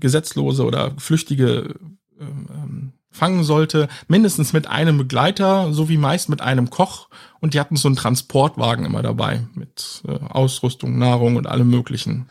Gesetzlose 0.01 0.64
oder 0.64 0.94
Flüchtige 0.99 1.74
ähm, 2.20 2.92
fangen 3.10 3.42
sollte, 3.42 3.88
mindestens 4.06 4.52
mit 4.52 4.66
einem 4.66 4.98
Begleiter, 4.98 5.72
so 5.72 5.88
wie 5.88 5.96
meist 5.98 6.28
mit 6.28 6.40
einem 6.42 6.70
Koch. 6.70 7.08
Und 7.40 7.54
die 7.54 7.60
hatten 7.60 7.76
so 7.76 7.88
einen 7.88 7.96
Transportwagen 7.96 8.84
immer 8.84 9.02
dabei 9.02 9.46
mit 9.54 10.02
äh, 10.06 10.12
Ausrüstung, 10.28 10.98
Nahrung 10.98 11.36
und 11.36 11.46
allem 11.46 11.70
möglichen. 11.70 12.28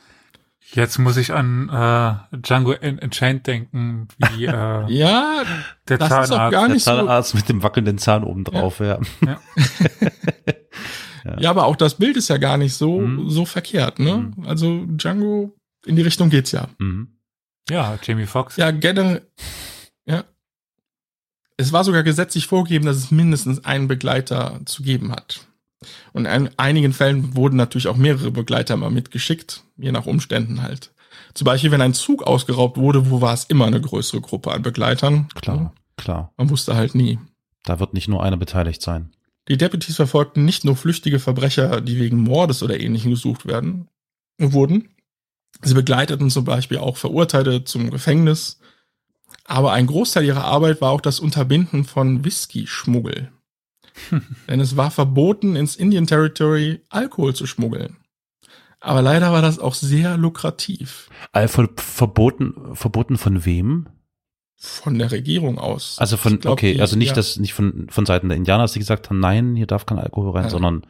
Jetzt 0.73 0.97
muss 0.99 1.15
ich 1.15 1.31
an 1.33 1.69
äh, 1.69 2.37
Django 2.37 2.73
Unchained 2.81 3.47
denken, 3.47 4.09
wie 4.35 4.45
äh, 4.45 4.83
Ja, 4.91 5.43
der 5.87 5.97
das 5.97 6.07
ist 6.09 6.13
auch 6.13 6.25
Zahnarzt. 6.25 6.51
gar 6.51 6.65
Der 6.65 6.73
nicht 6.73 6.83
so. 6.83 6.91
Zahnarzt 6.91 7.35
mit 7.35 7.47
dem 7.49 7.63
wackelnden 7.63 7.97
Zahn 7.97 8.23
oben 8.25 8.43
drauf, 8.43 8.79
ja. 8.81 8.99
Ja. 11.25 11.37
Ja, 11.39 11.49
aber 11.49 11.65
auch 11.65 11.75
das 11.75 11.95
Bild 11.95 12.15
ist 12.15 12.29
ja 12.29 12.37
gar 12.37 12.57
nicht 12.57 12.73
so, 12.73 12.99
Mhm. 13.01 13.29
so 13.29 13.43
verkehrt, 13.45 13.99
ne? 13.99 14.31
Mhm. 14.37 14.45
Also 14.47 14.85
Django, 14.87 15.53
in 15.85 15.95
die 15.97 16.01
Richtung 16.01 16.29
geht's 16.29 16.51
ja. 16.53 16.69
Mhm. 16.79 17.17
ja, 17.69 17.97
Jamie 18.01 18.25
Foxx. 18.25 18.55
Ja, 18.55 18.71
generell, 18.71 19.27
ja. 20.07 20.23
Es 21.57 21.73
war 21.73 21.83
sogar 21.83 22.03
gesetzlich 22.03 22.45
vorgegeben, 22.47 22.85
dass 22.85 22.97
es 22.97 23.11
mindestens 23.11 23.65
einen 23.65 23.87
Begleiter 23.87 24.61
zu 24.65 24.83
geben 24.83 25.11
hat. 25.11 25.47
Und 26.13 26.25
in 26.25 26.49
einigen 26.57 26.93
Fällen 26.93 27.35
wurden 27.35 27.55
natürlich 27.55 27.87
auch 27.87 27.97
mehrere 27.97 28.31
Begleiter 28.31 28.77
mal 28.77 28.91
mitgeschickt, 28.91 29.63
je 29.77 29.91
nach 29.91 30.05
Umständen 30.05 30.61
halt. 30.61 30.91
Zum 31.33 31.45
Beispiel, 31.45 31.71
wenn 31.71 31.81
ein 31.81 31.93
Zug 31.93 32.23
ausgeraubt 32.23 32.77
wurde, 32.77 33.09
wo 33.09 33.21
war 33.21 33.33
es 33.33 33.45
immer 33.45 33.65
eine 33.65 33.81
größere 33.81 34.21
Gruppe 34.21 34.51
an 34.51 34.61
Begleitern. 34.61 35.27
Klar, 35.35 35.73
klar. 35.95 36.33
Man 36.37 36.49
wusste 36.49 36.75
halt 36.75 36.95
nie. 36.95 37.19
Da 37.63 37.79
wird 37.79 37.93
nicht 37.93 38.07
nur 38.07 38.23
einer 38.23 38.37
beteiligt 38.37 38.81
sein. 38.81 39.11
Die 39.47 39.57
Deputies 39.57 39.95
verfolgten 39.95 40.45
nicht 40.45 40.65
nur 40.65 40.75
flüchtige 40.75 41.19
Verbrecher, 41.19 41.81
die 41.81 41.99
wegen 41.99 42.17
Mordes 42.17 42.63
oder 42.63 42.79
Ähnlichem 42.79 43.11
gesucht 43.11 43.45
werden, 43.45 43.87
wurden. 44.39 44.89
Sie 45.61 45.73
begleiteten 45.73 46.29
zum 46.29 46.43
Beispiel 46.43 46.77
auch 46.77 46.97
Verurteilte 46.97 47.63
zum 47.63 47.89
Gefängnis. 47.89 48.59
Aber 49.47 49.71
ein 49.71 49.87
Großteil 49.87 50.25
ihrer 50.25 50.43
Arbeit 50.43 50.81
war 50.81 50.91
auch 50.91 51.01
das 51.01 51.19
Unterbinden 51.19 51.85
von 51.85 52.23
Whisky-Schmuggel. 52.25 53.31
Denn 54.49 54.59
es 54.59 54.77
war 54.77 54.91
verboten, 54.91 55.55
ins 55.55 55.75
Indian 55.75 56.05
Territory 56.05 56.81
Alkohol 56.89 57.33
zu 57.33 57.47
schmuggeln. 57.47 57.97
Aber 58.79 59.01
leider 59.01 59.31
war 59.31 59.41
das 59.41 59.57
auch 59.57 59.73
sehr 59.73 60.17
lukrativ. 60.17 61.09
Alpha 61.31 61.67
verboten, 61.77 62.75
verboten 62.75 63.17
von 63.17 63.43
wem? 63.45 63.87
Von 64.59 64.99
der 64.99 65.11
Regierung 65.11 65.57
aus. 65.57 65.95
Also 65.97 66.17
von, 66.17 66.39
glaub, 66.39 66.53
okay, 66.53 66.73
die- 66.75 66.81
also 66.81 66.95
nicht 66.95 67.09
ja, 67.09 67.15
das, 67.15 67.37
nicht 67.37 67.53
von, 67.53 67.87
von 67.89 68.05
Seiten 68.05 68.27
der 68.29 68.37
Indianer, 68.37 68.63
dass 68.63 68.73
die 68.73 68.79
gesagt 68.79 69.09
haben, 69.09 69.19
nein, 69.19 69.55
hier 69.55 69.65
darf 69.67 69.85
kein 69.85 69.97
Alkohol 69.99 70.31
rein, 70.31 70.43
Ja. 70.45 70.49
sondern 70.49 70.85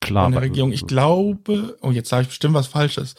klar. 0.00 0.24
von 0.24 0.32
der 0.32 0.42
Regierung. 0.42 0.72
Ich 0.72 0.86
glaube, 0.86 1.76
oh, 1.82 1.90
jetzt 1.92 2.08
sage 2.08 2.22
ich 2.22 2.28
bestimmt 2.28 2.54
was 2.54 2.66
Falsches. 2.66 3.14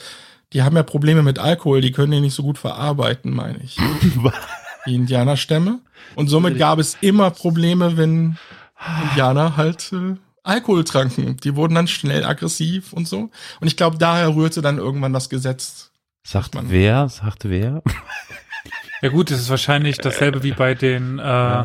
Die 0.51 0.63
haben 0.63 0.76
ja 0.76 0.84
Probleme 0.84 1.24
mit 1.24 1.39
Alkohol, 1.39 1.82
die 1.82 1.91
können 1.91 2.11
den 2.11 2.24
nicht 2.24 2.36
so 2.36 2.43
gut 2.43 2.57
verarbeiten, 2.57 3.34
meine 3.34 3.61
ich. 3.63 3.78
Die 4.86 4.96
Indianerstämme. 4.96 5.80
Und 6.16 6.28
somit 6.28 6.58
gab 6.58 6.80
es 6.80 6.98
immer 7.02 7.32
Probleme, 7.32 7.96
wenn 7.98 8.38
Indianer 9.10 9.56
halt 9.58 9.92
äh, 9.94 10.16
Alkohol 10.44 10.84
tranken. 10.84 11.38
Die 11.38 11.56
wurden 11.56 11.76
dann 11.76 11.88
schnell 11.88 12.26
aggressiv 12.26 12.92
und 12.94 13.08
so. 13.08 13.30
Und 13.62 13.68
ich 13.68 13.78
glaube, 13.78 13.98
daher 13.98 14.36
rührte 14.36 14.62
dann 14.62 14.78
irgendwann 14.78 15.14
das 15.14 15.30
Gesetz. 15.30 15.92
Sagt 16.26 16.54
man- 16.56 16.70
wer? 16.70 17.08
Sagt 17.10 17.46
wer? 17.50 17.82
Ja 19.02 19.10
gut, 19.10 19.32
das 19.32 19.40
ist 19.42 19.50
wahrscheinlich 19.50 19.98
dasselbe 19.98 20.44
wie 20.44 20.54
bei 20.54 20.76
den 20.76 21.20
äh, 21.20 21.64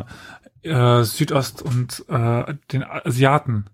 äh, 0.63 1.03
Südost- 1.05 1.61
und 1.61 2.03
äh, 2.09 2.53
den 2.73 2.83
Asiaten. 2.83 3.67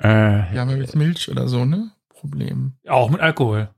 Äh, 0.00 0.54
Ja, 0.54 0.64
mit 0.64 0.94
Milch 0.94 1.28
oder 1.28 1.48
so, 1.48 1.64
ne? 1.64 1.90
Problem. 2.08 2.74
Auch 2.88 3.10
mit 3.10 3.20
Alkohol. 3.20 3.70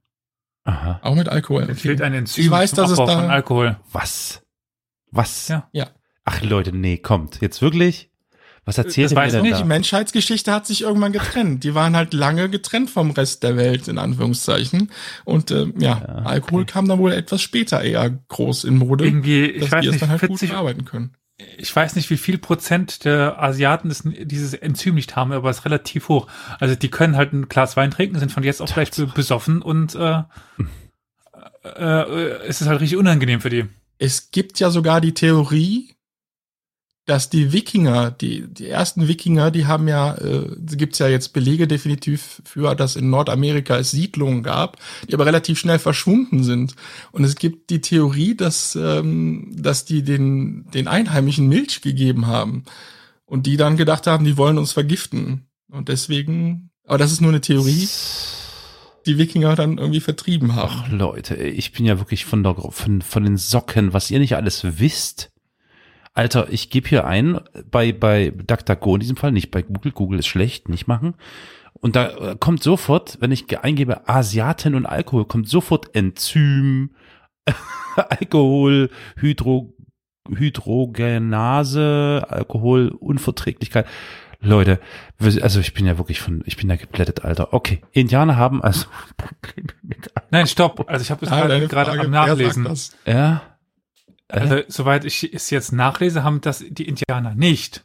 aha. 0.64 1.00
Auch 1.02 1.14
mit 1.14 1.30
Alkohol. 1.30 1.62
Es 1.70 1.80
fehlt 1.80 2.02
ein 2.02 2.12
Enzym 2.12 2.44
Ich 2.44 2.50
weiß, 2.50 2.72
zum 2.72 2.82
dass 2.84 2.90
es 2.90 2.96
da- 2.98 3.06
von 3.06 3.30
Alkohol. 3.30 3.78
Was? 3.92 4.42
Was? 5.14 5.48
Ja. 5.48 5.68
Ja. 5.72 5.88
Ach 6.24 6.40
Leute, 6.42 6.72
nee, 6.74 6.96
kommt. 6.98 7.40
Jetzt 7.40 7.60
wirklich? 7.62 8.10
Was 8.66 8.78
erzählt 8.78 9.06
Das 9.06 9.12
ihr 9.12 9.16
mir 9.20 9.30
denn 9.30 9.44
ich 9.44 9.52
Die 9.56 9.60
da? 9.60 9.64
Menschheitsgeschichte 9.66 10.50
hat 10.50 10.66
sich 10.66 10.80
irgendwann 10.82 11.12
getrennt. 11.12 11.64
Die 11.64 11.74
waren 11.74 11.94
halt 11.94 12.14
lange 12.14 12.48
getrennt 12.48 12.88
vom 12.88 13.10
Rest 13.10 13.42
der 13.42 13.58
Welt, 13.58 13.88
in 13.88 13.98
Anführungszeichen. 13.98 14.90
Und 15.26 15.50
äh, 15.50 15.66
ja, 15.76 16.00
Ja, 16.00 16.04
Alkohol 16.24 16.62
okay. 16.62 16.72
kam 16.72 16.88
dann 16.88 16.98
wohl 16.98 17.12
etwas 17.12 17.42
später 17.42 17.82
eher 17.82 18.08
groß 18.28 18.64
in 18.64 18.78
Mode, 18.78 19.04
Irgendwie, 19.04 19.44
ich 19.44 19.64
dass 19.64 19.72
weiß 19.72 19.80
die 19.82 19.86
es 19.88 19.92
nicht, 19.92 20.02
dann 20.02 20.08
halt 20.10 20.20
gut 20.22 20.30
40, 20.30 20.48
verarbeiten 20.48 20.86
können. 20.86 21.14
ich 21.58 21.76
weiß 21.76 21.94
nicht, 21.96 22.08
wie 22.08 22.16
viel 22.16 22.38
Prozent 22.38 23.04
der 23.04 23.42
Asiaten 23.42 23.90
das, 23.90 24.02
dieses 24.02 24.54
Enzym 24.54 24.94
nicht 24.94 25.14
haben, 25.14 25.32
aber 25.32 25.50
es 25.50 25.58
ist 25.58 25.64
relativ 25.66 26.08
hoch. 26.08 26.26
Also 26.58 26.74
die 26.74 26.88
können 26.88 27.16
halt 27.16 27.34
ein 27.34 27.50
Glas 27.50 27.76
Wein 27.76 27.90
trinken, 27.90 28.18
sind 28.18 28.32
von 28.32 28.44
jetzt 28.44 28.62
auf 28.62 28.72
gleich 28.72 28.90
be- 28.92 29.08
besoffen 29.08 29.60
und 29.60 29.94
äh, 29.94 30.22
äh, 31.64 32.30
es 32.46 32.60
ist 32.62 32.66
halt 32.68 32.80
richtig 32.80 32.96
unangenehm 32.98 33.42
für 33.42 33.50
die. 33.50 33.66
Es 33.98 34.30
gibt 34.30 34.60
ja 34.60 34.70
sogar 34.70 35.00
die 35.00 35.14
Theorie, 35.14 35.94
dass 37.06 37.28
die 37.28 37.52
Wikinger, 37.52 38.10
die, 38.10 38.46
die 38.48 38.68
ersten 38.68 39.08
Wikinger, 39.08 39.50
die 39.50 39.66
haben 39.66 39.88
ja, 39.88 40.14
äh, 40.14 40.56
gibt 40.58 40.98
ja 40.98 41.06
jetzt 41.06 41.34
Belege 41.34 41.68
definitiv 41.68 42.40
für, 42.44 42.74
dass 42.74 42.96
in 42.96 43.10
Nordamerika 43.10 43.76
es 43.76 43.90
Siedlungen 43.90 44.42
gab, 44.42 44.78
die 45.08 45.14
aber 45.14 45.26
relativ 45.26 45.58
schnell 45.58 45.78
verschwunden 45.78 46.42
sind. 46.42 46.74
Und 47.12 47.24
es 47.24 47.36
gibt 47.36 47.68
die 47.68 47.82
Theorie, 47.82 48.34
dass, 48.34 48.74
ähm, 48.74 49.54
dass 49.54 49.84
die 49.84 50.02
den, 50.02 50.66
den 50.72 50.88
Einheimischen 50.88 51.46
Milch 51.46 51.82
gegeben 51.82 52.26
haben 52.26 52.64
und 53.26 53.44
die 53.44 53.58
dann 53.58 53.76
gedacht 53.76 54.06
haben, 54.06 54.24
die 54.24 54.38
wollen 54.38 54.56
uns 54.56 54.72
vergiften. 54.72 55.46
Und 55.70 55.88
deswegen, 55.88 56.70
aber 56.86 56.98
das 56.98 57.12
ist 57.12 57.20
nur 57.20 57.30
eine 57.30 57.42
Theorie, 57.42 57.86
die 59.06 59.18
Wikinger 59.18 59.54
dann 59.56 59.78
irgendwie 59.78 60.00
vertrieben 60.00 60.54
haben. 60.54 60.72
Ach 60.74 60.88
Leute, 60.90 61.34
ich 61.36 61.72
bin 61.72 61.84
ja 61.86 61.98
wirklich 61.98 62.24
von, 62.24 62.42
der, 62.42 62.54
von, 62.56 63.02
von 63.02 63.24
den 63.24 63.36
Socken, 63.36 63.92
was 63.92 64.10
ihr 64.10 64.18
nicht 64.18 64.36
alles 64.36 64.78
wisst. 64.78 65.30
Alter, 66.12 66.46
ich 66.50 66.70
gebe 66.70 66.88
hier 66.88 67.04
ein, 67.06 67.40
bei, 67.70 67.92
bei 67.92 68.30
DuckDuckGo 68.30 68.94
in 68.94 69.00
diesem 69.00 69.16
Fall, 69.16 69.32
nicht 69.32 69.50
bei 69.50 69.62
Google, 69.62 69.92
Google 69.92 70.18
ist 70.20 70.26
schlecht, 70.28 70.68
nicht 70.68 70.86
machen. 70.86 71.14
Und 71.80 71.96
da 71.96 72.10
äh, 72.32 72.36
kommt 72.38 72.62
sofort, 72.62 73.18
wenn 73.20 73.32
ich 73.32 73.48
ge- 73.48 73.58
eingebe 73.58 74.08
Asiaten 74.08 74.74
und 74.76 74.86
Alkohol, 74.86 75.24
kommt 75.24 75.48
sofort 75.48 75.94
Enzym, 75.94 76.94
Alkohol, 77.96 78.90
Hydro, 79.16 79.74
Hydrogenase, 80.34 82.24
Alkoholunverträglichkeit. 82.28 83.86
Leute, 84.44 84.80
also 85.42 85.60
ich 85.60 85.74
bin 85.74 85.86
ja 85.86 85.98
wirklich 85.98 86.20
von, 86.20 86.42
ich 86.46 86.56
bin 86.56 86.68
ja 86.70 86.76
geblättet, 86.76 87.24
Alter. 87.24 87.52
Okay, 87.52 87.80
Indianer 87.92 88.36
haben 88.36 88.62
also 88.62 88.86
Probleme 89.16 89.72
mit 89.82 90.10
Nein, 90.30 90.46
stopp. 90.46 90.88
Also 90.88 91.02
ich 91.02 91.10
habe 91.10 91.24
es 91.24 91.30
gerade 91.30 91.66
gerade 91.68 92.00
am 92.00 92.10
Nachlesen. 92.10 92.64
das? 92.64 92.96
Ja. 93.06 93.42
Also 94.28 94.62
soweit 94.68 95.04
ich 95.04 95.32
es 95.34 95.50
jetzt 95.50 95.72
nachlese, 95.72 96.24
haben 96.24 96.40
das 96.40 96.64
die 96.68 96.88
Indianer 96.88 97.34
nicht. 97.34 97.84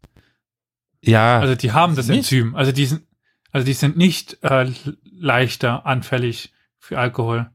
Ja, 1.01 1.39
Also 1.39 1.55
die 1.55 1.71
haben 1.71 1.95
das 1.95 2.07
Nicht? 2.07 2.17
Enzym. 2.31 2.55
Also 2.55 2.71
die 2.71 2.85
sind, 2.85 3.03
also 3.51 3.65
die 3.65 3.73
sind 3.73 3.97
nicht 3.97 4.37
äh, 4.43 4.71
leichter 5.03 5.85
anfällig 5.85 6.51
für 6.77 6.97
Alkohol. 6.99 7.49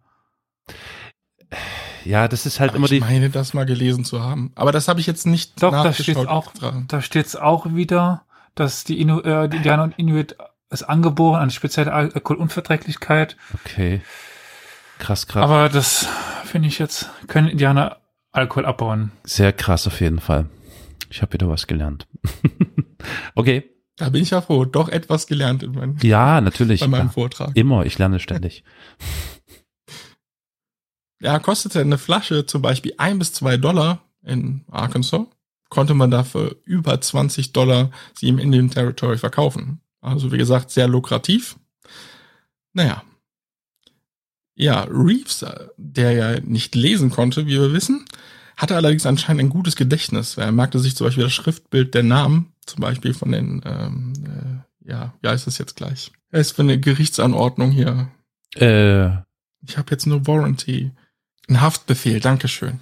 ja, 2.04 2.28
das 2.28 2.46
ist 2.46 2.60
halt 2.60 2.70
Aber 2.70 2.76
immer 2.78 2.84
ich 2.86 2.92
die. 2.92 3.00
meine, 3.00 3.30
das 3.30 3.54
mal 3.54 3.66
gelesen 3.66 4.04
zu 4.04 4.22
haben. 4.22 4.52
Aber 4.54 4.72
das 4.72 4.88
habe 4.88 5.00
ich 5.00 5.06
jetzt 5.06 5.26
nicht 5.26 5.62
Doch, 5.62 5.72
da 5.72 5.92
steht 5.92 6.16
auch, 6.16 6.48
extra. 6.50 6.82
da 6.88 7.02
steht's 7.02 7.36
auch 7.36 7.74
wieder, 7.74 8.24
dass 8.54 8.84
die, 8.84 9.00
Inu, 9.00 9.20
äh, 9.20 9.48
die 9.48 9.56
Indianer 9.58 9.82
und 9.84 9.98
Inuit 9.98 10.36
es 10.70 10.82
angeboren 10.82 11.40
an 11.42 11.50
spezielle 11.50 11.92
Alkoholunverträglichkeit. 11.92 13.36
Okay. 13.54 14.00
Krass, 14.98 15.26
krass. 15.26 15.42
Aber 15.44 15.68
das 15.68 16.08
finde 16.44 16.68
ich 16.68 16.78
jetzt, 16.78 17.10
können 17.28 17.48
Indianer 17.48 17.98
Alkohol 18.32 18.66
abbauen. 18.66 19.12
Sehr 19.24 19.52
krass 19.52 19.86
auf 19.86 20.00
jeden 20.00 20.20
Fall. 20.20 20.46
Ich 21.10 21.22
habe 21.22 21.32
wieder 21.34 21.48
was 21.48 21.66
gelernt. 21.66 22.06
okay. 23.34 23.70
Da 23.96 24.08
bin 24.08 24.22
ich 24.22 24.30
ja 24.30 24.40
froh. 24.40 24.64
Doch 24.64 24.88
etwas 24.88 25.28
gelernt 25.28 25.62
in 25.62 25.70
meinem, 25.72 25.96
Ja, 26.02 26.40
natürlich. 26.40 26.80
bei 26.80 26.88
meinem 26.88 27.06
Ja, 27.06 27.12
Vortrag. 27.12 27.50
immer, 27.54 27.86
ich 27.86 27.98
lerne 27.98 28.18
ständig. 28.18 28.64
Ja, 31.20 31.38
kostete 31.38 31.80
eine 31.80 31.96
Flasche 31.96 32.44
zum 32.44 32.60
Beispiel 32.60 32.92
ein 32.98 33.18
bis 33.18 33.32
zwei 33.32 33.56
Dollar 33.56 34.02
in 34.22 34.64
Arkansas. 34.70 35.22
Konnte 35.70 35.94
man 35.94 36.10
dafür 36.10 36.56
über 36.64 37.00
20 37.00 37.52
Dollar 37.52 37.90
sie 38.14 38.28
im 38.28 38.38
Indian 38.38 38.70
Territory 38.70 39.18
verkaufen. 39.18 39.80
Also 40.00 40.30
wie 40.32 40.38
gesagt, 40.38 40.70
sehr 40.70 40.86
lukrativ. 40.88 41.56
Naja. 42.72 43.02
Ja, 44.56 44.82
Reeves, 44.84 45.44
der 45.76 46.12
ja 46.12 46.40
nicht 46.40 46.74
lesen 46.74 47.10
konnte, 47.10 47.46
wie 47.46 47.58
wir 47.60 47.72
wissen, 47.72 48.04
hatte 48.56 48.76
allerdings 48.76 49.04
anscheinend 49.06 49.40
ein 49.40 49.48
gutes 49.48 49.74
Gedächtnis. 49.74 50.36
weil 50.36 50.44
Er 50.44 50.52
merkte 50.52 50.78
sich 50.78 50.94
zum 50.94 51.06
Beispiel 51.06 51.24
das 51.24 51.32
Schriftbild 51.32 51.94
der 51.94 52.04
Namen, 52.04 52.52
zum 52.66 52.80
Beispiel 52.80 53.14
von 53.14 53.32
den, 53.32 53.62
ähm, 53.64 54.12
äh, 54.84 54.90
ja, 54.90 55.14
wie 55.22 55.28
heißt 55.28 55.46
es 55.48 55.58
jetzt 55.58 55.74
gleich? 55.74 56.12
Es 56.30 56.48
ist 56.48 56.56
für 56.56 56.62
eine 56.62 56.78
Gerichtsanordnung 56.78 57.70
hier. 57.72 58.08
Äh, 58.54 59.22
Ich 59.66 59.78
habe 59.78 59.90
jetzt 59.90 60.06
nur 60.06 60.26
Warranty. 60.26 60.92
Ein 61.48 61.60
Haftbefehl, 61.60 62.20
Dankeschön. 62.20 62.80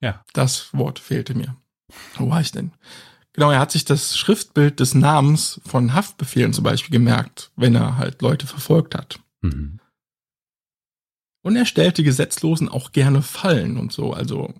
Ja. 0.00 0.24
Das 0.32 0.72
Wort 0.72 0.98
fehlte 0.98 1.34
mir. 1.34 1.56
Wo 2.16 2.28
war 2.30 2.40
ich 2.40 2.52
denn? 2.52 2.72
Genau, 3.32 3.50
er 3.50 3.60
hat 3.60 3.70
sich 3.70 3.84
das 3.84 4.16
Schriftbild 4.16 4.80
des 4.80 4.94
Namens 4.94 5.60
von 5.66 5.92
Haftbefehlen 5.92 6.54
zum 6.54 6.64
Beispiel 6.64 6.92
gemerkt, 6.92 7.50
wenn 7.56 7.74
er 7.74 7.98
halt 7.98 8.22
Leute 8.22 8.46
verfolgt 8.46 8.94
hat. 8.94 9.20
mhm. 9.42 9.78
Und 11.42 11.54
er 11.54 11.64
stellte 11.64 12.02
Gesetzlosen 12.02 12.68
auch 12.68 12.90
gerne 12.90 13.22
Fallen 13.22 13.76
und 13.76 13.92
so. 13.92 14.12
Also 14.12 14.52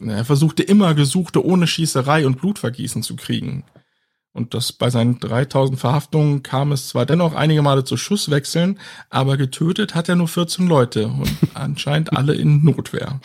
Er 0.00 0.24
versuchte 0.24 0.62
immer 0.62 0.94
Gesuchte 0.94 1.44
ohne 1.44 1.66
Schießerei 1.66 2.26
und 2.26 2.38
Blutvergießen 2.38 3.02
zu 3.02 3.16
kriegen. 3.16 3.64
Und 4.32 4.54
das 4.54 4.72
bei 4.72 4.90
seinen 4.90 5.18
3000 5.18 5.78
Verhaftungen 5.78 6.42
kam 6.44 6.70
es 6.70 6.88
zwar 6.88 7.04
dennoch 7.04 7.34
einige 7.34 7.62
Male 7.62 7.82
zu 7.82 7.96
Schusswechseln, 7.96 8.78
aber 9.08 9.36
getötet 9.36 9.96
hat 9.96 10.08
er 10.08 10.14
nur 10.14 10.28
14 10.28 10.68
Leute 10.68 11.08
und 11.08 11.36
anscheinend 11.54 12.16
alle 12.16 12.34
in 12.34 12.64
Notwehr. 12.64 13.20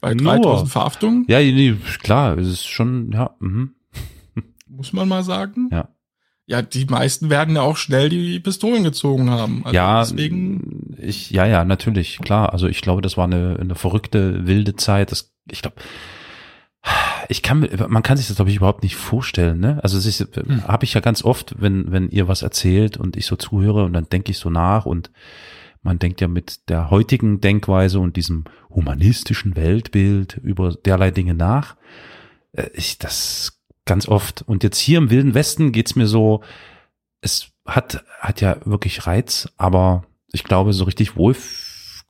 Bei 0.00 0.14
Nur? 0.14 0.34
3000 0.34 0.70
Verhaftungen 0.70 1.24
Ja, 1.28 1.38
nee, 1.38 1.74
klar, 2.02 2.38
es 2.38 2.46
ist 2.46 2.66
schon, 2.66 3.10
ja, 3.12 3.34
mhm. 3.40 3.74
muss 4.68 4.92
man 4.92 5.08
mal 5.08 5.24
sagen. 5.24 5.68
Ja. 5.72 5.88
Ja, 6.48 6.62
die 6.62 6.84
meisten 6.84 7.28
werden 7.28 7.56
ja 7.56 7.62
auch 7.62 7.76
schnell 7.76 8.08
die 8.08 8.38
Pistolen 8.38 8.84
gezogen 8.84 9.30
haben. 9.30 9.62
Also 9.64 9.74
ja, 9.74 10.00
deswegen 10.00 10.94
ich, 10.96 11.30
ja, 11.30 11.44
ja, 11.44 11.64
natürlich, 11.64 12.18
klar. 12.18 12.52
Also 12.52 12.68
ich 12.68 12.82
glaube, 12.82 13.02
das 13.02 13.16
war 13.16 13.24
eine, 13.24 13.56
eine 13.60 13.74
verrückte, 13.74 14.46
wilde 14.46 14.76
Zeit. 14.76 15.10
Das, 15.10 15.34
ich 15.50 15.60
glaube, 15.60 15.76
ich 17.28 17.42
kann, 17.42 17.68
man 17.88 18.02
kann 18.02 18.16
sich 18.16 18.26
das, 18.28 18.36
glaube 18.36 18.50
ich, 18.50 18.56
überhaupt 18.56 18.82
nicht 18.82 18.96
vorstellen, 18.96 19.60
ne? 19.60 19.80
Also 19.82 19.98
es 19.98 20.06
ist, 20.06 20.36
Hm. 20.36 20.66
habe 20.66 20.84
ich 20.84 20.94
ja 20.94 21.00
ganz 21.00 21.24
oft, 21.24 21.54
wenn, 21.60 21.90
wenn 21.92 22.08
ihr 22.10 22.28
was 22.28 22.42
erzählt 22.42 22.96
und 22.96 23.16
ich 23.16 23.26
so 23.26 23.36
zuhöre 23.36 23.84
und 23.84 23.92
dann 23.92 24.08
denke 24.08 24.30
ich 24.30 24.38
so 24.38 24.50
nach 24.50 24.86
und 24.86 25.10
man 25.82 25.98
denkt 25.98 26.20
ja 26.20 26.28
mit 26.28 26.68
der 26.68 26.90
heutigen 26.90 27.40
Denkweise 27.40 28.00
und 28.00 28.16
diesem 28.16 28.44
humanistischen 28.70 29.54
Weltbild 29.56 30.36
über 30.42 30.72
derlei 30.74 31.10
Dinge 31.10 31.34
nach. 31.34 31.76
Äh, 32.52 32.70
Ich, 32.74 32.98
das 32.98 33.60
ganz 33.84 34.08
oft. 34.08 34.42
Und 34.42 34.64
jetzt 34.64 34.78
hier 34.78 34.98
im 34.98 35.10
Wilden 35.10 35.34
Westen 35.34 35.70
geht's 35.72 35.94
mir 35.94 36.06
so, 36.08 36.42
es 37.20 37.52
hat, 37.66 38.04
hat 38.20 38.40
ja 38.40 38.56
wirklich 38.64 39.06
Reiz, 39.06 39.48
aber 39.56 40.04
ich 40.32 40.44
glaube, 40.44 40.72
so 40.72 40.84
richtig 40.84 41.16
wohl 41.16 41.34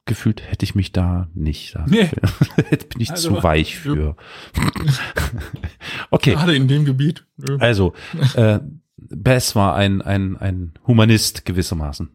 gefühlt 0.06 0.40
hätte 0.42 0.64
ich 0.64 0.74
mich 0.74 0.92
da 0.92 1.28
nicht. 1.34 1.74
Da 1.74 1.84
Nee. 1.86 2.08
bin 2.70 3.00
ich 3.00 3.10
Also- 3.10 3.36
zu 3.36 3.42
weich 3.42 3.76
für. 3.76 4.16
okay, 6.10 6.32
gerade 6.34 6.54
in 6.56 6.68
dem 6.68 6.84
Gebiet. 6.84 7.24
also 7.58 7.92
äh, 8.34 8.60
Bess 8.96 9.54
war 9.54 9.74
ein, 9.76 10.00
ein, 10.02 10.36
ein 10.36 10.72
Humanist 10.86 11.44
gewissermaßen. 11.44 12.08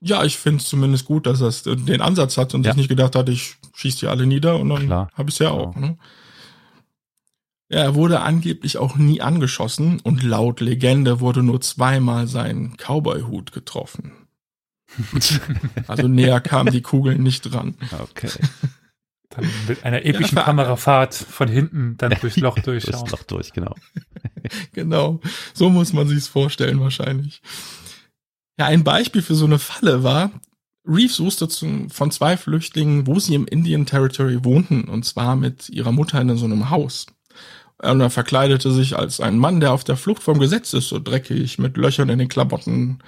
Ja, 0.00 0.24
ich 0.24 0.38
finde 0.38 0.58
es 0.62 0.68
zumindest 0.68 1.04
gut, 1.04 1.26
dass 1.26 1.40
er 1.66 1.76
den 1.76 2.00
Ansatz 2.00 2.38
hat 2.38 2.54
und 2.54 2.64
Ja. 2.64 2.72
sich 2.72 2.78
nicht 2.78 2.88
gedacht 2.88 3.14
hat, 3.14 3.28
ich 3.28 3.56
schieß 3.74 3.96
die 3.96 4.06
alle 4.06 4.26
nieder 4.26 4.58
und 4.58 4.70
dann 4.70 4.90
habe 4.90 5.28
ich 5.30 5.38
ja 5.38 5.50
auch. 5.50 5.76
Ne? 5.76 5.98
Ja, 7.68 7.80
er 7.80 7.94
wurde 7.94 8.20
angeblich 8.20 8.78
auch 8.78 8.96
nie 8.96 9.20
angeschossen 9.20 10.00
und 10.00 10.22
laut 10.22 10.60
Legende 10.60 11.20
wurde 11.20 11.42
nur 11.42 11.60
zweimal 11.60 12.26
sein 12.26 12.76
Cowboy-Hut 12.78 13.52
getroffen. 13.52 14.12
Also 15.86 16.08
näher 16.08 16.40
kamen 16.40 16.72
die 16.72 16.82
Kugeln 16.82 17.22
nicht 17.22 17.42
dran. 17.42 17.76
Okay. 18.10 18.30
Dann 19.30 19.48
mit 19.68 19.84
einer 19.84 20.04
epischen 20.04 20.36
ver- 20.38 20.44
Kamerafahrt 20.44 21.14
von 21.14 21.48
hinten 21.48 21.96
dann 21.98 22.16
durchs 22.20 22.36
Loch 22.36 22.58
durchschauen. 22.64 22.98
Durchs 23.00 23.12
Loch 23.12 23.22
durch, 23.24 23.52
genau. 23.52 23.74
Genau, 24.72 25.20
so 25.54 25.68
muss 25.68 25.92
man 25.92 26.08
sich's 26.08 26.26
vorstellen 26.26 26.80
wahrscheinlich. 26.80 27.40
Ja, 28.58 28.66
ein 28.66 28.82
Beispiel 28.84 29.22
für 29.22 29.34
so 29.34 29.44
eine 29.44 29.58
Falle 29.58 30.02
war, 30.02 30.30
Reeves 30.86 31.20
wusste 31.20 31.46
zu, 31.48 31.86
von 31.90 32.10
zwei 32.10 32.36
Flüchtlingen, 32.36 33.06
wo 33.06 33.20
sie 33.20 33.34
im 33.34 33.46
Indian 33.46 33.86
Territory 33.86 34.42
wohnten, 34.44 34.84
und 34.84 35.04
zwar 35.04 35.36
mit 35.36 35.68
ihrer 35.68 35.92
Mutter 35.92 36.20
in 36.20 36.36
so 36.36 36.46
einem 36.46 36.70
Haus. 36.70 37.06
Und 37.78 38.00
er 38.00 38.10
verkleidete 38.10 38.72
sich 38.72 38.96
als 38.96 39.20
ein 39.20 39.38
Mann, 39.38 39.60
der 39.60 39.72
auf 39.72 39.84
der 39.84 39.96
Flucht 39.96 40.22
vom 40.22 40.38
Gesetz 40.38 40.72
ist, 40.72 40.88
so 40.88 40.98
dreckig, 40.98 41.58
mit 41.58 41.76
Löchern 41.76 42.08
in 42.08 42.18
den 42.18 42.28
Klamotten. 42.28 42.98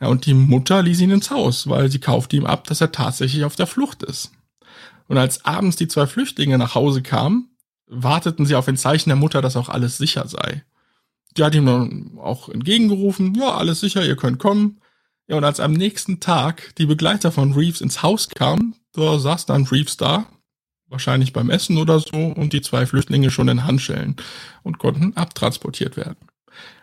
Ja, 0.00 0.08
und 0.08 0.26
die 0.26 0.34
Mutter 0.34 0.82
ließ 0.82 1.00
ihn 1.00 1.10
ins 1.10 1.30
Haus, 1.30 1.68
weil 1.68 1.90
sie 1.90 1.98
kaufte 1.98 2.36
ihm 2.36 2.46
ab, 2.46 2.64
dass 2.64 2.80
er 2.80 2.92
tatsächlich 2.92 3.44
auf 3.44 3.56
der 3.56 3.66
Flucht 3.66 4.02
ist. 4.02 4.32
Und 5.08 5.18
als 5.18 5.44
abends 5.44 5.76
die 5.76 5.88
zwei 5.88 6.06
Flüchtlinge 6.06 6.56
nach 6.56 6.74
Hause 6.74 7.02
kamen, 7.02 7.50
warteten 7.86 8.46
sie 8.46 8.54
auf 8.54 8.68
ein 8.68 8.76
Zeichen 8.76 9.10
der 9.10 9.16
Mutter, 9.16 9.42
dass 9.42 9.56
auch 9.56 9.68
alles 9.68 9.98
sicher 9.98 10.26
sei. 10.26 10.64
Die 11.36 11.44
hat 11.44 11.54
ihm 11.54 11.66
dann 11.66 12.18
auch 12.18 12.48
entgegengerufen, 12.48 13.34
ja, 13.34 13.54
alles 13.54 13.80
sicher, 13.80 14.04
ihr 14.04 14.16
könnt 14.16 14.38
kommen. 14.38 14.80
Ja, 15.28 15.36
und 15.36 15.44
als 15.44 15.60
am 15.60 15.72
nächsten 15.72 16.20
Tag 16.20 16.74
die 16.76 16.86
Begleiter 16.86 17.30
von 17.30 17.52
Reeves 17.52 17.80
ins 17.80 18.02
Haus 18.02 18.28
kamen, 18.28 18.74
da 18.92 19.18
saß 19.18 19.46
dann 19.46 19.66
Reeves 19.66 19.96
da, 19.96 20.26
wahrscheinlich 20.88 21.32
beim 21.32 21.50
Essen 21.50 21.76
oder 21.76 22.00
so, 22.00 22.16
und 22.16 22.52
die 22.52 22.62
zwei 22.62 22.86
Flüchtlinge 22.86 23.30
schon 23.30 23.48
in 23.48 23.64
Handschellen 23.64 24.16
und 24.62 24.78
konnten 24.78 25.16
abtransportiert 25.16 25.96
werden. 25.96 26.16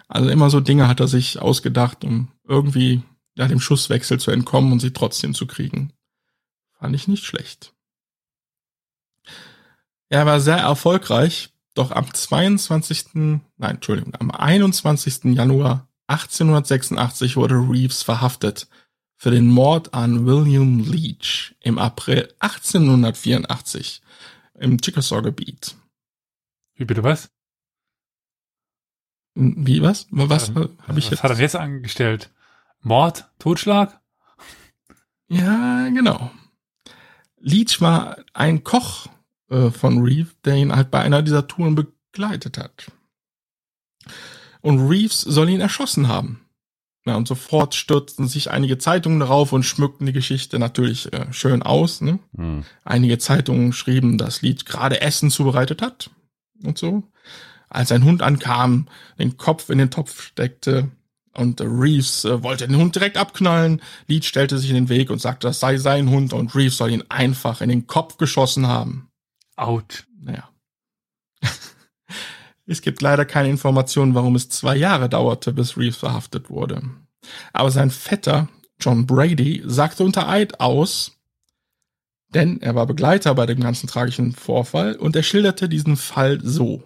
Also 0.07 0.29
immer 0.29 0.49
so 0.49 0.61
Dinge 0.61 0.87
hat 0.87 1.01
er 1.01 1.07
sich 1.07 1.41
ausgedacht, 1.41 2.05
um 2.05 2.29
irgendwie 2.47 3.03
ja, 3.35 3.47
dem 3.47 3.59
Schusswechsel 3.59 4.19
zu 4.19 4.31
entkommen 4.31 4.71
und 4.71 4.79
sie 4.79 4.93
trotzdem 4.93 5.33
zu 5.33 5.45
kriegen. 5.47 5.93
Fand 6.79 6.95
ich 6.95 7.07
nicht 7.07 7.25
schlecht. 7.25 7.73
Er 10.09 10.25
war 10.25 10.39
sehr 10.39 10.57
erfolgreich, 10.57 11.49
doch 11.73 11.91
am 11.91 12.11
22. 12.13 13.07
Nein, 13.13 13.41
Entschuldigung, 13.57 14.13
am 14.19 14.31
21. 14.31 15.25
Januar 15.35 15.87
1886 16.07 17.35
wurde 17.35 17.55
Reeves 17.55 18.03
verhaftet 18.03 18.67
für 19.17 19.31
den 19.31 19.47
Mord 19.47 19.93
an 19.93 20.25
William 20.25 20.79
Leach 20.79 21.55
im 21.59 21.77
April 21.77 22.33
1884 22.39 24.01
im 24.59 24.79
Chickasaw-Gebiet. 24.79 25.75
Wie 26.75 26.85
bitte 26.85 27.03
was? 27.03 27.29
Wie, 29.35 29.81
was? 29.81 30.07
Was 30.09 30.49
Ähm, 30.49 30.55
habe 30.87 30.99
ich 30.99 31.05
was 31.05 31.11
jetzt? 31.11 31.23
hat 31.23 31.31
er 31.31 31.37
jetzt 31.39 31.55
angestellt? 31.55 32.31
Mord? 32.81 33.29
Totschlag? 33.39 33.99
Ja, 35.27 35.89
genau. 35.89 36.31
Leach 37.39 37.81
war 37.81 38.17
ein 38.33 38.63
Koch 38.63 39.07
äh, 39.49 39.69
von 39.69 40.01
Reeves, 40.01 40.35
der 40.43 40.55
ihn 40.55 40.75
halt 40.75 40.91
bei 40.91 41.01
einer 41.01 41.21
dieser 41.21 41.47
Touren 41.47 41.75
begleitet 41.75 42.57
hat. 42.57 42.91
Und 44.61 44.87
Reeves 44.87 45.21
soll 45.21 45.49
ihn 45.49 45.61
erschossen 45.61 46.07
haben. 46.07 46.41
Ja, 47.05 47.15
und 47.15 47.27
sofort 47.27 47.73
stürzten 47.73 48.27
sich 48.27 48.51
einige 48.51 48.77
Zeitungen 48.77 49.21
darauf 49.21 49.53
und 49.53 49.63
schmückten 49.63 50.05
die 50.05 50.13
Geschichte 50.13 50.59
natürlich 50.59 51.13
äh, 51.13 51.31
schön 51.31 51.63
aus. 51.63 52.01
Ne? 52.01 52.19
Hm. 52.35 52.65
Einige 52.83 53.17
Zeitungen 53.17 53.71
schrieben, 53.71 54.17
dass 54.17 54.41
Leach 54.41 54.65
gerade 54.65 54.99
Essen 54.99 55.31
zubereitet 55.31 55.81
hat 55.81 56.09
und 56.63 56.77
so. 56.77 57.03
Als 57.69 57.93
ein 57.93 58.03
Hund 58.03 58.21
ankam, 58.21 58.87
den 59.19 59.37
Kopf 59.37 59.69
in 59.69 59.77
den 59.77 59.89
Topf 59.89 60.21
steckte 60.21 60.91
und 61.37 61.61
Reeves 61.61 62.25
äh, 62.25 62.43
wollte 62.43 62.67
den 62.67 62.77
Hund 62.77 62.95
direkt 62.95 63.17
abknallen. 63.17 63.81
Leach 64.07 64.27
stellte 64.27 64.57
sich 64.57 64.69
in 64.69 64.75
den 64.75 64.89
Weg 64.89 65.09
und 65.09 65.21
sagte, 65.21 65.47
das 65.47 65.59
sei 65.59 65.77
sein 65.77 66.09
Hund 66.09 66.33
und 66.33 66.55
Reeves 66.55 66.77
soll 66.77 66.91
ihn 66.91 67.03
einfach 67.09 67.61
in 67.61 67.69
den 67.69 67.87
Kopf 67.87 68.17
geschossen 68.17 68.67
haben. 68.67 69.09
Out. 69.55 70.05
Naja. 70.19 70.49
es 72.65 72.81
gibt 72.81 73.01
leider 73.01 73.25
keine 73.25 73.49
Informationen, 73.49 74.15
warum 74.15 74.35
es 74.35 74.49
zwei 74.49 74.75
Jahre 74.75 75.09
dauerte, 75.09 75.53
bis 75.53 75.77
Reeves 75.77 75.97
verhaftet 75.97 76.49
wurde. 76.49 76.81
Aber 77.53 77.71
sein 77.71 77.91
Vetter, 77.91 78.47
John 78.79 79.05
Brady, 79.05 79.61
sagte 79.65 80.03
unter 80.03 80.27
Eid 80.27 80.59
aus, 80.59 81.17
denn 82.29 82.61
er 82.61 82.75
war 82.75 82.85
Begleiter 82.87 83.35
bei 83.35 83.45
dem 83.45 83.59
ganzen 83.59 83.87
tragischen 83.87 84.33
Vorfall 84.33 84.95
und 84.95 85.15
er 85.15 85.23
schilderte 85.23 85.69
diesen 85.69 85.97
Fall 85.97 86.39
so. 86.43 86.83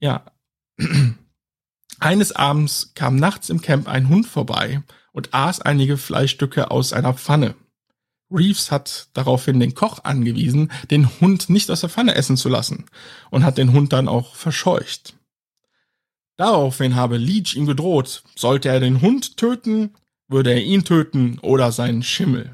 Ja. 0.00 0.24
Eines 1.98 2.32
Abends 2.32 2.92
kam 2.94 3.16
nachts 3.16 3.48
im 3.48 3.60
Camp 3.60 3.88
ein 3.88 4.08
Hund 4.08 4.26
vorbei 4.26 4.82
und 5.12 5.32
aß 5.32 5.60
einige 5.62 5.96
Fleischstücke 5.96 6.70
aus 6.70 6.92
einer 6.92 7.14
Pfanne. 7.14 7.54
Reeves 8.30 8.70
hat 8.70 9.08
daraufhin 9.14 9.60
den 9.60 9.74
Koch 9.74 10.04
angewiesen, 10.04 10.72
den 10.90 11.08
Hund 11.20 11.48
nicht 11.48 11.70
aus 11.70 11.80
der 11.80 11.90
Pfanne 11.90 12.14
essen 12.14 12.36
zu 12.36 12.48
lassen 12.48 12.86
und 13.30 13.44
hat 13.44 13.56
den 13.56 13.72
Hund 13.72 13.92
dann 13.92 14.08
auch 14.08 14.34
verscheucht. 14.34 15.14
Daraufhin 16.36 16.96
habe 16.96 17.16
Leach 17.16 17.54
ihm 17.54 17.66
gedroht, 17.66 18.22
sollte 18.34 18.68
er 18.68 18.80
den 18.80 19.00
Hund 19.00 19.36
töten, 19.36 19.94
würde 20.28 20.50
er 20.50 20.62
ihn 20.62 20.84
töten 20.84 21.38
oder 21.38 21.72
seinen 21.72 22.02
Schimmel. 22.02 22.50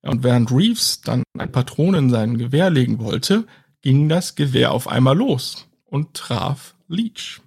Und 0.00 0.24
während 0.24 0.50
Reeves 0.50 1.00
dann 1.02 1.22
eine 1.38 1.50
Patrone 1.50 1.98
in 1.98 2.10
sein 2.10 2.38
Gewehr 2.38 2.70
legen 2.70 2.98
wollte, 2.98 3.46
ging 3.82 4.08
das 4.08 4.34
Gewehr 4.34 4.72
auf 4.72 4.88
einmal 4.88 5.16
los 5.16 5.68
und 5.84 6.14
traf 6.14 6.74
Leach. 6.88 7.40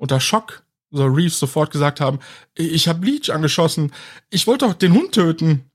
Unter 0.00 0.18
Schock 0.18 0.62
soll 0.90 1.10
Reeves 1.10 1.38
sofort 1.38 1.70
gesagt 1.70 2.00
haben, 2.00 2.20
ich 2.54 2.88
habe 2.88 3.04
Leach 3.04 3.30
angeschossen, 3.30 3.92
ich 4.30 4.46
wollte 4.46 4.66
doch 4.66 4.74
den 4.74 4.94
Hund 4.94 5.12
töten. 5.12 5.70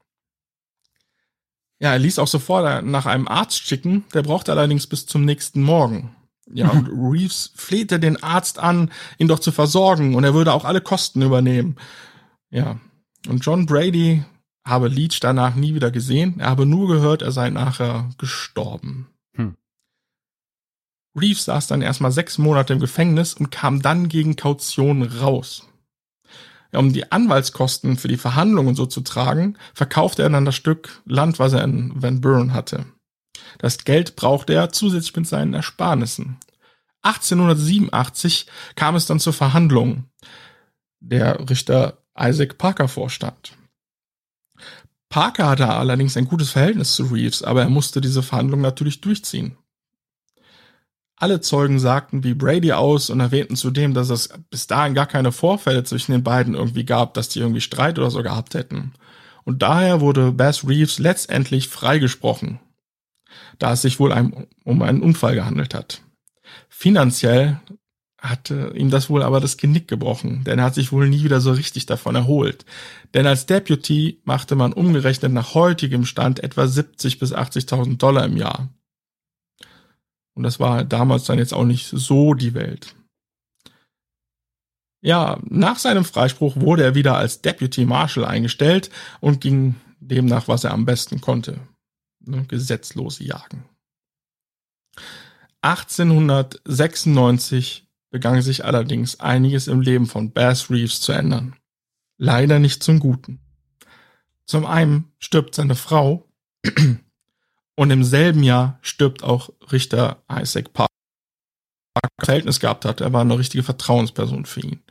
Ja, 1.80 1.91
er 1.91 1.99
ließ 1.99 2.17
auch 2.17 2.28
sofort 2.28 2.84
nach 2.84 3.05
einem 3.05 3.28
Arzt 3.28 3.67
schicken, 3.67 4.03
der 4.15 4.23
brauchte 4.23 4.51
allerdings 4.51 4.88
bis 4.88 5.05
zum 5.05 5.26
nächsten 5.26 5.61
Morgen. 5.61 6.15
Ja, 6.51 6.69
und 6.69 6.88
Reeves 6.91 7.51
flehte 7.55 7.99
den 7.99 8.21
Arzt 8.23 8.57
an, 8.57 8.91
ihn 9.19 9.28
doch 9.28 9.39
zu 9.39 9.51
versorgen 9.51 10.15
und 10.15 10.23
er 10.23 10.34
würde 10.34 10.53
auch 10.53 10.65
alle 10.65 10.82
Kosten 10.82 11.21
übernehmen. 11.21 11.76
Ja, 12.49 12.80
und 13.28 13.45
John 13.45 13.67
Brady 13.67 14.23
habe 14.65 14.88
Leach 14.88 15.19
danach 15.19 15.53
nie 15.53 15.76
wieder 15.76 15.91
gesehen, 15.91 16.39
er 16.39 16.49
habe 16.49 16.65
nur 16.65 16.88
gehört, 16.88 17.21
er 17.21 17.32
sei 17.32 17.51
nachher 17.51 18.09
gestorben. 18.17 19.07
Reeves 21.16 21.45
saß 21.45 21.68
dann 21.68 21.82
erstmal 21.82 22.11
sechs 22.11 22.38
Monate 22.38 22.74
im 22.74 22.80
Gefängnis 22.80 23.34
und 23.34 23.51
kam 23.51 23.82
dann 23.82 24.09
gegen 24.09 24.36
Kaution 24.36 25.03
raus. 25.03 25.68
Um 26.74 26.91
die 26.91 27.11
Anwaltskosten 27.11 27.97
für 27.97 28.07
die 28.07 28.18
Verhandlungen 28.18 28.76
so 28.76 28.86
zu 28.86 29.01
tragen, 29.01 29.57
verkaufte 29.74 30.24
er 30.24 30.30
dann 30.30 30.45
das 30.45 30.55
Stück 30.55 31.01
Land, 31.05 31.39
was 31.39 31.53
er 31.53 31.63
in 31.63 31.91
Van 31.95 32.22
Buren 32.22 32.53
hatte. 32.53 32.86
Das 33.59 33.84
Geld 33.86 34.16
brauchte 34.16 34.53
er 34.53 34.72
zusätzlich 34.72 35.16
mit 35.16 35.28
seinen 35.28 35.53
Ersparnissen. 35.53 36.38
1887 37.03 38.47
kam 38.76 38.95
es 38.95 39.05
dann 39.05 39.20
zur 39.20 39.34
Verhandlung. 39.34 40.05
Der 40.99 41.49
Richter 41.49 41.99
Isaac 42.18 42.57
Parker 42.57 42.88
vorstand. 42.88 43.53
Parker 45.09 45.47
hatte 45.47 45.70
allerdings 45.70 46.18
ein 46.18 46.28
gutes 46.28 46.49
Verhältnis 46.49 46.95
zu 46.95 47.03
Reeves, 47.03 47.43
aber 47.43 47.61
er 47.61 47.70
musste 47.70 48.01
diese 48.01 48.24
Verhandlung 48.24 48.61
natürlich 48.61 49.01
durchziehen. 49.01 49.55
Alle 51.18 51.39
Zeugen 51.39 51.80
sagten 51.80 52.24
wie 52.24 52.34
Brady 52.34 52.74
aus 52.74 53.09
und 53.09 53.22
erwähnten 53.22 53.55
zudem, 53.55 53.93
dass 53.93 54.09
es 54.09 54.30
bis 54.49 54.68
dahin 54.68 54.93
gar 54.93 55.05
keine 55.05 55.32
Vorfälle 55.32 55.84
zwischen 55.84 56.11
den 56.11 56.24
beiden 56.24 56.55
irgendwie 56.55 56.84
gab, 56.84 57.13
dass 57.13 57.30
die 57.30 57.39
irgendwie 57.39 57.61
Streit 57.61 57.97
oder 57.97 58.11
so 58.11 58.22
gehabt 58.22 58.53
hätten. 58.53 58.93
Und 59.45 59.61
daher 59.61 60.01
wurde 60.01 60.32
Bass 60.32 60.68
Reeves 60.68 60.99
letztendlich 60.99 61.70
freigesprochen, 61.70 62.59
da 63.59 63.74
es 63.74 63.82
sich 63.82 63.99
wohl 63.99 64.11
um 64.66 64.82
einen 64.82 65.01
Unfall 65.01 65.36
gehandelt 65.36 65.74
hat. 65.74 66.01
Finanziell 66.68 67.61
hatte 68.20 68.74
ihm 68.76 68.89
das 68.89 69.09
wohl 69.09 69.24
aber 69.24 69.39
das 69.39 69.57
Genick 69.57 69.88
gebrochen, 69.88 70.43
denn 70.43 70.59
er 70.59 70.66
hat 70.66 70.76
sich 70.76 70.91
wohl 70.91 71.07
nie 71.07 71.24
wieder 71.24 71.41
so 71.41 71.51
richtig 71.51 71.86
davon 71.86 72.16
erholt. 72.16 72.66
Denn 73.13 73.28
als 73.28 73.45
Deputy 73.45 74.22
machte 74.26 74.55
man 74.55 74.74
umgerechnet 74.74 75.32
nach 75.32 75.53
heutigem 75.53 76.05
Stand 76.05 76.43
etwa 76.43 76.68
70 76.68 77.20
bis 77.20 77.34
80.000 77.34 77.97
Dollar 77.97 78.26
im 78.26 78.36
Jahr. 78.36 78.70
Und 80.36 80.43
das 80.43 80.59
war 80.59 80.83
damals 80.83 81.23
dann 81.23 81.39
jetzt 81.39 81.53
auch 81.53 81.65
nicht 81.65 81.88
so 81.88 82.33
die 82.33 82.53
Welt. 82.53 82.95
Ja, 85.01 85.39
nach 85.43 85.79
seinem 85.79 86.03
Freispruch 86.03 86.57
wurde 86.57 86.83
er 86.83 86.95
wieder 86.95 87.15
als 87.15 87.41
Deputy 87.41 87.86
Marshal 87.86 88.25
eingestellt 88.25 88.89
und 89.21 89.39
ging 89.39 89.75
demnach, 89.99 90.47
was 90.47 90.63
er 90.63 90.71
am 90.71 90.86
besten 90.86 91.21
konnte. 91.21 91.59
Ne, 92.19 92.43
gesetzlose 92.45 93.23
Jagen. 93.23 93.65
1896 95.61 97.88
begann 98.09 98.41
sich 98.41 98.65
allerdings 98.65 99.19
einiges 99.19 99.67
im 99.67 99.81
Leben 99.81 100.07
von 100.07 100.31
Bass 100.31 100.69
Reeves 100.69 101.01
zu 101.01 101.11
ändern. 101.11 101.55
Leider 102.17 102.59
nicht 102.59 102.81
zum 102.81 102.99
Guten. 102.99 103.41
Zum 104.45 104.65
einen 104.65 105.11
stirbt 105.19 105.55
seine 105.55 105.75
Frau 105.75 106.29
und 107.76 107.91
im 107.91 108.03
selben 108.03 108.43
Jahr 108.43 108.80
stirbt 108.82 109.23
auch 109.23 109.49
Richter 109.71 110.23
Isaac 110.32 110.73
Park, 110.73 110.89
Verhältnis 112.19 112.59
gehabt 112.59 112.86
hat. 112.86 113.01
Er 113.01 113.13
war 113.13 113.21
eine 113.21 113.38
richtige 113.38 113.63
Vertrauensperson 113.63 114.45
für 114.45 114.61
ihn. 114.61 114.82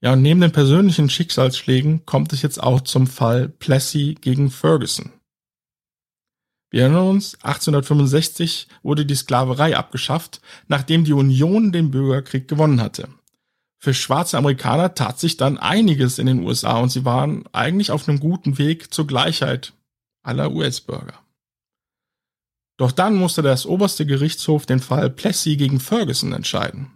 Ja, 0.00 0.14
und 0.14 0.22
neben 0.22 0.40
den 0.40 0.52
persönlichen 0.52 1.08
Schicksalsschlägen 1.08 2.06
kommt 2.06 2.32
es 2.32 2.42
jetzt 2.42 2.60
auch 2.60 2.80
zum 2.80 3.06
Fall 3.06 3.48
Plessy 3.48 4.16
gegen 4.20 4.50
Ferguson. 4.50 5.12
Wir 6.70 6.82
erinnern 6.82 7.08
uns, 7.08 7.34
1865 7.42 8.66
wurde 8.82 9.06
die 9.06 9.14
Sklaverei 9.14 9.76
abgeschafft, 9.76 10.40
nachdem 10.66 11.04
die 11.04 11.12
Union 11.12 11.70
den 11.70 11.90
Bürgerkrieg 11.90 12.48
gewonnen 12.48 12.80
hatte. 12.80 13.08
Für 13.78 13.94
schwarze 13.94 14.38
Amerikaner 14.38 14.94
tat 14.94 15.20
sich 15.20 15.36
dann 15.36 15.58
einiges 15.58 16.18
in 16.18 16.26
den 16.26 16.44
USA 16.44 16.78
und 16.78 16.88
sie 16.88 17.04
waren 17.04 17.44
eigentlich 17.52 17.90
auf 17.90 18.08
einem 18.08 18.20
guten 18.20 18.56
Weg 18.56 18.92
zur 18.94 19.06
Gleichheit 19.06 19.74
aller 20.22 20.52
US-Bürger. 20.52 21.21
Doch 22.82 22.90
dann 22.90 23.14
musste 23.14 23.42
das 23.42 23.64
oberste 23.64 24.06
Gerichtshof 24.06 24.66
den 24.66 24.80
Fall 24.80 25.08
Plessy 25.08 25.54
gegen 25.54 25.78
Ferguson 25.78 26.32
entscheiden. 26.32 26.90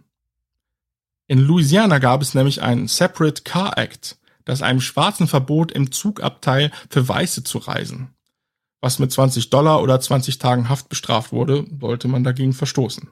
In 1.27 1.39
Louisiana 1.39 1.99
gab 1.99 2.21
es 2.21 2.33
nämlich 2.33 2.61
einen 2.61 2.89
Separate 2.89 3.43
Car 3.43 3.77
Act, 3.77 4.17
das 4.43 4.61
einem 4.61 4.81
Schwarzen 4.81 5.29
verbot, 5.29 5.71
im 5.71 5.93
Zugabteil 5.93 6.71
für 6.89 7.07
Weiße 7.07 7.45
zu 7.45 7.59
reisen. 7.59 8.09
Was 8.81 8.99
mit 8.99 9.13
20 9.13 9.49
Dollar 9.49 9.81
oder 9.81 9.97
20 9.97 10.39
Tagen 10.39 10.67
Haft 10.67 10.89
bestraft 10.89 11.31
wurde, 11.31 11.65
wollte 11.69 12.09
man 12.09 12.25
dagegen 12.25 12.51
verstoßen. 12.51 13.07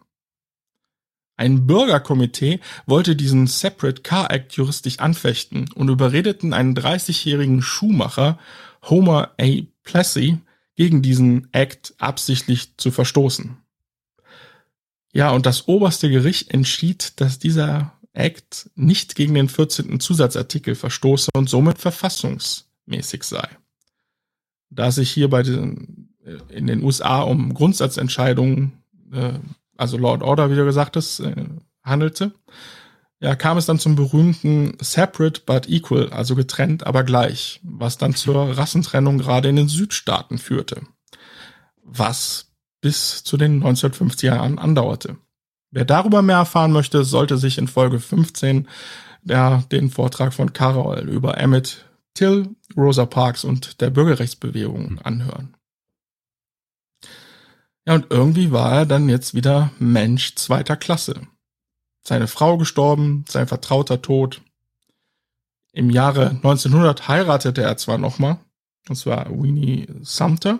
Ein 1.37 1.67
Bürgerkomitee 1.67 2.59
wollte 2.85 3.15
diesen 3.15 3.47
Separate 3.47 4.01
Car 4.01 4.31
Act 4.31 4.51
juristisch 4.51 4.99
anfechten 4.99 5.71
und 5.75 5.87
überredeten 5.87 6.51
einen 6.51 6.75
30-jährigen 6.75 7.61
Schuhmacher, 7.61 8.37
Homer 8.83 9.31
A. 9.39 9.61
Plessy, 9.83 10.39
gegen 10.75 11.01
diesen 11.01 11.47
Act 11.53 11.93
absichtlich 11.97 12.77
zu 12.77 12.91
verstoßen. 12.91 13.57
Ja, 15.13 15.31
und 15.31 15.45
das 15.45 15.67
oberste 15.67 16.09
Gericht 16.09 16.51
entschied, 16.51 17.19
dass 17.21 17.39
dieser 17.39 17.93
Act 18.13 18.69
nicht 18.75 19.15
gegen 19.15 19.33
den 19.33 19.49
14. 19.49 19.99
Zusatzartikel 19.99 20.75
verstoße 20.75 21.29
und 21.35 21.49
somit 21.49 21.77
verfassungsmäßig 21.77 23.23
sei. 23.23 23.47
Da 24.69 24.87
es 24.87 24.95
sich 24.95 25.11
hier 25.11 25.29
bei 25.29 25.43
den, 25.43 26.09
äh, 26.25 26.37
in 26.53 26.67
den 26.67 26.83
USA 26.83 27.21
um 27.21 27.53
Grundsatzentscheidungen, 27.53 28.73
äh, 29.11 29.39
also 29.77 29.97
Law 29.97 30.13
and 30.13 30.23
Order, 30.23 30.49
wie 30.49 30.55
du 30.55 30.65
gesagt 30.65 30.97
hast, 30.97 31.19
äh, 31.21 31.45
handelte, 31.83 32.33
ja, 33.21 33.35
kam 33.35 33.57
es 33.57 33.65
dann 33.65 33.79
zum 33.79 33.95
berühmten 33.95 34.77
Separate 34.81 35.41
but 35.45 35.69
Equal, 35.69 36.09
also 36.11 36.35
getrennt, 36.35 36.85
aber 36.85 37.03
gleich, 37.03 37.61
was 37.63 37.97
dann 37.97 38.13
zur 38.13 38.57
Rassentrennung 38.57 39.17
gerade 39.17 39.49
in 39.49 39.55
den 39.55 39.69
Südstaaten 39.69 40.37
führte. 40.37 40.81
Was 41.81 42.51
bis 42.81 43.23
zu 43.23 43.37
den 43.37 43.63
1950er 43.63 44.25
Jahren 44.25 44.59
andauerte. 44.59 45.17
Wer 45.71 45.85
darüber 45.85 46.21
mehr 46.21 46.37
erfahren 46.37 46.71
möchte, 46.71 47.03
sollte 47.03 47.37
sich 47.37 47.57
in 47.57 47.67
Folge 47.67 47.99
15 47.99 48.67
ja, 49.23 49.63
den 49.71 49.89
Vortrag 49.89 50.33
von 50.33 50.53
Carol 50.53 51.09
über 51.09 51.37
Emmett 51.37 51.85
Till, 52.13 52.55
Rosa 52.77 53.05
Parks 53.05 53.43
und 53.43 53.81
der 53.81 53.89
Bürgerrechtsbewegung 53.89 54.99
anhören. 54.99 55.55
Ja, 57.87 57.95
und 57.95 58.07
irgendwie 58.09 58.51
war 58.51 58.71
er 58.71 58.85
dann 58.85 59.09
jetzt 59.09 59.33
wieder 59.33 59.71
Mensch 59.79 60.35
zweiter 60.35 60.75
Klasse 60.75 61.27
seine 62.07 62.27
Frau 62.27 62.57
gestorben, 62.57 63.25
sein 63.27 63.47
Vertrauter 63.47 64.01
tot. 64.01 64.41
Im 65.73 65.89
Jahre 65.89 66.29
1900 66.29 67.07
heiratete 67.07 67.61
er 67.61 67.77
zwar 67.77 67.97
nochmal, 67.97 68.37
das 68.85 69.05
war 69.05 69.29
Winnie 69.29 69.87
Sumter, 70.01 70.59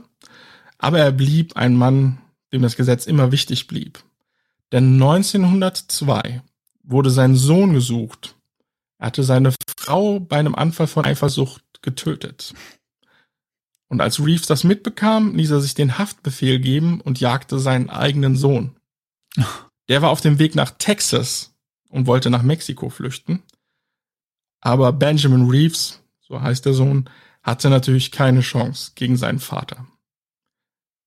aber 0.78 1.00
er 1.00 1.12
blieb 1.12 1.56
ein 1.56 1.76
Mann, 1.76 2.18
dem 2.52 2.62
das 2.62 2.76
Gesetz 2.76 3.06
immer 3.06 3.32
wichtig 3.32 3.68
blieb. 3.68 4.04
Denn 4.72 4.94
1902 4.94 6.42
wurde 6.84 7.10
sein 7.10 7.36
Sohn 7.36 7.74
gesucht. 7.74 8.36
Er 8.98 9.08
hatte 9.08 9.24
seine 9.24 9.54
Frau 9.78 10.20
bei 10.20 10.38
einem 10.38 10.56
Anfall 10.56 10.88
von 10.88 11.06
Eifersucht 11.06 11.64
getötet. 11.82 12.54
Und 13.88 14.02
als 14.02 14.20
Reeves 14.20 14.48
das 14.48 14.64
mitbekam, 14.64 15.36
ließ 15.36 15.52
er 15.52 15.62
sich 15.62 15.76
den 15.76 15.98
Haftbefehl 15.98 16.60
geben 16.60 17.02
und 17.02 17.20
jagte 17.20 17.60
seinen 17.60 17.90
eigenen 17.90 18.36
Sohn. 18.36 18.76
Der 19.88 20.02
war 20.02 20.10
auf 20.10 20.22
dem 20.22 20.40
Weg 20.40 20.56
nach 20.56 20.72
Texas 20.72 21.54
und 21.90 22.08
wollte 22.08 22.30
nach 22.30 22.44
Mexiko 22.44 22.90
flüchten. 22.90 23.44
Aber 24.62 24.92
Benjamin 24.94 25.50
Reeves, 25.50 26.02
so 26.22 26.42
heißt 26.42 26.66
der 26.66 26.74
Sohn, 26.74 27.10
hatte 27.44 27.70
natürlich 27.70 28.12
keine 28.12 28.42
Chance 28.42 28.94
gegen 28.96 29.18
seinen 29.18 29.40
Vater. 29.40 29.86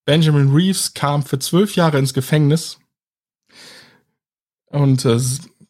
Benjamin 0.04 0.54
Reeves 0.54 0.94
kam 0.94 1.22
für 1.22 1.38
zwölf 1.38 1.74
Jahre 1.74 1.98
ins 1.98 2.14
Gefängnis 2.14 2.78
und 4.66 5.04
äh, 5.04 5.18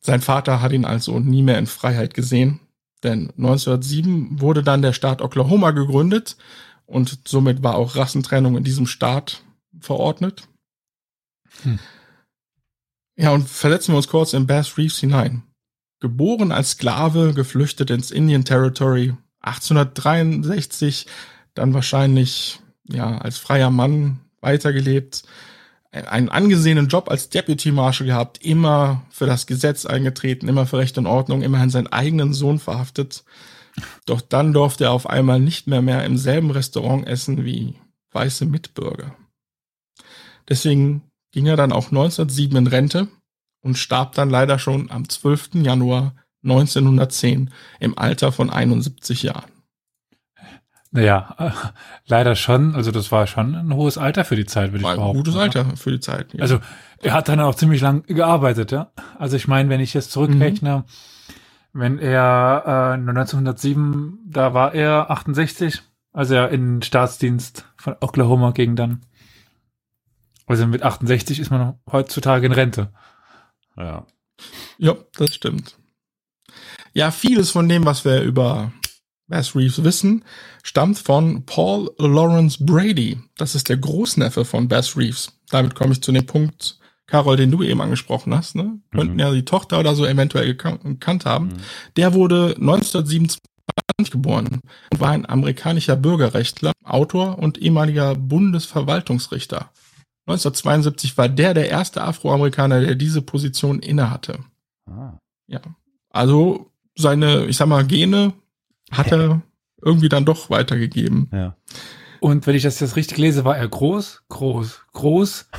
sein 0.00 0.20
Vater 0.20 0.60
hat 0.60 0.72
ihn 0.72 0.84
also 0.84 1.18
nie 1.18 1.42
mehr 1.42 1.58
in 1.58 1.66
Freiheit 1.66 2.14
gesehen. 2.14 2.60
Denn 3.02 3.30
1907 3.36 4.40
wurde 4.40 4.62
dann 4.62 4.82
der 4.82 4.92
Staat 4.92 5.22
Oklahoma 5.22 5.70
gegründet 5.70 6.36
und 6.86 7.20
somit 7.26 7.62
war 7.62 7.76
auch 7.76 7.96
Rassentrennung 7.96 8.56
in 8.56 8.64
diesem 8.64 8.86
Staat 8.86 9.42
verordnet. 9.80 10.48
Hm. 11.62 11.78
Ja, 13.18 13.32
und 13.32 13.48
versetzen 13.48 13.92
wir 13.92 13.96
uns 13.96 14.06
kurz 14.06 14.32
in 14.32 14.46
Bass 14.46 14.78
Reeves 14.78 14.98
hinein. 14.98 15.42
Geboren 15.98 16.52
als 16.52 16.70
Sklave, 16.70 17.34
geflüchtet 17.34 17.90
ins 17.90 18.12
Indian 18.12 18.44
Territory, 18.44 19.14
1863, 19.40 21.06
dann 21.54 21.74
wahrscheinlich, 21.74 22.60
ja, 22.88 23.18
als 23.18 23.38
freier 23.38 23.70
Mann 23.70 24.20
weitergelebt, 24.40 25.24
einen 25.90 26.28
angesehenen 26.28 26.86
Job 26.86 27.10
als 27.10 27.28
Deputy 27.28 27.72
Marshal 27.72 28.06
gehabt, 28.06 28.44
immer 28.44 29.02
für 29.10 29.26
das 29.26 29.48
Gesetz 29.48 29.84
eingetreten, 29.84 30.46
immer 30.46 30.66
für 30.66 30.78
Recht 30.78 30.96
und 30.96 31.06
Ordnung, 31.06 31.42
immerhin 31.42 31.70
seinen 31.70 31.88
eigenen 31.88 32.34
Sohn 32.34 32.60
verhaftet. 32.60 33.24
Doch 34.06 34.20
dann 34.20 34.52
durfte 34.52 34.84
er 34.84 34.92
auf 34.92 35.08
einmal 35.08 35.40
nicht 35.40 35.66
mehr 35.66 35.82
mehr 35.82 36.04
im 36.04 36.18
selben 36.18 36.52
Restaurant 36.52 37.08
essen 37.08 37.44
wie 37.44 37.74
weiße 38.12 38.46
Mitbürger. 38.46 39.16
Deswegen 40.48 41.07
ging 41.32 41.46
er 41.46 41.56
dann 41.56 41.72
auch 41.72 41.86
1907 41.86 42.56
in 42.56 42.66
Rente 42.66 43.08
und 43.60 43.76
starb 43.76 44.14
dann 44.14 44.30
leider 44.30 44.58
schon 44.58 44.90
am 44.90 45.08
12. 45.08 45.50
Januar 45.54 46.14
1910 46.44 47.50
im 47.80 47.98
Alter 47.98 48.32
von 48.32 48.50
71 48.50 49.22
Jahren. 49.22 49.50
Naja, 50.90 51.34
äh, 51.38 51.50
leider 52.06 52.34
schon. 52.34 52.74
Also 52.74 52.90
das 52.90 53.12
war 53.12 53.26
schon 53.26 53.54
ein 53.54 53.74
hohes 53.74 53.98
Alter 53.98 54.24
für 54.24 54.36
die 54.36 54.46
Zeit, 54.46 54.72
würde 54.72 54.78
ich 54.78 54.82
behaupten. 54.82 55.18
Ein 55.18 55.24
gutes 55.24 55.36
Alter 55.36 55.76
für 55.76 55.90
die 55.90 56.00
Zeit. 56.00 56.32
Ja. 56.32 56.40
Also 56.40 56.60
er 57.02 57.12
hat 57.12 57.28
dann 57.28 57.40
auch 57.40 57.54
ziemlich 57.54 57.82
lang 57.82 58.04
gearbeitet, 58.06 58.72
ja. 58.72 58.90
Also 59.18 59.36
ich 59.36 59.46
meine, 59.48 59.68
wenn 59.68 59.80
ich 59.80 59.92
jetzt 59.92 60.12
zurückrechne, 60.12 60.78
mhm. 60.78 61.78
wenn 61.78 61.98
er 61.98 62.62
äh, 62.66 62.94
1907, 62.94 64.18
da 64.26 64.54
war 64.54 64.74
er 64.74 65.10
68, 65.10 65.82
also 66.12 66.34
er 66.34 66.48
in 66.48 66.80
Staatsdienst 66.80 67.66
von 67.76 67.96
Oklahoma 68.00 68.52
ging 68.52 68.74
dann 68.74 69.02
Also 70.48 70.66
mit 70.66 70.82
68 70.82 71.38
ist 71.40 71.50
man 71.50 71.78
heutzutage 71.90 72.46
in 72.46 72.52
Rente. 72.52 72.92
Ja. 73.76 74.06
Ja, 74.78 74.96
das 75.16 75.34
stimmt. 75.34 75.76
Ja, 76.94 77.10
vieles 77.10 77.50
von 77.50 77.68
dem, 77.68 77.84
was 77.84 78.04
wir 78.04 78.22
über 78.22 78.72
Bass 79.28 79.54
Reeves 79.54 79.84
wissen, 79.84 80.24
stammt 80.62 80.98
von 80.98 81.44
Paul 81.44 81.90
Lawrence 81.98 82.64
Brady. 82.64 83.18
Das 83.36 83.54
ist 83.54 83.68
der 83.68 83.76
Großneffe 83.76 84.44
von 84.44 84.68
Bass 84.68 84.96
Reeves. 84.96 85.38
Damit 85.50 85.74
komme 85.74 85.92
ich 85.92 86.02
zu 86.02 86.12
dem 86.12 86.24
Punkt, 86.26 86.78
Carol, 87.06 87.36
den 87.36 87.50
du 87.50 87.62
eben 87.62 87.80
angesprochen 87.82 88.34
hast. 88.34 88.54
Ne? 88.54 88.78
Könnten 88.90 89.14
Mhm. 89.14 89.20
ja 89.20 89.30
die 89.32 89.44
Tochter 89.44 89.78
oder 89.80 89.94
so 89.94 90.06
eventuell 90.06 90.50
gekan- 90.52 90.82
gekannt 90.82 91.26
haben. 91.26 91.48
Mhm. 91.48 91.56
Der 91.96 92.14
wurde 92.14 92.54
1927 92.58 93.38
geboren 94.10 94.60
und 94.92 95.00
war 95.00 95.10
ein 95.10 95.28
amerikanischer 95.28 95.96
Bürgerrechtler, 95.96 96.72
Autor 96.84 97.38
und 97.38 97.58
ehemaliger 97.58 98.14
Bundesverwaltungsrichter. 98.14 99.70
1972 100.28 101.16
war 101.16 101.28
der 101.28 101.54
der 101.54 101.70
erste 101.70 102.02
Afroamerikaner, 102.02 102.80
der 102.80 102.94
diese 102.94 103.22
Position 103.22 103.78
innehatte. 103.80 104.40
Ah. 104.86 105.18
Ja. 105.46 105.60
Also 106.10 106.70
seine, 106.96 107.46
ich 107.46 107.56
sag 107.56 107.68
mal, 107.68 107.86
Gene 107.86 108.34
hat 108.90 109.10
er 109.12 109.42
irgendwie 109.80 110.08
dann 110.08 110.24
doch 110.24 110.50
weitergegeben. 110.50 111.30
Ja. 111.32 111.56
Und 112.20 112.46
wenn 112.46 112.56
ich 112.56 112.62
das 112.62 112.80
jetzt 112.80 112.96
richtig 112.96 113.18
lese, 113.18 113.44
war 113.44 113.56
er 113.56 113.68
groß, 113.68 114.24
groß, 114.28 114.82
groß. 114.92 115.48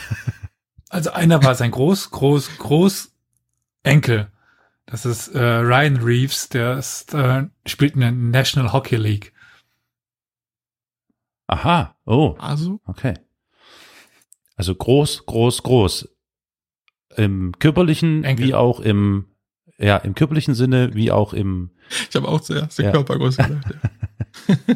Also 0.91 1.11
einer 1.11 1.43
war 1.43 1.53
sein 1.53 1.69
groß, 1.69 2.09
groß, 2.09 2.57
groß 2.57 3.11
Enkel. 3.83 4.31
Das 4.87 5.05
ist 5.05 5.27
äh, 5.27 5.39
Ryan 5.39 5.97
Reeves, 5.97 6.49
der 6.49 6.79
ist, 6.79 7.13
äh, 7.13 7.45
spielt 7.67 7.93
in 7.93 8.01
der 8.01 8.11
National 8.11 8.73
Hockey 8.73 8.95
League. 8.95 9.31
Aha. 11.45 11.95
Oh, 12.07 12.35
Also, 12.39 12.79
okay. 12.85 13.13
Also 14.59 14.75
groß, 14.75 15.25
groß, 15.25 15.63
groß. 15.63 16.09
Im 17.15 17.53
körperlichen 17.59 18.25
Enkel. 18.25 18.47
wie 18.47 18.53
auch 18.53 18.81
im, 18.81 19.25
ja, 19.77 19.95
im 19.97 20.15
körperlichen 20.15 20.53
Sinne 20.53 20.93
wie 20.95 21.11
auch 21.13 21.31
im, 21.33 21.71
ich 22.09 22.15
habe 22.17 22.27
auch 22.27 22.41
zuerst 22.41 22.77
die 22.77 22.83
Ja. 22.83 22.91
Körpergröße 22.91 23.41
gedacht. 23.41 23.73
Ja, 24.47 24.75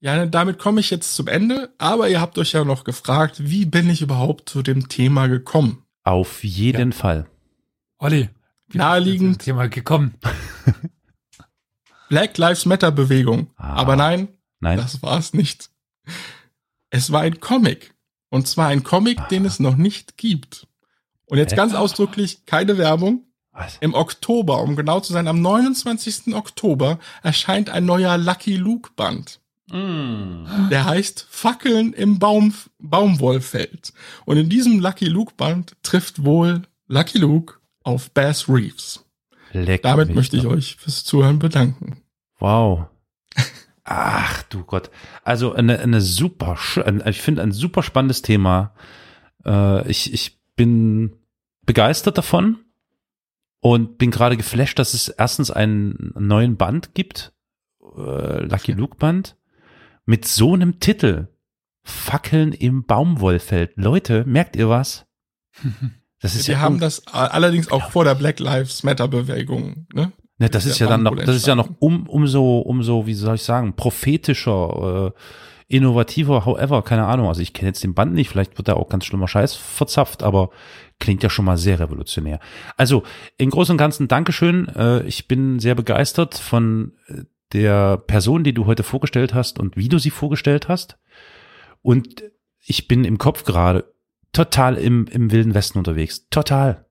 Ja, 0.00 0.26
damit 0.26 0.58
komme 0.58 0.80
ich 0.80 0.90
jetzt 0.90 1.14
zum 1.16 1.28
Ende, 1.28 1.72
aber 1.78 2.10
ihr 2.10 2.20
habt 2.20 2.36
euch 2.36 2.52
ja 2.52 2.62
noch 2.64 2.84
gefragt, 2.84 3.36
wie 3.48 3.64
bin 3.64 3.88
ich 3.88 4.02
überhaupt 4.02 4.50
zu 4.50 4.60
dem 4.62 4.88
Thema 4.90 5.28
gekommen? 5.28 5.80
auf 6.06 6.44
jeden 6.44 6.92
Fall. 6.92 7.26
Olli, 7.96 8.28
wie 8.68 8.76
Naheliegend. 8.76 9.38
bist 9.38 9.40
du 9.40 9.44
zum 9.44 9.54
Thema 9.56 9.68
gekommen. 9.70 10.14
Black 12.10 12.36
Lives 12.36 12.66
Matter 12.66 12.90
Bewegung. 12.92 13.50
Ah. 13.56 13.76
Aber 13.76 13.96
nein, 13.96 14.28
Nein. 14.60 14.76
das 14.76 15.02
war 15.02 15.18
es 15.18 15.32
nicht. 15.32 15.70
Es 16.94 17.10
war 17.10 17.22
ein 17.22 17.40
Comic. 17.40 17.92
Und 18.30 18.46
zwar 18.46 18.68
ein 18.68 18.84
Comic, 18.84 19.28
den 19.28 19.44
es 19.44 19.58
noch 19.58 19.76
nicht 19.76 20.16
gibt. 20.16 20.68
Und 21.26 21.38
jetzt 21.38 21.56
ganz 21.56 21.74
ausdrücklich 21.74 22.46
keine 22.46 22.78
Werbung. 22.78 23.24
Was? 23.50 23.78
Im 23.80 23.94
Oktober, 23.94 24.60
um 24.60 24.76
genau 24.76 25.00
zu 25.00 25.12
sein, 25.12 25.26
am 25.26 25.40
29. 25.40 26.34
Oktober 26.34 27.00
erscheint 27.22 27.68
ein 27.70 27.84
neuer 27.84 28.16
Lucky 28.16 28.56
Luke 28.56 28.90
Band. 28.94 29.40
Mm. 29.70 30.68
Der 30.70 30.84
heißt 30.84 31.26
Fackeln 31.28 31.94
im 31.94 32.20
Baum, 32.20 32.54
Baumwollfeld. 32.78 33.92
Und 34.24 34.36
in 34.36 34.48
diesem 34.48 34.78
Lucky 34.78 35.06
Luke 35.06 35.32
Band 35.36 35.74
trifft 35.82 36.24
wohl 36.24 36.62
Lucky 36.86 37.18
Luke 37.18 37.54
auf 37.82 38.12
Bass 38.12 38.48
Reeves. 38.48 39.04
Leck 39.52 39.82
Damit 39.82 40.14
möchte 40.14 40.36
ich 40.36 40.46
euch 40.46 40.76
fürs 40.76 41.02
Zuhören 41.02 41.40
bedanken. 41.40 42.02
Wow. 42.38 42.86
Ach 43.84 44.42
du 44.44 44.64
Gott. 44.64 44.90
Also 45.22 45.52
eine, 45.52 45.78
eine 45.78 46.00
super, 46.00 46.58
ich 47.06 47.20
finde 47.20 47.42
ein 47.42 47.52
super 47.52 47.82
spannendes 47.82 48.22
Thema. 48.22 48.74
Äh, 49.44 49.86
ich, 49.88 50.12
ich 50.12 50.40
bin 50.56 51.16
begeistert 51.66 52.16
davon 52.16 52.58
und 53.60 53.98
bin 53.98 54.10
gerade 54.10 54.36
geflasht, 54.36 54.78
dass 54.78 54.94
es 54.94 55.08
erstens 55.08 55.50
einen 55.50 56.12
neuen 56.18 56.56
Band 56.56 56.94
gibt, 56.94 57.32
äh, 57.96 58.44
Lucky 58.44 58.72
Luke 58.72 58.96
Band, 58.96 59.36
mit 60.06 60.26
so 60.26 60.54
einem 60.54 60.80
Titel. 60.80 61.28
Fackeln 61.86 62.52
im 62.52 62.84
Baumwollfeld. 62.84 63.72
Leute, 63.76 64.24
merkt 64.24 64.56
ihr 64.56 64.68
was? 64.68 65.06
Das 66.20 66.34
ist 66.34 66.48
Wir 66.48 66.54
ja 66.54 66.60
haben 66.62 66.80
das 66.80 67.06
allerdings 67.08 67.70
auch 67.70 67.90
vor 67.90 68.04
der 68.04 68.14
Black 68.14 68.40
Lives 68.40 68.82
Matter 68.82 69.08
Bewegung. 69.08 69.86
Ne? 69.92 70.10
Ne, 70.38 70.50
das 70.50 70.66
ist 70.66 70.80
ja 70.80 70.88
dann 70.88 71.04
noch, 71.04 71.14
das 71.14 71.36
ist 71.36 71.46
ja 71.46 71.54
noch 71.54 71.70
um, 71.78 72.08
umso, 72.08 72.58
umso, 72.58 73.06
wie 73.06 73.14
soll 73.14 73.36
ich 73.36 73.42
sagen, 73.42 73.74
prophetischer, 73.76 75.12
äh, 75.14 75.20
innovativer, 75.68 76.44
however, 76.44 76.82
keine 76.82 77.06
Ahnung. 77.06 77.28
Also 77.28 77.40
ich 77.40 77.52
kenne 77.52 77.68
jetzt 77.68 77.82
den 77.84 77.94
Band 77.94 78.14
nicht, 78.14 78.28
vielleicht 78.28 78.58
wird 78.58 78.68
da 78.68 78.74
auch 78.74 78.88
ganz 78.88 79.04
schlimmer 79.04 79.28
Scheiß 79.28 79.54
verzapft, 79.54 80.22
aber 80.22 80.50
klingt 80.98 81.22
ja 81.22 81.30
schon 81.30 81.44
mal 81.44 81.56
sehr 81.56 81.80
revolutionär. 81.80 82.40
Also 82.76 83.02
im 83.38 83.50
Großen 83.50 83.72
und 83.72 83.78
Ganzen 83.78 84.08
Dankeschön. 84.08 84.68
Äh, 84.68 85.02
ich 85.04 85.28
bin 85.28 85.58
sehr 85.58 85.74
begeistert 85.74 86.34
von 86.34 86.92
äh, 87.06 87.22
der 87.52 87.96
Person, 87.96 88.44
die 88.44 88.52
du 88.52 88.66
heute 88.66 88.82
vorgestellt 88.82 89.34
hast 89.34 89.58
und 89.58 89.76
wie 89.76 89.88
du 89.88 89.98
sie 89.98 90.10
vorgestellt 90.10 90.68
hast. 90.68 90.98
Und 91.82 92.24
ich 92.60 92.88
bin 92.88 93.04
im 93.04 93.18
Kopf 93.18 93.44
gerade 93.44 93.92
total 94.32 94.76
im, 94.76 95.06
im 95.06 95.30
Wilden 95.30 95.54
Westen 95.54 95.78
unterwegs. 95.78 96.28
Total. 96.28 96.83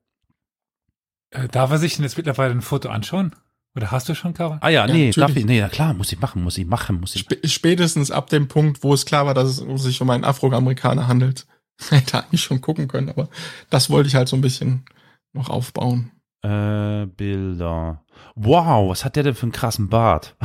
Äh, 1.33 1.47
darf 1.49 1.71
er 1.71 1.77
sich 1.77 1.95
denn 1.95 2.03
jetzt 2.03 2.17
mittlerweile 2.17 2.51
ein 2.51 2.61
Foto 2.61 2.89
anschauen? 2.89 3.35
Oder 3.75 3.89
hast 3.91 4.07
du 4.07 4.13
schon, 4.15 4.33
Karol? 4.35 4.57
Ah 4.61 4.69
ja, 4.69 4.85
Ja, 4.85 4.93
nee, 4.93 5.07
natürlich. 5.07 5.15
darf 5.15 5.35
ich, 5.35 5.45
nee, 5.45 5.59
na 5.59 5.67
klar, 5.67 5.93
muss 5.93 6.11
ich 6.11 6.19
machen, 6.19 6.43
muss 6.43 6.57
ich 6.57 6.65
machen, 6.67 6.99
muss 6.99 7.15
ich. 7.15 7.21
Sp 7.25 7.41
spätestens 7.47 8.11
ab 8.11 8.29
dem 8.29 8.47
Punkt, 8.47 8.83
wo 8.83 8.93
es 8.93 9.05
klar 9.05 9.25
war, 9.25 9.33
dass 9.33 9.59
es 9.59 9.83
sich 9.83 9.99
um 10.01 10.09
einen 10.11 10.23
Afroamerikaner 10.23 11.07
handelt. 11.07 11.47
Hätte 11.89 12.23
eigentlich 12.23 12.43
schon 12.43 12.61
gucken 12.61 12.87
können, 12.87 13.09
aber 13.09 13.29
das 13.71 13.89
wollte 13.89 14.07
ich 14.07 14.15
halt 14.15 14.27
so 14.29 14.35
ein 14.35 14.41
bisschen 14.41 14.85
noch 15.33 15.49
aufbauen. 15.49 16.11
Äh, 16.43 17.07
Bilder. 17.07 18.03
Wow, 18.35 18.89
was 18.91 19.03
hat 19.05 19.15
der 19.15 19.23
denn 19.23 19.33
für 19.33 19.43
einen 19.43 19.51
krassen 19.53 19.89
Bart? 19.89 20.35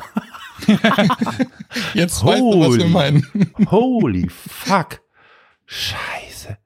Jetzt 1.95 2.25
weißt 2.25 2.41
du, 2.41 2.61
was 2.61 2.77
wir 2.79 2.85
Holy. 2.85 2.89
meinen. 2.89 3.27
Holy 3.71 4.29
fuck. 4.31 5.01
Scheiße. 5.67 6.57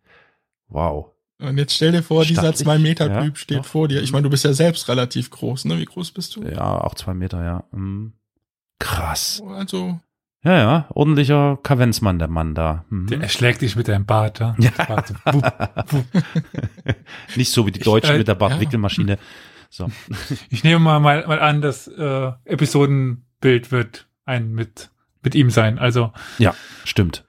Wow. 0.69 1.12
Und 1.43 1.59
jetzt 1.59 1.75
stell 1.75 1.93
dir 1.93 2.03
vor, 2.03 2.25
dieser 2.25 2.43
Stattlich, 2.43 2.65
2 2.65 2.79
Meter 2.79 3.11
ja, 3.11 3.23
Typ 3.23 3.39
steht 3.39 3.59
doch. 3.59 3.65
vor 3.65 3.89
dir. 3.89 4.03
Ich 4.03 4.13
meine, 4.13 4.23
du 4.25 4.31
bist 4.31 4.45
ja 4.45 4.53
selbst 4.53 4.89
relativ 4.89 5.31
groß, 5.31 5.65
ne? 5.67 5.79
Wie 5.79 5.85
groß 5.85 6.13
bist 6.13 6.37
du? 6.37 6.43
Ja, 6.43 6.81
auch 6.81 6.95
zwei 6.95 7.15
Meter, 7.15 7.45
ja. 7.45 7.65
Mhm. 7.73 8.13
Krass. 8.79 9.43
Also, 9.47 10.01
Ja, 10.45 10.57
ja, 10.57 10.87
ordentlicher 10.91 11.59
Kavenzmann, 11.63 12.19
der 12.19 12.29
Mann 12.29 12.55
da. 12.55 12.85
Mhm. 12.91 13.07
Der 13.07 13.21
erschlägt 13.21 13.61
dich 13.63 13.77
mit 13.77 13.89
deinem 13.89 14.07
Bart, 14.07 14.41
ja? 14.41 14.55
Ja. 14.59 14.71
Das 14.77 14.87
Bart 14.89 15.09
so, 15.09 15.15
wupp, 15.33 15.93
wupp. 15.93 16.05
Nicht 17.37 17.53
so 17.53 17.67
wie 17.67 17.73
die 17.73 17.81
Deutschen 17.81 18.15
äh, 18.15 18.19
mit 18.19 18.29
der 18.29 18.35
ja. 18.35 18.39
Bartwickelmaschine. 18.39 19.19
So. 19.71 19.89
Ich 20.51 20.65
nehme 20.65 20.79
mal, 20.81 21.01
mal, 21.01 21.27
mal 21.27 21.41
an, 21.41 21.61
das 21.63 21.87
äh, 21.89 22.33
Episodenbild 22.45 23.73
wird 23.73 24.07
ein 24.25 24.53
mit, 24.53 24.91
mit 25.23 25.35
ihm 25.35 25.51
sein. 25.51 25.79
Also, 25.79 26.13
Ja, 26.39 26.55
stimmt. 26.85 27.25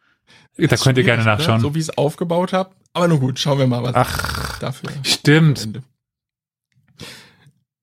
Da 0.58 0.68
das 0.68 0.84
könnt 0.84 0.98
ihr 0.98 1.04
gerne 1.04 1.24
schwierig, 1.24 1.40
nachschauen. 1.40 1.58
Ne? 1.58 1.62
So 1.62 1.76
wie 1.76 1.80
ich 1.80 1.90
es 1.90 1.98
aufgebaut 1.98 2.54
habe. 2.54 2.72
Aber 2.94 3.08
nun 3.08 3.20
gut, 3.20 3.40
schauen 3.40 3.60
wir 3.60 3.68
mal, 3.68 3.84
was 3.84 3.96
Ach, 3.96 4.60
dafür 4.60 4.92
Stimmt. 5.04 5.82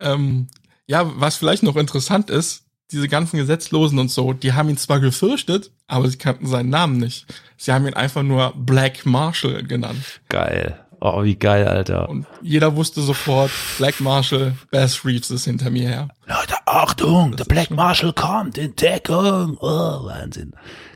Ähm, 0.01 0.49
ja, 0.87 1.11
was 1.21 1.37
vielleicht 1.37 1.63
noch 1.63 1.77
interessant 1.77 2.31
ist, 2.31 2.65
diese 2.93 3.09
ganzen 3.09 3.37
Gesetzlosen 3.37 3.99
und 3.99 4.11
so, 4.11 4.33
die 4.33 4.53
haben 4.53 4.69
ihn 4.69 4.77
zwar 4.77 5.01
gefürchtet, 5.01 5.71
aber 5.87 6.09
sie 6.09 6.19
kannten 6.19 6.47
seinen 6.47 6.71
Namen 6.71 6.99
nicht. 6.99 7.27
Sie 7.57 7.73
haben 7.73 7.87
ihn 7.87 7.95
einfach 7.95 8.23
nur 8.23 8.53
Black 8.57 9.07
Marshall 9.07 9.63
genannt. 9.65 10.21
geil. 10.29 10.79
Oh, 11.03 11.25
wie 11.25 11.35
geil, 11.35 11.67
Alter. 11.67 12.11
Und 12.11 12.27
jeder 12.43 12.77
wusste 12.77 13.01
sofort, 13.01 13.51
Black 13.79 14.01
Marshall, 14.01 14.55
Bass 14.71 15.03
Reeves 15.03 15.31
ist 15.31 15.47
hinter 15.47 15.71
mir 15.71 15.89
her. 15.89 16.09
Leute, 16.27 16.55
Achtung, 16.73 17.37
der 17.37 17.45
Black 17.45 17.71
Marshall 17.71 18.13
kommt 18.13 18.57
in 18.57 18.77
Deckung. 18.77 19.57
Oh, 19.61 20.05
Wahnsinn. 20.07 20.53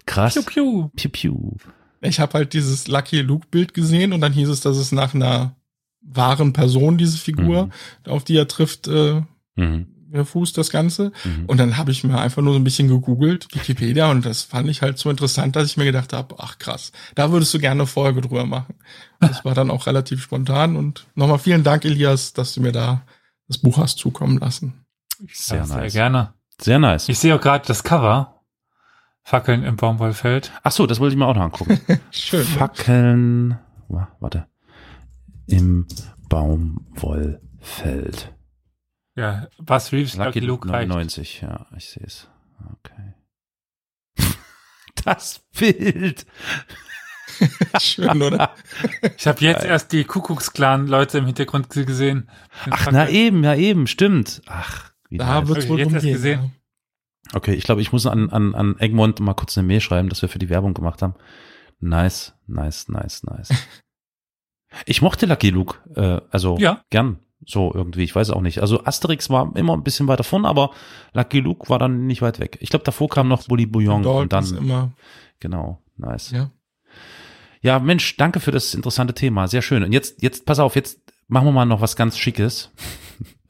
Krass. 0.07 0.35
Piu, 0.35 0.43
piu. 0.45 0.89
Piu, 0.95 1.11
piu. 1.11 1.57
Ich 2.01 2.20
habe 2.20 2.35
halt 2.35 2.53
dieses 2.53 2.87
Lucky 2.87 3.20
Luke 3.22 3.47
Bild 3.51 3.75
gesehen 3.75 4.12
und 4.12 4.20
dann 4.20 4.33
hieß 4.33 4.49
es, 4.49 4.61
dass 4.61 4.77
es 4.77 4.93
nach 4.93 5.14
einer 5.14 5.57
wahren 6.03 6.53
Person, 6.53 6.99
diese 6.99 7.18
Figur, 7.18 7.70
auf 8.07 8.25
die 8.25 8.37
er 8.37 8.47
trifft, 8.49 8.87
äh, 8.89 9.22
Mhm. 9.57 9.87
fußt 10.25 10.57
das 10.59 10.70
Ganze. 10.70 11.11
Mhm. 11.25 11.47
Und 11.47 11.59
dann 11.59 11.77
habe 11.77 11.91
ich 11.91 12.05
mir 12.05 12.18
einfach 12.18 12.43
nur 12.43 12.53
so 12.53 12.59
ein 12.61 12.64
bisschen 12.64 12.89
gegoogelt, 12.89 13.49
Wikipedia, 13.53 14.11
und 14.11 14.25
das 14.25 14.43
fand 14.43 14.68
ich 14.68 14.83
halt 14.83 14.99
so 14.99 15.11
interessant, 15.11 15.57
dass 15.57 15.66
ich 15.66 15.77
mir 15.77 15.85
gedacht 15.87 16.12
habe, 16.12 16.37
ach 16.39 16.59
krass, 16.59 16.93
da 17.16 17.33
würdest 17.33 17.53
du 17.55 17.59
gerne 17.59 17.81
eine 17.83 17.87
Folge 17.87 18.20
drüber 18.20 18.47
machen. 18.47 18.75
Das 19.20 19.45
war 19.45 19.55
dann 19.55 19.70
auch 19.70 19.87
relativ 19.87 20.22
spontan 20.22 20.77
und 20.77 21.07
nochmal 21.14 21.39
vielen 21.39 21.64
Dank, 21.64 21.85
Elias, 21.85 22.33
dass 22.33 22.55
du 22.55 22.61
mir 22.61 22.72
da 22.72 23.03
das 23.49 23.59
Buch 23.59 23.79
hast 23.79 23.99
zukommen 23.99 24.39
lassen. 24.39 24.84
Sehr 25.33 25.59
Ja, 25.59 25.64
sehr 25.66 25.77
nice. 25.79 25.93
gerne. 25.93 26.35
Sehr 26.61 26.79
nice. 26.79 27.09
Ich 27.09 27.18
sehe 27.18 27.35
auch 27.35 27.41
gerade 27.41 27.66
das 27.66 27.83
Cover. 27.85 28.41
Fackeln 29.22 29.64
im 29.64 29.77
Baumwollfeld. 29.77 30.53
Ach 30.62 30.70
so, 30.70 30.87
das 30.87 31.01
wollte 31.01 31.14
ich 31.14 31.18
mir 31.18 31.27
auch 31.27 31.35
noch 31.35 31.43
angucken. 31.43 31.81
Schön. 32.11 32.45
Fackeln, 32.45 33.59
wa- 33.89 34.09
warte, 34.20 34.47
im 35.47 35.87
Baumwollfeld. 36.29 38.35
Ja, 39.16 39.47
Buzz 39.59 39.93
Reeves, 39.93 40.16
Lucky 40.16 40.41
Luke 40.41 40.68
reicht. 40.68 40.89
99, 40.89 41.41
ja, 41.43 41.66
ich 41.77 41.89
sehe 41.89 42.05
es. 42.07 42.29
Okay. 42.72 43.14
Das 45.05 45.41
Bild. 45.59 46.25
Schön, 47.81 48.22
oder? 48.22 48.51
Ich 49.18 49.27
habe 49.27 49.41
jetzt 49.41 49.64
erst 49.64 49.93
die 49.93 50.05
Kuckucksklan-Leute 50.05 51.18
im 51.18 51.27
Hintergrund 51.27 51.68
gesehen. 51.68 52.31
Ach, 52.70 52.89
na 52.91 53.09
eben, 53.09 53.45
ja 53.45 53.55
eben, 53.55 53.87
stimmt. 53.87 54.41
Ach, 54.47 54.93
Da 55.18 55.26
Hab 55.26 55.48
ich 55.56 55.68
wohl 55.68 55.78
jetzt 55.78 55.92
gesehen. 55.92 56.52
Okay, 57.32 57.54
ich 57.54 57.64
glaube, 57.64 57.80
ich 57.80 57.92
muss 57.92 58.06
an, 58.06 58.30
an, 58.30 58.54
an 58.54 58.78
Egmont 58.78 59.20
mal 59.20 59.34
kurz 59.34 59.56
eine 59.56 59.66
Mail 59.66 59.80
schreiben, 59.80 60.08
dass 60.08 60.22
wir 60.22 60.28
für 60.28 60.38
die 60.38 60.50
Werbung 60.50 60.74
gemacht 60.74 61.02
haben. 61.02 61.14
Nice, 61.80 62.34
nice, 62.46 62.88
nice, 62.88 63.22
nice. 63.24 63.48
ich 64.86 65.02
mochte 65.02 65.26
Lucky 65.26 65.50
Luke, 65.50 65.78
äh, 65.96 66.20
also 66.30 66.58
Ja. 66.58 66.82
gern. 66.90 67.18
So 67.46 67.72
irgendwie, 67.74 68.04
ich 68.04 68.14
weiß 68.14 68.30
auch 68.30 68.40
nicht. 68.40 68.60
Also 68.60 68.84
Asterix 68.84 69.28
war 69.28 69.54
immer 69.54 69.74
ein 69.74 69.82
bisschen 69.84 70.08
weiter 70.08 70.24
vorn, 70.24 70.46
aber 70.46 70.70
Lucky 71.12 71.40
Luke 71.40 71.68
war 71.68 71.78
dann 71.78 72.06
nicht 72.06 72.22
weit 72.22 72.40
weg. 72.40 72.56
Ich 72.60 72.70
glaube, 72.70 72.84
davor 72.84 73.08
kam 73.08 73.28
noch 73.28 73.46
Bully 73.46 73.66
Bouillon 73.66 74.02
Dort 74.02 74.22
und 74.22 74.32
dann, 74.32 74.44
ist 74.44 74.52
immer, 74.52 74.92
genau, 75.40 75.82
nice. 75.96 76.30
Ja. 76.30 76.50
ja. 77.60 77.78
Mensch, 77.80 78.16
danke 78.16 78.40
für 78.40 78.50
das 78.50 78.72
interessante 78.74 79.12
Thema. 79.12 79.46
Sehr 79.46 79.60
schön. 79.60 79.82
Und 79.82 79.92
jetzt, 79.92 80.22
jetzt, 80.22 80.46
pass 80.46 80.58
auf, 80.58 80.74
jetzt 80.74 81.00
machen 81.28 81.46
wir 81.46 81.52
mal 81.52 81.66
noch 81.66 81.82
was 81.82 81.96
ganz 81.96 82.16
Schickes. 82.16 82.70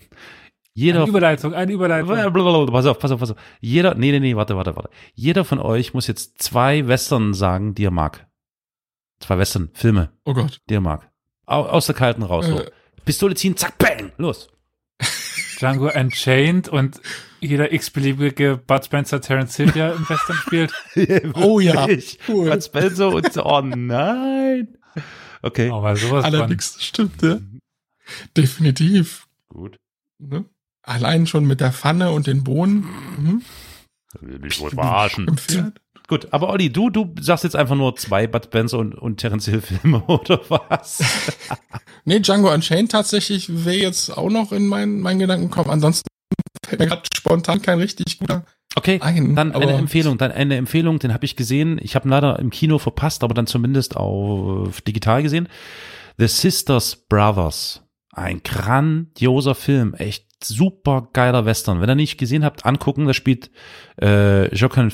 Jeder 0.76 1.00
Eine 1.02 1.08
Überleitung, 1.08 1.54
eine 1.54 1.72
Überleitung. 1.72 2.08
Blablabla, 2.08 2.66
Pass 2.72 2.86
auf, 2.86 2.98
pass 2.98 3.10
auf, 3.12 3.20
pass 3.20 3.30
auf. 3.30 3.36
Jeder, 3.60 3.94
nee, 3.94 4.10
nee, 4.10 4.18
nee, 4.20 4.34
warte, 4.36 4.56
warte, 4.56 4.74
warte. 4.74 4.90
Jeder 5.14 5.44
von 5.44 5.60
euch 5.60 5.94
muss 5.94 6.08
jetzt 6.08 6.42
zwei 6.42 6.88
Western 6.88 7.32
sagen, 7.32 7.74
die 7.74 7.84
er 7.84 7.92
mag. 7.92 8.26
Zwei 9.20 9.38
Western-Filme, 9.38 10.10
Oh 10.24 10.34
Gott. 10.34 10.60
die 10.68 10.74
er 10.74 10.80
mag. 10.80 11.08
Au, 11.46 11.62
aus 11.62 11.86
der 11.86 11.94
kalten 11.94 12.24
raus. 12.24 12.46
So. 12.46 12.58
Äh. 12.60 12.70
Pistole 13.04 13.36
ziehen, 13.36 13.56
zack, 13.56 13.78
bang, 13.78 14.10
los. 14.16 14.48
Django 15.58 15.88
Unchained 15.94 16.68
und 16.68 17.00
jeder 17.40 17.72
x-beliebige 17.72 18.56
Bud 18.56 18.84
Spencer 18.84 19.20
Terence 19.20 19.54
Hill, 19.56 19.70
der 19.70 19.94
im 19.94 20.08
Western 20.08 20.36
spielt. 20.36 20.72
Oh 21.36 21.60
ja, 21.60 21.86
Ich, 21.88 22.18
cool. 22.28 22.50
Bud 22.50 22.64
Spencer 22.64 23.10
und 23.10 23.32
so, 23.32 23.44
oh 23.44 23.60
nein. 23.60 24.76
Okay, 25.42 25.70
Aber 25.70 25.94
sowas 25.94 26.24
von. 26.24 26.34
Allerdings 26.34 26.82
stimmt, 26.82 27.22
ja. 27.22 27.38
Definitiv. 28.36 29.28
gut. 29.48 29.76
Ne? 30.18 30.44
Allein 30.84 31.26
schon 31.26 31.46
mit 31.46 31.60
der 31.60 31.72
Pfanne 31.72 32.12
und 32.12 32.26
den 32.26 32.44
Bohnen. 32.44 32.86
Mhm. 33.18 33.42
Ich 34.46 34.60
wollte 34.60 34.76
verarschen. 34.76 35.28
Im 35.28 35.38
Pferd. 35.38 35.80
Gut, 36.06 36.28
aber 36.32 36.50
Olli, 36.50 36.70
du, 36.70 36.90
du 36.90 37.14
sagst 37.18 37.44
jetzt 37.44 37.56
einfach 37.56 37.76
nur 37.76 37.96
zwei 37.96 38.26
Bud 38.26 38.44
Spencer 38.44 38.78
und, 38.78 38.94
und 38.94 39.16
Terence 39.16 39.46
Hill 39.46 39.62
Filme, 39.62 40.02
oder 40.06 40.40
was? 40.48 41.02
Nee, 42.06 42.20
Django 42.20 42.52
Unchained 42.52 42.92
tatsächlich 42.92 43.64
wäre 43.64 43.76
jetzt 43.76 44.10
auch 44.10 44.28
noch 44.28 44.52
in 44.52 44.66
meinen, 44.66 45.00
meinen 45.00 45.20
Gedanken 45.20 45.48
gekommen. 45.48 45.70
Ansonsten 45.70 46.06
fällt 46.66 46.78
mir 46.78 46.86
gerade 46.86 47.02
spontan 47.14 47.62
kein 47.62 47.78
richtig 47.78 48.18
guter 48.18 48.44
Okay, 48.76 48.98
ein. 49.00 49.36
Dann 49.36 49.52
eine 49.52 49.72
Empfehlung, 49.72 50.18
dann 50.18 50.32
eine 50.32 50.56
Empfehlung, 50.56 50.98
den 50.98 51.14
habe 51.14 51.24
ich 51.24 51.36
gesehen. 51.36 51.78
Ich 51.80 51.94
habe 51.94 52.08
ihn 52.08 52.10
leider 52.10 52.38
im 52.40 52.50
Kino 52.50 52.78
verpasst, 52.78 53.22
aber 53.22 53.32
dann 53.32 53.46
zumindest 53.46 53.96
auf 53.96 54.80
digital 54.80 55.22
gesehen. 55.22 55.48
The 56.18 56.26
Sisters 56.26 56.96
Brothers. 57.08 57.83
Ein 58.16 58.42
grandioser 58.44 59.54
Film, 59.54 59.94
echt 59.94 60.26
super 60.44 61.08
geiler 61.12 61.44
Western. 61.46 61.80
Wenn 61.80 61.88
ihr 61.88 61.94
nicht 61.94 62.18
gesehen 62.18 62.44
habt, 62.44 62.66
angucken. 62.66 63.06
Da 63.06 63.14
spielt 63.14 63.50
äh, 64.00 64.54
Joaquin, 64.54 64.92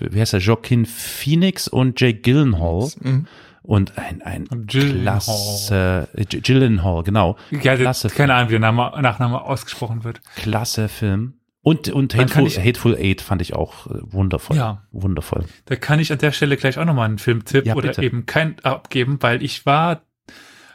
wie 0.00 0.20
heißt 0.20 0.34
er, 0.34 0.40
Joaquin 0.40 0.84
Phoenix 0.86 1.68
und 1.68 2.00
Jake 2.00 2.20
Gyllenhaal 2.20 2.90
Mhm. 3.00 3.26
und 3.62 3.96
ein 3.98 4.20
ein 4.22 4.46
Gyllenhaal. 4.66 5.00
klasse 5.02 6.08
äh, 6.16 6.24
Gyllenhaal, 6.26 7.02
genau, 7.02 7.36
Ja, 7.50 7.76
Klasse 7.76 8.08
das, 8.08 8.14
keine 8.16 8.34
Ahnung, 8.34 8.48
wie 8.50 8.52
der 8.54 8.60
Name, 8.60 8.92
Nachname 9.00 9.40
ausgesprochen 9.42 10.04
wird. 10.04 10.20
klasse 10.36 10.88
Film. 10.88 11.34
Und 11.62 11.88
und 11.90 12.14
Hateful, 12.14 12.46
ich- 12.46 12.58
Hateful 12.58 12.96
Eight 12.96 13.20
fand 13.20 13.42
ich 13.42 13.54
auch 13.54 13.86
äh, 13.86 13.98
wundervoll, 14.02 14.56
Ja. 14.56 14.82
wundervoll. 14.92 15.44
Da 15.66 15.76
kann 15.76 15.98
ich 16.00 16.10
an 16.12 16.18
der 16.18 16.32
Stelle 16.32 16.56
gleich 16.56 16.78
auch 16.78 16.84
nochmal 16.86 17.06
einen 17.06 17.18
Filmtipp 17.18 17.66
Ja, 17.66 17.74
oder 17.74 17.88
bitte. 17.88 18.02
eben 18.02 18.24
kein 18.26 18.58
abgeben, 18.60 19.18
weil 19.20 19.42
ich 19.42 19.66
war 19.66 20.02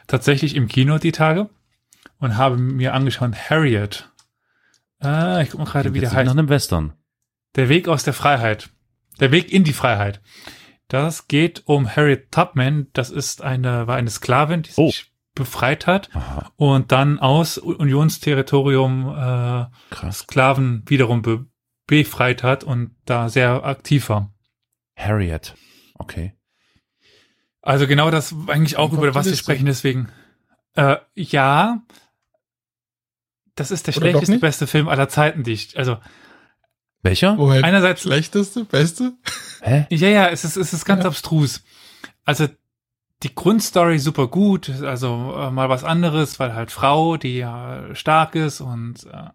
tatsächlich 0.06 0.54
im 0.54 0.68
Kino 0.68 0.98
die 0.98 1.10
Tage 1.12 1.48
und 2.18 2.36
habe 2.36 2.56
mir 2.56 2.94
angeschaut 2.94 3.34
Harriet. 3.50 4.10
Ah, 4.98 5.40
ich 5.42 5.50
guck 5.50 5.60
mal 5.60 5.66
gerade, 5.66 5.92
wie 5.94 6.00
der 6.00 6.12
heißt. 6.12 6.26
Nach 6.26 6.32
einem 6.32 6.48
Western. 6.48 6.94
Der 7.54 7.68
Weg 7.68 7.88
aus 7.88 8.02
der 8.04 8.12
Freiheit. 8.14 8.70
Der 9.20 9.30
Weg 9.32 9.52
in 9.52 9.64
die 9.64 9.72
Freiheit. 9.72 10.20
Das 10.88 11.26
geht 11.28 11.62
um 11.66 11.88
Harriet 11.88 12.30
Tubman. 12.30 12.86
Das 12.92 13.10
ist 13.10 13.42
eine, 13.42 13.86
war 13.86 13.96
eine 13.96 14.10
Sklavin, 14.10 14.62
die 14.62 14.70
Oh. 14.76 14.86
sich 14.88 15.12
befreit 15.34 15.86
hat 15.86 16.08
Aha, 16.16 16.50
und 16.56 16.92
dann 16.92 17.18
aus 17.18 17.58
Unionsterritorium 17.58 19.08
äh, 19.08 19.66
krass. 19.94 20.20
Sklaven 20.20 20.82
wiederum 20.86 21.22
be 21.22 21.46
befreit 21.86 22.42
hat 22.42 22.64
und 22.64 22.96
da 23.04 23.28
sehr 23.28 23.64
aktiv 23.64 24.08
war. 24.08 24.32
Harriet. 24.96 25.54
Okay. 25.94 26.32
Also 27.62 27.86
genau 27.86 28.10
das 28.10 28.34
eigentlich 28.48 28.76
auch 28.76 28.92
über 28.92 29.14
was 29.14 29.26
wir 29.26 29.36
sprechen, 29.36 29.66
deswegen. 29.66 30.08
Äh, 30.74 30.96
ja, 31.14 31.82
das 33.56 33.70
ist 33.70 33.86
der 33.88 33.96
Oder 33.96 34.10
schlechteste, 34.10 34.38
beste 34.38 34.66
Film 34.66 34.88
aller 34.88 35.08
Zeiten, 35.08 35.42
die 35.42 35.52
ich, 35.52 35.76
also 35.76 35.98
Welcher? 37.02 37.36
Woher 37.38 37.64
einerseits 37.64 38.02
schlechteste, 38.02 38.64
beste? 38.64 39.12
Hä? 39.62 39.86
Ja, 39.90 40.08
ja, 40.08 40.28
es 40.28 40.44
ist, 40.44 40.56
es 40.56 40.72
ist 40.72 40.84
ganz 40.84 41.02
Ja. 41.02 41.08
abstrus. 41.08 41.62
Also 42.24 42.46
die 43.22 43.34
Grundstory 43.34 43.98
super 43.98 44.28
gut, 44.28 44.68
also 44.82 45.34
äh, 45.36 45.50
mal 45.50 45.68
was 45.68 45.84
anderes, 45.84 46.38
weil 46.38 46.54
halt 46.54 46.70
Frau, 46.70 47.16
die 47.16 47.38
ja 47.38 47.94
stark 47.94 48.34
ist 48.34 48.60
und 48.60 49.04
äh, 49.06 49.30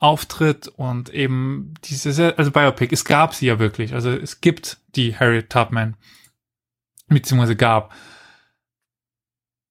auftritt 0.00 0.68
und 0.68 1.08
eben 1.08 1.72
diese, 1.84 2.36
also 2.36 2.50
Biopic, 2.50 2.92
es 2.92 3.04
gab 3.06 3.34
sie 3.34 3.46
ja 3.46 3.58
wirklich, 3.58 3.94
also 3.94 4.10
es 4.10 4.42
gibt 4.42 4.78
die 4.96 5.16
Harriet 5.16 5.48
Tubman, 5.48 5.96
beziehungsweise 7.08 7.56
gab. 7.56 7.94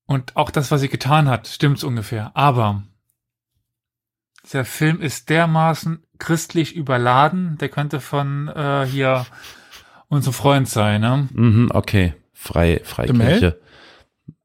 Und 0.06 0.36
auch 0.36 0.49
das, 0.49 0.72
was 0.72 0.82
sie 0.82 0.89
getan 0.89 1.30
hat, 1.30 1.47
stimmt 1.47 1.84
ungefähr. 1.84 2.32
Aber 2.36 2.84
der 4.51 4.65
Film 4.65 5.01
ist 5.01 5.29
dermaßen 5.29 6.03
christlich 6.19 6.75
überladen, 6.75 7.57
der 7.57 7.69
könnte 7.69 7.99
von 7.99 8.47
äh, 8.49 8.85
hier 8.85 9.25
unser 10.09 10.33
Freund 10.33 10.67
sein, 10.67 11.01
ne? 11.01 11.27
Mhm, 11.33 11.69
okay. 11.73 12.13
Frei, 12.33 12.81
Freikirche. 12.83 13.59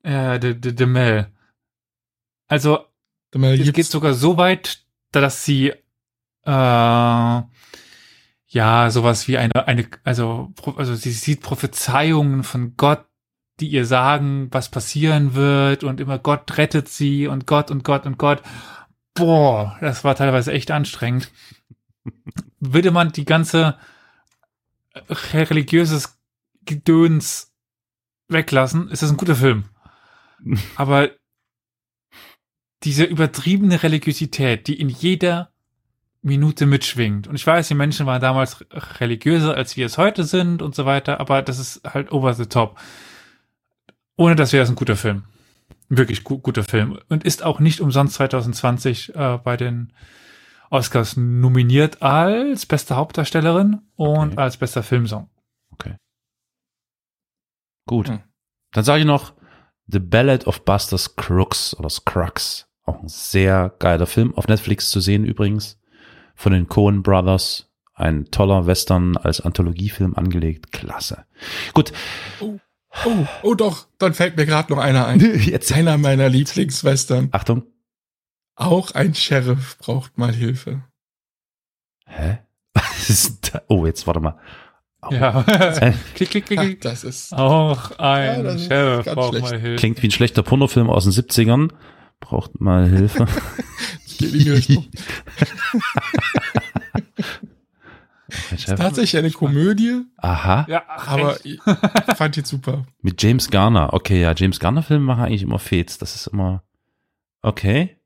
Äh, 0.02 0.38
de, 0.38 0.54
de, 0.54 0.72
de 0.72 0.86
Mel. 0.86 1.26
Also, 2.46 2.78
Der 3.32 3.40
Mel 3.40 3.60
es 3.60 3.72
geht 3.72 3.86
sogar 3.86 4.14
so 4.14 4.36
weit, 4.36 4.84
dass 5.10 5.44
sie 5.44 5.72
äh, 6.44 7.42
ja 8.50 8.90
sowas 8.90 9.28
wie 9.28 9.36
eine, 9.36 9.66
eine, 9.66 9.86
also, 10.04 10.52
also 10.76 10.94
sie 10.94 11.10
sieht 11.10 11.42
Prophezeiungen 11.42 12.44
von 12.44 12.74
Gott, 12.76 13.04
die 13.60 13.68
ihr 13.68 13.84
sagen, 13.84 14.48
was 14.52 14.70
passieren 14.70 15.34
wird 15.34 15.82
und 15.84 16.00
immer 16.00 16.18
Gott 16.18 16.56
rettet 16.56 16.88
sie 16.88 17.26
und 17.26 17.46
Gott 17.46 17.70
und 17.70 17.84
Gott 17.84 18.06
und 18.06 18.16
Gott. 18.16 18.42
Boah, 19.18 19.76
das 19.80 20.04
war 20.04 20.14
teilweise 20.14 20.52
echt 20.52 20.70
anstrengend. 20.70 21.30
Würde 22.60 22.90
man 22.90 23.12
die 23.12 23.24
ganze 23.24 23.76
religiöses 25.32 26.18
Gedöns 26.64 27.52
weglassen, 28.28 28.88
ist 28.88 29.02
das 29.02 29.10
ein 29.10 29.16
guter 29.16 29.36
Film. 29.36 29.64
Aber 30.76 31.10
diese 32.84 33.04
übertriebene 33.04 33.82
Religiosität, 33.82 34.68
die 34.68 34.78
in 34.80 34.88
jeder 34.88 35.50
Minute 36.22 36.66
mitschwingt. 36.66 37.26
Und 37.26 37.34
ich 37.36 37.46
weiß, 37.46 37.68
die 37.68 37.74
Menschen 37.74 38.06
waren 38.06 38.20
damals 38.20 38.64
religiöser, 39.00 39.54
als 39.54 39.76
wir 39.76 39.86
es 39.86 39.98
heute 39.98 40.24
sind 40.24 40.62
und 40.62 40.74
so 40.74 40.84
weiter, 40.84 41.20
aber 41.20 41.42
das 41.42 41.58
ist 41.58 41.82
halt 41.84 42.12
over 42.12 42.34
the 42.34 42.46
top. 42.46 42.78
Ohne 44.16 44.34
das 44.34 44.52
wäre 44.52 44.64
es 44.64 44.68
ein 44.68 44.74
guter 44.74 44.96
Film. 44.96 45.24
Wirklich 45.88 46.24
gu 46.24 46.38
guter 46.38 46.64
Film. 46.64 46.98
Und 47.08 47.24
ist 47.24 47.42
auch 47.42 47.60
nicht 47.60 47.80
umsonst 47.80 48.14
2020 48.14 49.14
äh, 49.14 49.38
bei 49.42 49.56
den 49.56 49.92
Oscars 50.70 51.16
nominiert 51.16 52.02
als 52.02 52.66
beste 52.66 52.96
Hauptdarstellerin 52.96 53.80
und 53.96 54.32
Okay. 54.32 54.40
als 54.40 54.56
bester 54.58 54.82
Filmsong. 54.82 55.28
Gut. 57.86 58.08
Hm. 58.08 58.20
Dann 58.72 58.84
sage 58.84 59.00
ich 59.00 59.06
noch 59.06 59.32
The 59.86 59.98
Ballad 59.98 60.46
of 60.46 60.64
Buster 60.66 60.98
Scruggs 60.98 61.74
oder 61.74 61.88
Scruggs. 61.88 62.68
Auch 62.84 63.00
ein 63.00 63.08
sehr 63.08 63.74
geiler 63.78 64.06
Film. 64.06 64.34
Auf 64.34 64.46
Netflix 64.46 64.90
zu 64.90 65.00
sehen 65.00 65.24
übrigens. 65.24 65.80
Von 66.34 66.52
den 66.52 66.68
Coen 66.68 67.02
Brothers. 67.02 67.70
Ein 67.94 68.26
toller 68.26 68.66
Western 68.66 69.16
als 69.16 69.40
Anthologiefilm 69.40 70.14
angelegt. 70.14 70.70
Klasse. 70.70 71.24
Gut. 71.72 71.92
Oh, 72.40 72.58
oh 73.42 73.54
doch, 73.54 73.86
dann 73.98 74.14
fällt 74.14 74.36
mir 74.36 74.46
gerade 74.46 74.72
noch 74.72 74.78
einer 74.80 75.06
ein. 75.06 75.20
Jetzt. 75.44 75.72
Einer 75.72 75.98
meiner 75.98 76.28
Lieblingswestern. 76.28 77.28
Achtung. 77.32 77.64
Auch 78.56 78.90
ein 78.92 79.14
Sheriff 79.14 79.78
braucht 79.78 80.18
mal 80.18 80.34
Hilfe. 80.34 80.82
Hä? 82.06 82.38
Was 82.74 83.10
ist 83.10 83.54
da? 83.54 83.62
Oh, 83.68 83.86
jetzt 83.86 84.06
warte 84.06 84.20
mal. 84.20 84.38
Oh. 85.02 85.12
Ja. 85.12 85.42
Klick, 86.14 86.30
klick, 86.30 86.46
klick, 86.46 86.58
Ach, 86.58 86.64
klick. 86.64 86.80
das 86.80 87.04
ist. 87.04 87.32
Auch 87.32 87.90
Ja, 87.92 87.96
ein 87.98 88.44
das 88.44 88.56
ist 88.62 88.66
Sheriff 88.68 89.06
braucht 89.06 89.28
schlecht. 89.30 89.44
mal 89.50 89.60
Hilfe. 89.60 89.76
Klingt 89.76 90.02
wie 90.02 90.08
ein 90.08 90.10
schlechter 90.12 90.42
Pornofilm 90.42 90.90
aus 90.90 91.04
den 91.04 91.12
70ern. 91.12 91.70
Braucht 92.20 92.60
mal 92.60 92.88
Hilfe. 92.88 93.26
Richtung. 98.52 98.76
Tatsächlich 98.76 99.16
eine 99.16 99.30
Komödie, 99.30 100.02
Aha. 100.18 100.66
Ja, 100.68 100.82
ach, 100.86 101.08
aber 101.08 101.34
echt? 101.36 101.46
ich 101.46 102.16
fand 102.16 102.36
die 102.36 102.42
super. 102.42 102.86
Mit 103.00 103.22
James 103.22 103.50
Garner. 103.50 103.92
Okay, 103.92 104.20
ja, 104.20 104.34
James 104.36 104.60
Garner 104.60 104.82
Filme 104.82 105.04
machen 105.04 105.24
eigentlich 105.24 105.42
immer 105.42 105.58
Fets. 105.58 105.98
Das 105.98 106.14
ist 106.14 106.26
immer 106.26 106.62
okay. 107.42 107.96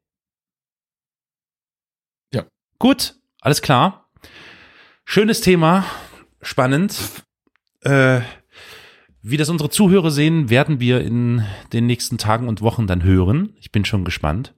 Ja. 2.32 2.44
Gut, 2.78 3.16
alles 3.40 3.62
klar. 3.62 4.08
Schönes 5.04 5.40
Thema, 5.40 5.84
spannend. 6.40 6.96
Äh, 7.80 8.20
wie 9.22 9.36
das 9.36 9.48
unsere 9.48 9.70
Zuhörer 9.70 10.10
sehen, 10.10 10.50
werden 10.50 10.80
wir 10.80 11.00
in 11.00 11.44
den 11.72 11.86
nächsten 11.86 12.18
Tagen 12.18 12.48
und 12.48 12.60
Wochen 12.60 12.86
dann 12.86 13.02
hören. 13.02 13.54
Ich 13.58 13.72
bin 13.72 13.84
schon 13.84 14.04
gespannt. 14.04 14.54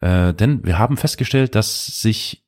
Äh, 0.00 0.34
denn 0.34 0.64
wir 0.64 0.78
haben 0.78 0.96
festgestellt, 0.96 1.54
dass 1.54 2.00
sich 2.00 2.44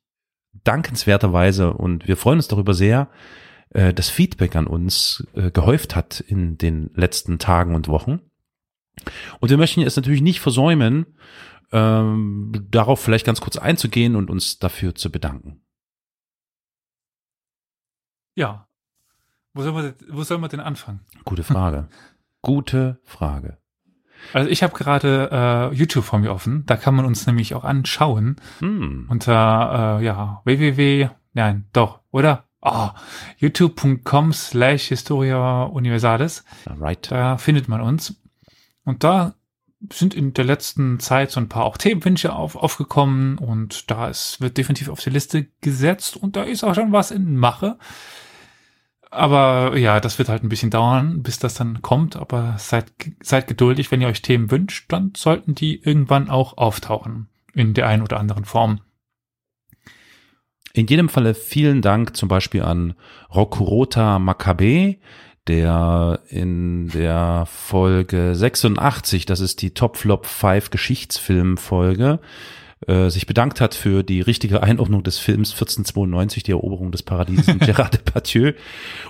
dankenswerterweise 0.63 1.73
und 1.73 2.07
wir 2.07 2.17
freuen 2.17 2.39
uns 2.39 2.47
darüber 2.47 2.73
sehr, 2.73 3.09
äh, 3.69 3.93
das 3.93 4.09
Feedback 4.09 4.55
an 4.55 4.67
uns 4.67 5.25
äh, 5.33 5.51
gehäuft 5.51 5.95
hat 5.95 6.19
in 6.19 6.57
den 6.57 6.91
letzten 6.95 7.39
Tagen 7.39 7.75
und 7.75 7.87
Wochen. 7.87 8.21
Und 9.39 9.49
wir 9.49 9.57
möchten 9.57 9.81
es 9.81 9.95
natürlich 9.95 10.21
nicht 10.21 10.39
versäumen, 10.39 11.17
ähm, 11.71 12.67
darauf 12.69 13.01
vielleicht 13.01 13.25
ganz 13.25 13.41
kurz 13.41 13.57
einzugehen 13.57 14.15
und 14.15 14.29
uns 14.29 14.59
dafür 14.59 14.95
zu 14.95 15.11
bedanken. 15.11 15.61
Ja. 18.35 18.67
Wo 19.53 19.63
soll 19.63 19.73
man, 19.73 19.93
wo 20.09 20.23
soll 20.23 20.37
man 20.37 20.49
denn 20.49 20.59
anfangen? 20.59 21.01
Gute 21.23 21.43
Frage. 21.43 21.89
Gute 22.41 22.99
Frage. 23.03 23.57
Also 24.33 24.49
ich 24.49 24.63
habe 24.63 24.73
gerade 24.77 25.29
äh, 25.71 25.75
YouTube 25.75 26.05
vor 26.05 26.19
mir 26.19 26.31
offen. 26.31 26.63
Da 26.65 26.75
kann 26.77 26.95
man 26.95 27.05
uns 27.05 27.25
nämlich 27.27 27.53
auch 27.55 27.63
anschauen 27.63 28.37
Hm. 28.59 29.05
unter 29.09 29.99
äh, 29.99 30.05
ja 30.05 30.41
www. 30.45 31.09
Nein, 31.33 31.65
doch, 31.73 31.99
oder? 32.11 32.45
Oh, 32.61 32.89
youtube.com 33.37 34.33
slash 34.33 34.87
Historia 34.87 35.63
Universalis. 35.63 36.43
Right. 36.79 37.11
Da 37.11 37.37
findet 37.37 37.67
man 37.67 37.81
uns. 37.81 38.19
Und 38.85 39.03
da 39.03 39.35
sind 39.93 40.15
in 40.15 40.33
der 40.33 40.45
letzten 40.45 40.99
Zeit 40.99 41.29
so 41.29 41.39
ein 41.39 41.49
paar 41.49 41.65
auch 41.65 41.77
Themenwünsche 41.77 42.33
auf, 42.33 42.55
aufgekommen 42.55 43.37
und 43.37 43.91
da 43.91 44.07
ist, 44.07 44.41
wird 44.41 44.57
definitiv 44.57 44.89
auf 44.89 44.99
die 44.99 45.11
Liste 45.11 45.47
gesetzt 45.61 46.17
und 46.17 46.35
da 46.35 46.43
ist 46.43 46.63
auch 46.63 46.73
schon 46.73 46.91
was 46.91 47.11
in 47.11 47.35
Mache. 47.35 47.77
Aber 49.15 49.77
ja, 49.77 50.01
das 50.01 50.19
wird 50.19 50.27
halt 50.27 50.43
ein 50.43 50.49
bisschen 50.49 50.71
dauern, 50.71 51.23
bis 51.23 51.39
das 51.39 51.53
dann 51.53 51.81
kommt, 51.81 52.17
aber 52.17 52.55
seid, 52.57 52.91
seid 53.23 53.47
geduldig, 53.47 53.89
wenn 53.89 54.01
ihr 54.01 54.09
euch 54.09 54.21
Themen 54.21 54.51
wünscht, 54.51 54.91
dann 54.91 55.13
sollten 55.15 55.55
die 55.55 55.81
irgendwann 55.81 56.29
auch 56.29 56.57
auftauchen 56.57 57.29
in 57.53 57.73
der 57.73 57.87
einen 57.87 58.03
oder 58.03 58.19
anderen 58.19 58.43
Form. 58.43 58.81
In 60.73 60.87
jedem 60.87 61.07
Falle 61.07 61.33
vielen 61.33 61.81
Dank 61.81 62.17
zum 62.17 62.27
Beispiel 62.27 62.63
an 62.63 62.95
Rokurota 63.33 64.19
Makabe, 64.19 64.97
der 65.47 66.19
in 66.27 66.89
der 66.89 67.45
Folge 67.49 68.35
86, 68.35 69.25
das 69.25 69.39
ist 69.39 69.61
die 69.61 69.73
Top 69.73 69.95
Flop 69.95 70.25
5 70.25 70.71
Geschichtsfilm-Folge, 70.71 72.19
äh, 72.87 73.09
sich 73.09 73.25
bedankt 73.25 73.61
hat 73.61 73.75
für 73.75 74.03
die 74.03 74.21
richtige 74.21 74.63
Einordnung 74.63 75.03
des 75.03 75.17
Films 75.17 75.51
1492, 75.51 76.43
die 76.43 76.51
Eroberung 76.51 76.91
des 76.91 77.03
Paradieses 77.03 77.47
mit 77.47 77.63
Gérard 77.63 77.93
Depardieu 77.93 78.53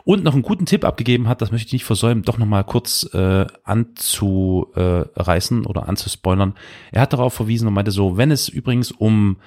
und 0.03 0.23
noch 0.23 0.33
einen 0.33 0.43
guten 0.43 0.65
Tipp 0.65 0.85
abgegeben 0.85 1.27
hat, 1.27 1.41
das 1.41 1.51
möchte 1.51 1.67
ich 1.67 1.73
nicht 1.73 1.85
versäumen, 1.85 2.23
doch 2.23 2.37
nochmal 2.37 2.63
kurz 2.63 3.09
äh, 3.13 3.45
anzureißen 3.63 5.65
oder 5.65 5.89
anzuspoilern. 5.89 6.53
Er 6.91 7.01
hat 7.01 7.13
darauf 7.13 7.33
verwiesen 7.33 7.67
und 7.67 7.73
meinte 7.73 7.91
so, 7.91 8.17
wenn 8.17 8.31
es 8.31 8.49
übrigens 8.49 8.91
um 8.91 9.37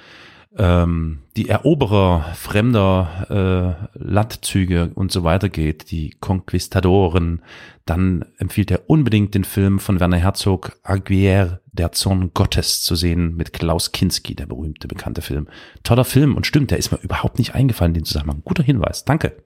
ähm, 0.59 1.21
die 1.37 1.49
Eroberer 1.49 2.35
fremder 2.35 3.87
äh, 3.95 3.99
Landzüge 3.99 4.91
und 4.95 5.13
so 5.13 5.23
weiter 5.23 5.49
geht, 5.49 5.91
die 5.91 6.17
Konquistadoren, 6.21 7.43
dann 7.87 8.25
empfiehlt 8.39 8.71
er 8.71 8.91
unbedingt 8.91 9.35
den 9.35 9.45
Film 9.45 9.79
von 9.79 10.01
Werner 10.01 10.19
Herzog, 10.19 10.77
Aguirre, 10.83 11.61
der 11.73 11.93
Zorn 11.93 12.33
Gottes 12.35 12.83
zu 12.83 12.97
sehen, 12.97 13.37
mit 13.37 13.53
Klaus 13.53 13.93
Kinski, 13.93 14.35
der 14.35 14.47
berühmte, 14.47 14.89
bekannte 14.89 15.23
Film. 15.23 15.49
Toller 15.85 16.05
Film 16.05 16.37
und 16.37 16.47
stimmt, 16.47 16.73
der 16.73 16.79
ist 16.79 16.91
mir 16.91 16.99
überhaupt 16.99 17.39
nicht 17.39 17.55
eingefallen 17.55 17.93
in 17.93 18.01
den 18.03 18.05
Zusammenhang. 18.05 18.43
Guter 18.45 18.65
Hinweis, 18.65 19.05
danke. 19.05 19.37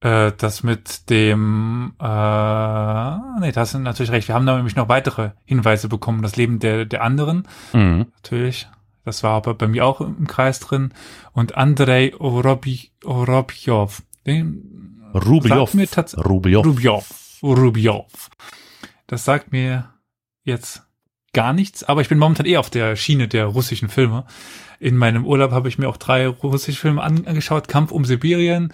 Äh, 0.00 0.32
das 0.36 0.62
mit 0.62 1.10
dem, 1.10 1.92
äh, 2.00 3.40
nee, 3.40 3.52
das 3.52 3.70
sind 3.70 3.82
natürlich 3.82 4.10
recht. 4.10 4.28
Wir 4.28 4.34
haben 4.34 4.46
da 4.46 4.56
nämlich 4.56 4.76
noch 4.76 4.88
weitere 4.88 5.30
Hinweise 5.44 5.88
bekommen, 5.88 6.22
das 6.22 6.36
Leben 6.36 6.58
der, 6.58 6.86
der 6.86 7.02
anderen. 7.02 7.46
Mhm. 7.72 8.06
Natürlich. 8.16 8.68
Das 9.04 9.22
war 9.22 9.32
aber 9.32 9.54
bei 9.54 9.66
mir 9.66 9.84
auch 9.84 10.00
im 10.00 10.26
Kreis 10.26 10.60
drin. 10.60 10.92
Und 11.32 11.56
Andrei 11.56 12.14
Orobi, 12.18 12.90
Orobjov. 13.04 14.02
Den 14.26 15.00
tats- 15.12 16.16
Rubljov. 16.16 16.64
Rubjov. 16.66 17.38
Rubjov. 17.42 18.30
Das 19.08 19.24
sagt 19.24 19.52
mir 19.52 19.90
jetzt 20.44 20.82
gar 21.32 21.52
nichts, 21.52 21.82
aber 21.84 22.00
ich 22.02 22.08
bin 22.08 22.18
momentan 22.18 22.46
eh 22.46 22.56
auf 22.58 22.70
der 22.70 22.94
Schiene 22.96 23.26
der 23.28 23.46
russischen 23.46 23.88
Filme. 23.88 24.24
In 24.78 24.96
meinem 24.96 25.26
Urlaub 25.26 25.50
habe 25.50 25.68
ich 25.68 25.78
mir 25.78 25.88
auch 25.88 25.96
drei 25.96 26.26
russische 26.28 26.78
Filme 26.80 27.02
an- 27.02 27.26
angeschaut. 27.26 27.68
Kampf 27.68 27.90
um 27.90 28.04
Sibirien, 28.04 28.72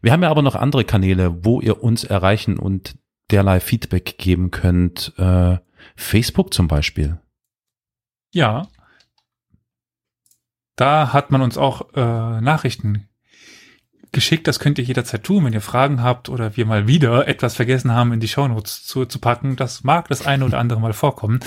Wir 0.00 0.12
haben 0.12 0.22
ja 0.22 0.30
aber 0.30 0.42
noch 0.42 0.54
andere 0.54 0.84
Kanäle, 0.84 1.44
wo 1.44 1.60
ihr 1.60 1.82
uns 1.82 2.04
erreichen 2.04 2.56
und 2.56 2.96
derlei 3.30 3.60
Feedback 3.60 4.16
geben 4.16 4.50
könnt. 4.50 5.12
Äh, 5.18 5.58
Facebook 5.96 6.54
zum 6.54 6.68
Beispiel. 6.68 7.20
Ja. 8.32 8.68
Da 10.76 11.12
hat 11.12 11.30
man 11.30 11.42
uns 11.42 11.58
auch 11.58 11.92
äh, 11.94 12.40
Nachrichten 12.40 13.09
geschickt. 14.12 14.46
Das 14.46 14.58
könnt 14.58 14.78
ihr 14.78 14.84
jederzeit 14.84 15.24
tun, 15.24 15.44
wenn 15.44 15.52
ihr 15.52 15.60
Fragen 15.60 16.02
habt 16.02 16.28
oder 16.28 16.56
wir 16.56 16.66
mal 16.66 16.86
wieder 16.86 17.28
etwas 17.28 17.56
vergessen 17.56 17.92
haben, 17.92 18.12
in 18.12 18.20
die 18.20 18.28
Shownotes 18.28 18.84
zu, 18.84 19.04
zu 19.04 19.18
packen. 19.18 19.56
Das 19.56 19.84
mag 19.84 20.08
das 20.08 20.26
eine 20.26 20.44
oder 20.44 20.58
andere 20.58 20.80
mal 20.80 20.92
vorkommen. 20.92 21.40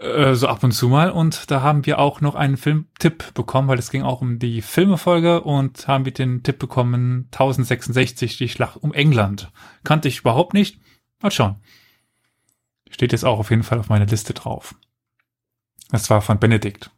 Äh, 0.00 0.34
so 0.34 0.48
ab 0.48 0.62
und 0.62 0.72
zu 0.72 0.88
mal. 0.88 1.10
Und 1.10 1.50
da 1.50 1.62
haben 1.62 1.86
wir 1.86 1.98
auch 1.98 2.20
noch 2.20 2.34
einen 2.34 2.56
Filmtipp 2.56 3.32
bekommen, 3.34 3.68
weil 3.68 3.78
es 3.78 3.90
ging 3.90 4.02
auch 4.02 4.20
um 4.20 4.38
die 4.38 4.62
Filmefolge 4.62 5.40
und 5.42 5.88
haben 5.88 6.04
wir 6.04 6.12
den 6.12 6.42
Tipp 6.42 6.58
bekommen, 6.58 7.28
1066, 7.32 8.36
die 8.36 8.48
Schlacht 8.48 8.76
um 8.82 8.92
England. 8.92 9.50
Kannte 9.84 10.08
ich 10.08 10.20
überhaupt 10.20 10.54
nicht. 10.54 10.80
Mal 11.22 11.30
schauen. 11.30 11.56
Steht 12.90 13.12
jetzt 13.12 13.24
auch 13.24 13.38
auf 13.38 13.50
jeden 13.50 13.62
Fall 13.62 13.78
auf 13.78 13.88
meiner 13.88 14.06
Liste 14.06 14.34
drauf. 14.34 14.74
Das 15.90 16.10
war 16.10 16.20
von 16.20 16.38
Benedikt. 16.38 16.90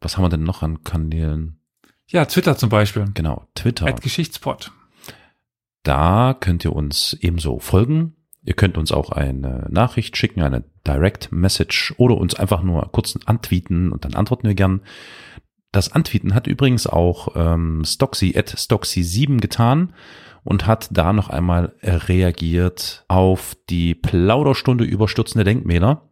Was 0.00 0.16
haben 0.16 0.24
wir 0.24 0.28
denn 0.28 0.44
noch 0.44 0.62
an 0.62 0.84
Kanälen? 0.84 1.60
Ja, 2.08 2.24
Twitter 2.26 2.56
zum 2.56 2.68
Beispiel. 2.68 3.06
Genau, 3.14 3.46
Twitter. 3.54 3.86
At 3.86 4.00
Geschichtspot. 4.02 4.72
Da 5.82 6.34
könnt 6.38 6.64
ihr 6.64 6.74
uns 6.74 7.16
ebenso 7.20 7.58
folgen. 7.58 8.16
Ihr 8.42 8.54
könnt 8.54 8.76
uns 8.76 8.92
auch 8.92 9.10
eine 9.10 9.66
Nachricht 9.70 10.16
schicken, 10.16 10.42
eine 10.42 10.64
Direct 10.86 11.32
Message 11.32 11.94
oder 11.96 12.16
uns 12.18 12.34
einfach 12.34 12.62
nur 12.62 12.90
kurz 12.92 13.18
antweeten 13.24 13.90
und 13.90 14.04
dann 14.04 14.14
antworten 14.14 14.46
wir 14.46 14.54
gern. 14.54 14.82
Das 15.72 15.92
Antweeten 15.92 16.34
hat 16.34 16.46
übrigens 16.46 16.86
auch 16.86 17.34
ähm, 17.36 17.84
Stoxy 17.84 18.34
at 18.36 18.50
Stoxy7 18.50 19.40
getan 19.40 19.94
und 20.44 20.66
hat 20.66 20.88
da 20.92 21.12
noch 21.12 21.30
einmal 21.30 21.74
reagiert 21.82 23.04
auf 23.08 23.56
die 23.70 23.94
Plauderstunde 23.94 24.84
überstürzende 24.84 25.44
Denkmäler 25.44 26.08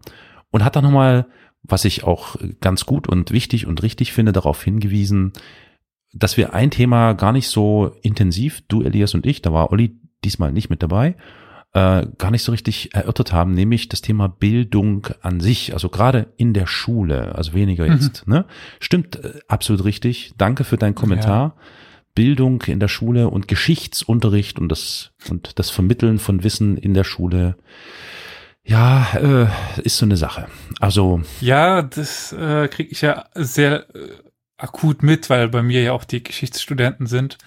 und 0.50 0.64
hat 0.64 0.74
da 0.74 0.82
nochmal, 0.82 1.26
was 1.62 1.84
ich 1.84 2.02
auch 2.02 2.36
ganz 2.60 2.86
gut 2.86 3.08
und 3.08 3.30
wichtig 3.30 3.66
und 3.66 3.82
richtig 3.82 4.12
finde, 4.12 4.32
darauf 4.32 4.62
hingewiesen, 4.62 5.32
dass 6.12 6.36
wir 6.36 6.54
ein 6.54 6.70
Thema 6.70 7.12
gar 7.14 7.32
nicht 7.32 7.48
so 7.48 7.92
intensiv, 8.02 8.62
du 8.68 8.82
Elias 8.82 9.14
und 9.14 9.26
ich, 9.26 9.42
da 9.42 9.52
war 9.52 9.72
Olli 9.72 9.96
diesmal 10.24 10.52
nicht 10.52 10.70
mit 10.70 10.82
dabei, 10.82 11.16
äh, 11.74 12.06
gar 12.18 12.30
nicht 12.30 12.42
so 12.42 12.52
richtig 12.52 12.94
erörtert 12.94 13.32
haben, 13.32 13.54
nämlich 13.54 13.88
das 13.88 14.02
Thema 14.02 14.28
Bildung 14.28 15.06
an 15.22 15.40
sich, 15.40 15.72
also 15.72 15.88
gerade 15.88 16.32
in 16.36 16.52
der 16.52 16.66
Schule, 16.66 17.34
also 17.34 17.54
weniger 17.54 17.86
Mhm. 17.86 17.92
jetzt. 17.92 18.28
Ne? 18.28 18.44
Stimmt 18.78 19.16
äh, 19.16 19.38
absolut 19.48 19.84
richtig. 19.84 20.34
Danke 20.36 20.64
für 20.64 20.76
deinen 20.76 20.94
Kommentar. 20.94 21.56
Bildung 22.14 22.60
in 22.66 22.78
der 22.78 22.88
Schule 22.88 23.30
und 23.30 23.48
Geschichtsunterricht 23.48 24.58
und 24.58 24.68
das 24.68 25.12
und 25.30 25.58
das 25.58 25.70
Vermitteln 25.70 26.18
von 26.18 26.44
Wissen 26.44 26.76
in 26.76 26.92
der 26.92 27.04
Schule. 27.04 27.56
Ja, 28.64 29.06
äh, 29.14 29.46
ist 29.82 29.96
so 29.96 30.04
eine 30.04 30.18
Sache. 30.18 30.46
Also 30.78 31.22
Ja, 31.40 31.80
das 31.80 32.32
äh, 32.34 32.68
kriege 32.68 32.90
ich 32.92 33.00
ja 33.00 33.24
sehr 33.34 33.86
äh, 33.94 34.08
akut 34.62 35.02
mit, 35.02 35.28
weil 35.30 35.48
bei 35.48 35.62
mir 35.62 35.82
ja 35.82 35.92
auch 35.92 36.04
die 36.04 36.22
Geschichtsstudenten 36.22 37.06
sind. 37.06 37.38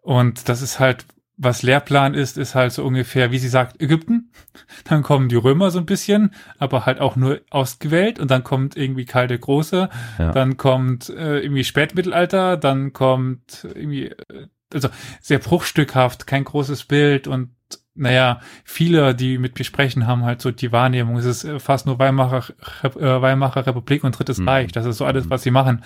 Und 0.00 0.48
das 0.48 0.62
ist 0.62 0.78
halt, 0.80 1.06
was 1.36 1.62
Lehrplan 1.62 2.14
ist, 2.14 2.38
ist 2.38 2.54
halt 2.54 2.72
so 2.72 2.84
ungefähr, 2.84 3.32
wie 3.32 3.38
sie 3.38 3.48
sagt, 3.48 3.80
Ägypten. 3.80 4.30
Dann 4.84 5.02
kommen 5.02 5.28
die 5.28 5.36
Römer 5.36 5.70
so 5.70 5.78
ein 5.78 5.86
bisschen, 5.86 6.32
aber 6.58 6.86
halt 6.86 7.00
auch 7.00 7.16
nur 7.16 7.40
ausgewählt. 7.50 8.18
Und 8.18 8.30
dann 8.30 8.44
kommt 8.44 8.76
irgendwie 8.76 9.04
Karl 9.04 9.26
der 9.26 9.38
Große. 9.38 9.88
Ja. 10.18 10.30
Dann 10.32 10.56
kommt 10.56 11.08
äh, 11.08 11.40
irgendwie 11.40 11.64
Spätmittelalter. 11.64 12.56
Dann 12.56 12.92
kommt 12.92 13.66
irgendwie, 13.74 14.06
äh, 14.08 14.46
also 14.72 14.88
sehr 15.20 15.38
bruchstückhaft, 15.38 16.26
kein 16.26 16.44
großes 16.44 16.84
Bild 16.84 17.26
und 17.28 17.50
naja, 17.96 18.40
viele, 18.64 19.14
die 19.14 19.38
mit 19.38 19.56
mir 19.56 19.64
sprechen, 19.64 20.06
haben 20.06 20.24
halt 20.24 20.42
so 20.42 20.50
die 20.50 20.72
Wahrnehmung, 20.72 21.16
es 21.16 21.24
ist 21.24 21.44
äh, 21.44 21.60
fast 21.60 21.86
nur 21.86 21.98
Weimarer, 22.00 22.44
äh, 22.82 22.90
Weimarer 22.92 23.66
Republik 23.66 24.02
und 24.02 24.18
Drittes 24.18 24.38
Mhm. 24.38 24.48
Reich. 24.48 24.72
Das 24.72 24.84
ist 24.84 24.98
so 24.98 25.04
alles, 25.04 25.30
was 25.30 25.44
sie 25.44 25.52
machen. 25.52 25.82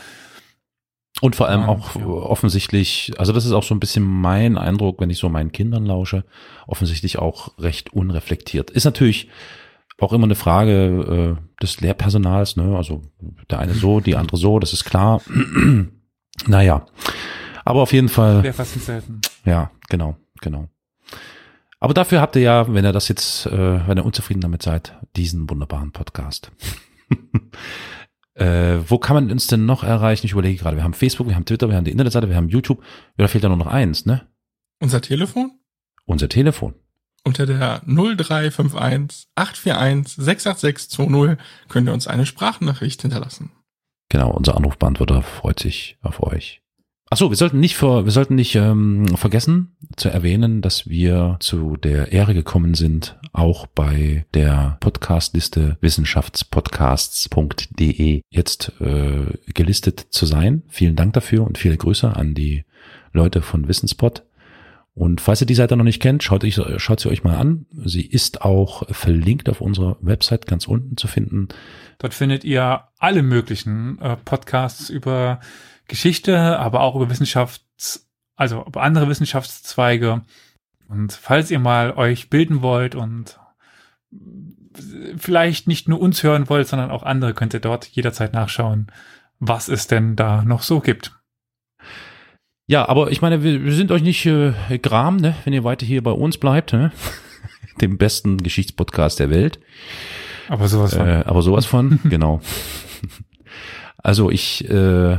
Und 1.20 1.34
vor 1.34 1.48
allem 1.48 1.62
auch 1.62 1.96
offensichtlich, 1.96 3.12
also 3.18 3.32
das 3.32 3.44
ist 3.44 3.52
auch 3.52 3.64
so 3.64 3.74
ein 3.74 3.80
bisschen 3.80 4.04
mein 4.04 4.56
Eindruck, 4.56 5.00
wenn 5.00 5.10
ich 5.10 5.18
so 5.18 5.28
meinen 5.28 5.50
Kindern 5.50 5.84
lausche, 5.84 6.24
offensichtlich 6.68 7.18
auch 7.18 7.58
recht 7.58 7.92
unreflektiert. 7.92 8.70
Ist 8.70 8.84
natürlich 8.84 9.28
auch 10.00 10.12
immer 10.12 10.24
eine 10.24 10.36
Frage 10.36 11.36
äh, 11.38 11.62
des 11.62 11.80
Lehrpersonals, 11.80 12.56
ne? 12.56 12.76
Also 12.76 13.02
der 13.50 13.58
eine 13.58 13.74
so, 13.74 13.98
die 13.98 14.14
andere 14.14 14.36
so, 14.36 14.60
das 14.60 14.72
ist 14.72 14.84
klar. 14.84 15.20
naja. 16.46 16.86
Aber 17.64 17.82
auf 17.82 17.92
jeden 17.92 18.08
Fall, 18.08 18.44
Wäre 18.44 18.54
fast 18.54 18.76
nicht 18.76 18.84
selten. 18.84 19.20
ja, 19.44 19.70
genau, 19.88 20.16
genau. 20.40 20.68
Aber 21.80 21.94
dafür 21.94 22.20
habt 22.20 22.36
ihr 22.36 22.42
ja, 22.42 22.72
wenn 22.72 22.84
ihr 22.84 22.92
das 22.92 23.08
jetzt, 23.08 23.46
äh, 23.46 23.86
wenn 23.88 23.98
ihr 23.98 24.04
unzufrieden 24.04 24.40
damit 24.40 24.62
seid, 24.62 24.96
diesen 25.16 25.50
wunderbaren 25.50 25.92
Podcast. 25.92 26.50
äh, 28.38 28.78
wo 28.88 28.98
kann 28.98 29.14
man 29.14 29.30
uns 29.30 29.46
denn 29.46 29.66
noch 29.66 29.82
erreichen? 29.82 30.26
Ich 30.26 30.32
überlege 30.32 30.58
gerade, 30.58 30.76
wir 30.76 30.84
haben 30.84 30.94
Facebook, 30.94 31.28
wir 31.28 31.34
haben 31.34 31.44
Twitter, 31.44 31.68
wir 31.68 31.76
haben 31.76 31.84
die 31.84 31.90
Internetseite, 31.90 32.28
wir 32.28 32.36
haben 32.36 32.48
YouTube. 32.48 32.80
Ja, 33.16 33.24
da 33.24 33.28
fehlt 33.28 33.42
ja 33.44 33.48
nur 33.48 33.58
noch 33.58 33.66
eins, 33.66 34.06
ne? 34.06 34.26
Unser 34.80 35.00
Telefon 35.00 35.52
Unser 36.06 36.28
Telefon. 36.28 36.74
unter 37.24 37.46
der 37.46 37.82
0351 37.86 39.26
841 39.34 40.16
68620 40.24 41.36
könnt 41.68 41.88
ihr 41.88 41.92
uns 41.92 42.06
eine 42.06 42.26
Sprachnachricht 42.26 43.02
hinterlassen. 43.02 43.50
Genau, 44.08 44.30
unser 44.30 44.56
Anrufbeantworter 44.56 45.22
freut 45.22 45.58
sich 45.60 45.98
auf 46.00 46.22
euch. 46.22 46.62
Ach 47.10 47.16
so, 47.16 47.30
wir 47.30 47.38
sollten 47.38 47.58
nicht 47.58 47.76
vor, 47.76 48.04
wir 48.04 48.12
sollten 48.12 48.34
nicht 48.34 48.54
ähm, 48.54 49.16
vergessen 49.16 49.74
zu 49.96 50.10
erwähnen, 50.10 50.60
dass 50.60 50.90
wir 50.90 51.38
zu 51.40 51.78
der 51.78 52.12
Ehre 52.12 52.34
gekommen 52.34 52.74
sind, 52.74 53.18
auch 53.32 53.66
bei 53.66 54.26
der 54.34 54.76
Podcastliste 54.80 55.78
wissenschaftspodcasts.de 55.80 58.20
jetzt 58.28 58.74
äh, 58.82 59.24
gelistet 59.54 60.08
zu 60.10 60.26
sein. 60.26 60.64
Vielen 60.68 60.96
Dank 60.96 61.14
dafür 61.14 61.46
und 61.46 61.56
viele 61.56 61.78
Grüße 61.78 62.14
an 62.14 62.34
die 62.34 62.66
Leute 63.14 63.40
von 63.40 63.68
Wissenspot. 63.68 64.24
Und 64.92 65.22
falls 65.22 65.40
ihr 65.40 65.46
die 65.46 65.54
Seite 65.54 65.78
noch 65.78 65.84
nicht 65.84 66.02
kennt, 66.02 66.22
schaut, 66.22 66.44
ich, 66.44 66.60
schaut 66.76 67.00
sie 67.00 67.08
euch 67.08 67.24
mal 67.24 67.36
an. 67.36 67.64
Sie 67.84 68.04
ist 68.04 68.42
auch 68.42 68.82
verlinkt 68.90 69.48
auf 69.48 69.62
unserer 69.62 69.96
Website 70.02 70.46
ganz 70.46 70.68
unten 70.68 70.98
zu 70.98 71.06
finden. 71.06 71.48
Dort 71.98 72.12
findet 72.12 72.44
ihr 72.44 72.82
alle 72.98 73.22
möglichen 73.22 73.98
äh, 74.00 74.16
Podcasts 74.16 74.90
über 74.90 75.40
Geschichte, 75.88 76.58
aber 76.58 76.80
auch 76.80 76.94
über 76.94 77.10
Wissenschafts-, 77.10 78.06
also 78.36 78.64
über 78.64 78.82
andere 78.82 79.08
Wissenschaftszweige. 79.08 80.22
Und 80.88 81.12
falls 81.12 81.50
ihr 81.50 81.58
mal 81.58 81.92
euch 81.92 82.30
bilden 82.30 82.62
wollt 82.62 82.94
und 82.94 83.38
vielleicht 85.16 85.66
nicht 85.66 85.88
nur 85.88 86.00
uns 86.00 86.22
hören 86.22 86.48
wollt, 86.48 86.68
sondern 86.68 86.90
auch 86.90 87.02
andere, 87.02 87.34
könnt 87.34 87.54
ihr 87.54 87.60
dort 87.60 87.86
jederzeit 87.86 88.32
nachschauen, 88.32 88.86
was 89.38 89.68
es 89.68 89.86
denn 89.86 90.16
da 90.16 90.42
noch 90.42 90.62
so 90.62 90.80
gibt. 90.80 91.18
Ja, 92.66 92.86
aber 92.86 93.10
ich 93.10 93.22
meine, 93.22 93.42
wir, 93.42 93.64
wir 93.64 93.72
sind 93.72 93.90
euch 93.90 94.02
nicht 94.02 94.24
äh, 94.26 94.52
gram, 94.80 95.16
ne, 95.16 95.34
wenn 95.44 95.54
ihr 95.54 95.64
weiter 95.64 95.86
hier 95.86 96.02
bei 96.02 96.10
uns 96.10 96.38
bleibt, 96.38 96.72
ne? 96.72 96.92
dem 97.80 97.96
besten 97.96 98.38
Geschichtspodcast 98.38 99.20
der 99.20 99.30
Welt. 99.30 99.58
Aber 100.48 100.68
sowas 100.68 100.94
von. 100.94 101.06
Äh, 101.06 101.22
aber 101.24 101.42
sowas 101.42 101.66
von, 101.66 102.00
genau. 102.04 102.40
Also 103.96 104.30
ich 104.30 104.68
äh, 104.68 105.18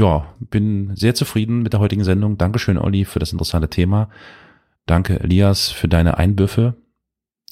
ja, 0.00 0.34
bin 0.38 0.96
sehr 0.96 1.14
zufrieden 1.14 1.62
mit 1.62 1.74
der 1.74 1.80
heutigen 1.80 2.04
Sendung. 2.04 2.38
Dankeschön, 2.38 2.78
Olli, 2.78 3.04
für 3.04 3.18
das 3.18 3.32
interessante 3.32 3.68
Thema. 3.68 4.08
Danke, 4.86 5.20
Elias, 5.20 5.68
für 5.68 5.88
deine 5.88 6.16
Einwürfe, 6.16 6.74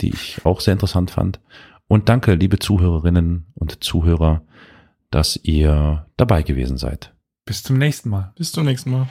die 0.01 0.09
ich 0.09 0.45
auch 0.45 0.61
sehr 0.61 0.73
interessant 0.73 1.11
fand. 1.11 1.41
Und 1.89 2.09
danke, 2.09 2.35
liebe 2.35 2.59
Zuhörerinnen 2.59 3.47
und 3.55 3.85
Zuhörer, 3.85 4.43
dass 5.11 5.39
ihr 5.43 6.07
dabei 6.16 6.43
gewesen 6.43 6.79
seid. 6.79 7.15
Bis 7.45 7.62
zum 7.62 7.77
nächsten 7.77 8.09
Mal. 8.09 8.33
Bis 8.37 8.53
zum 8.53 8.65
nächsten 8.65 8.91
Mal. 8.91 9.09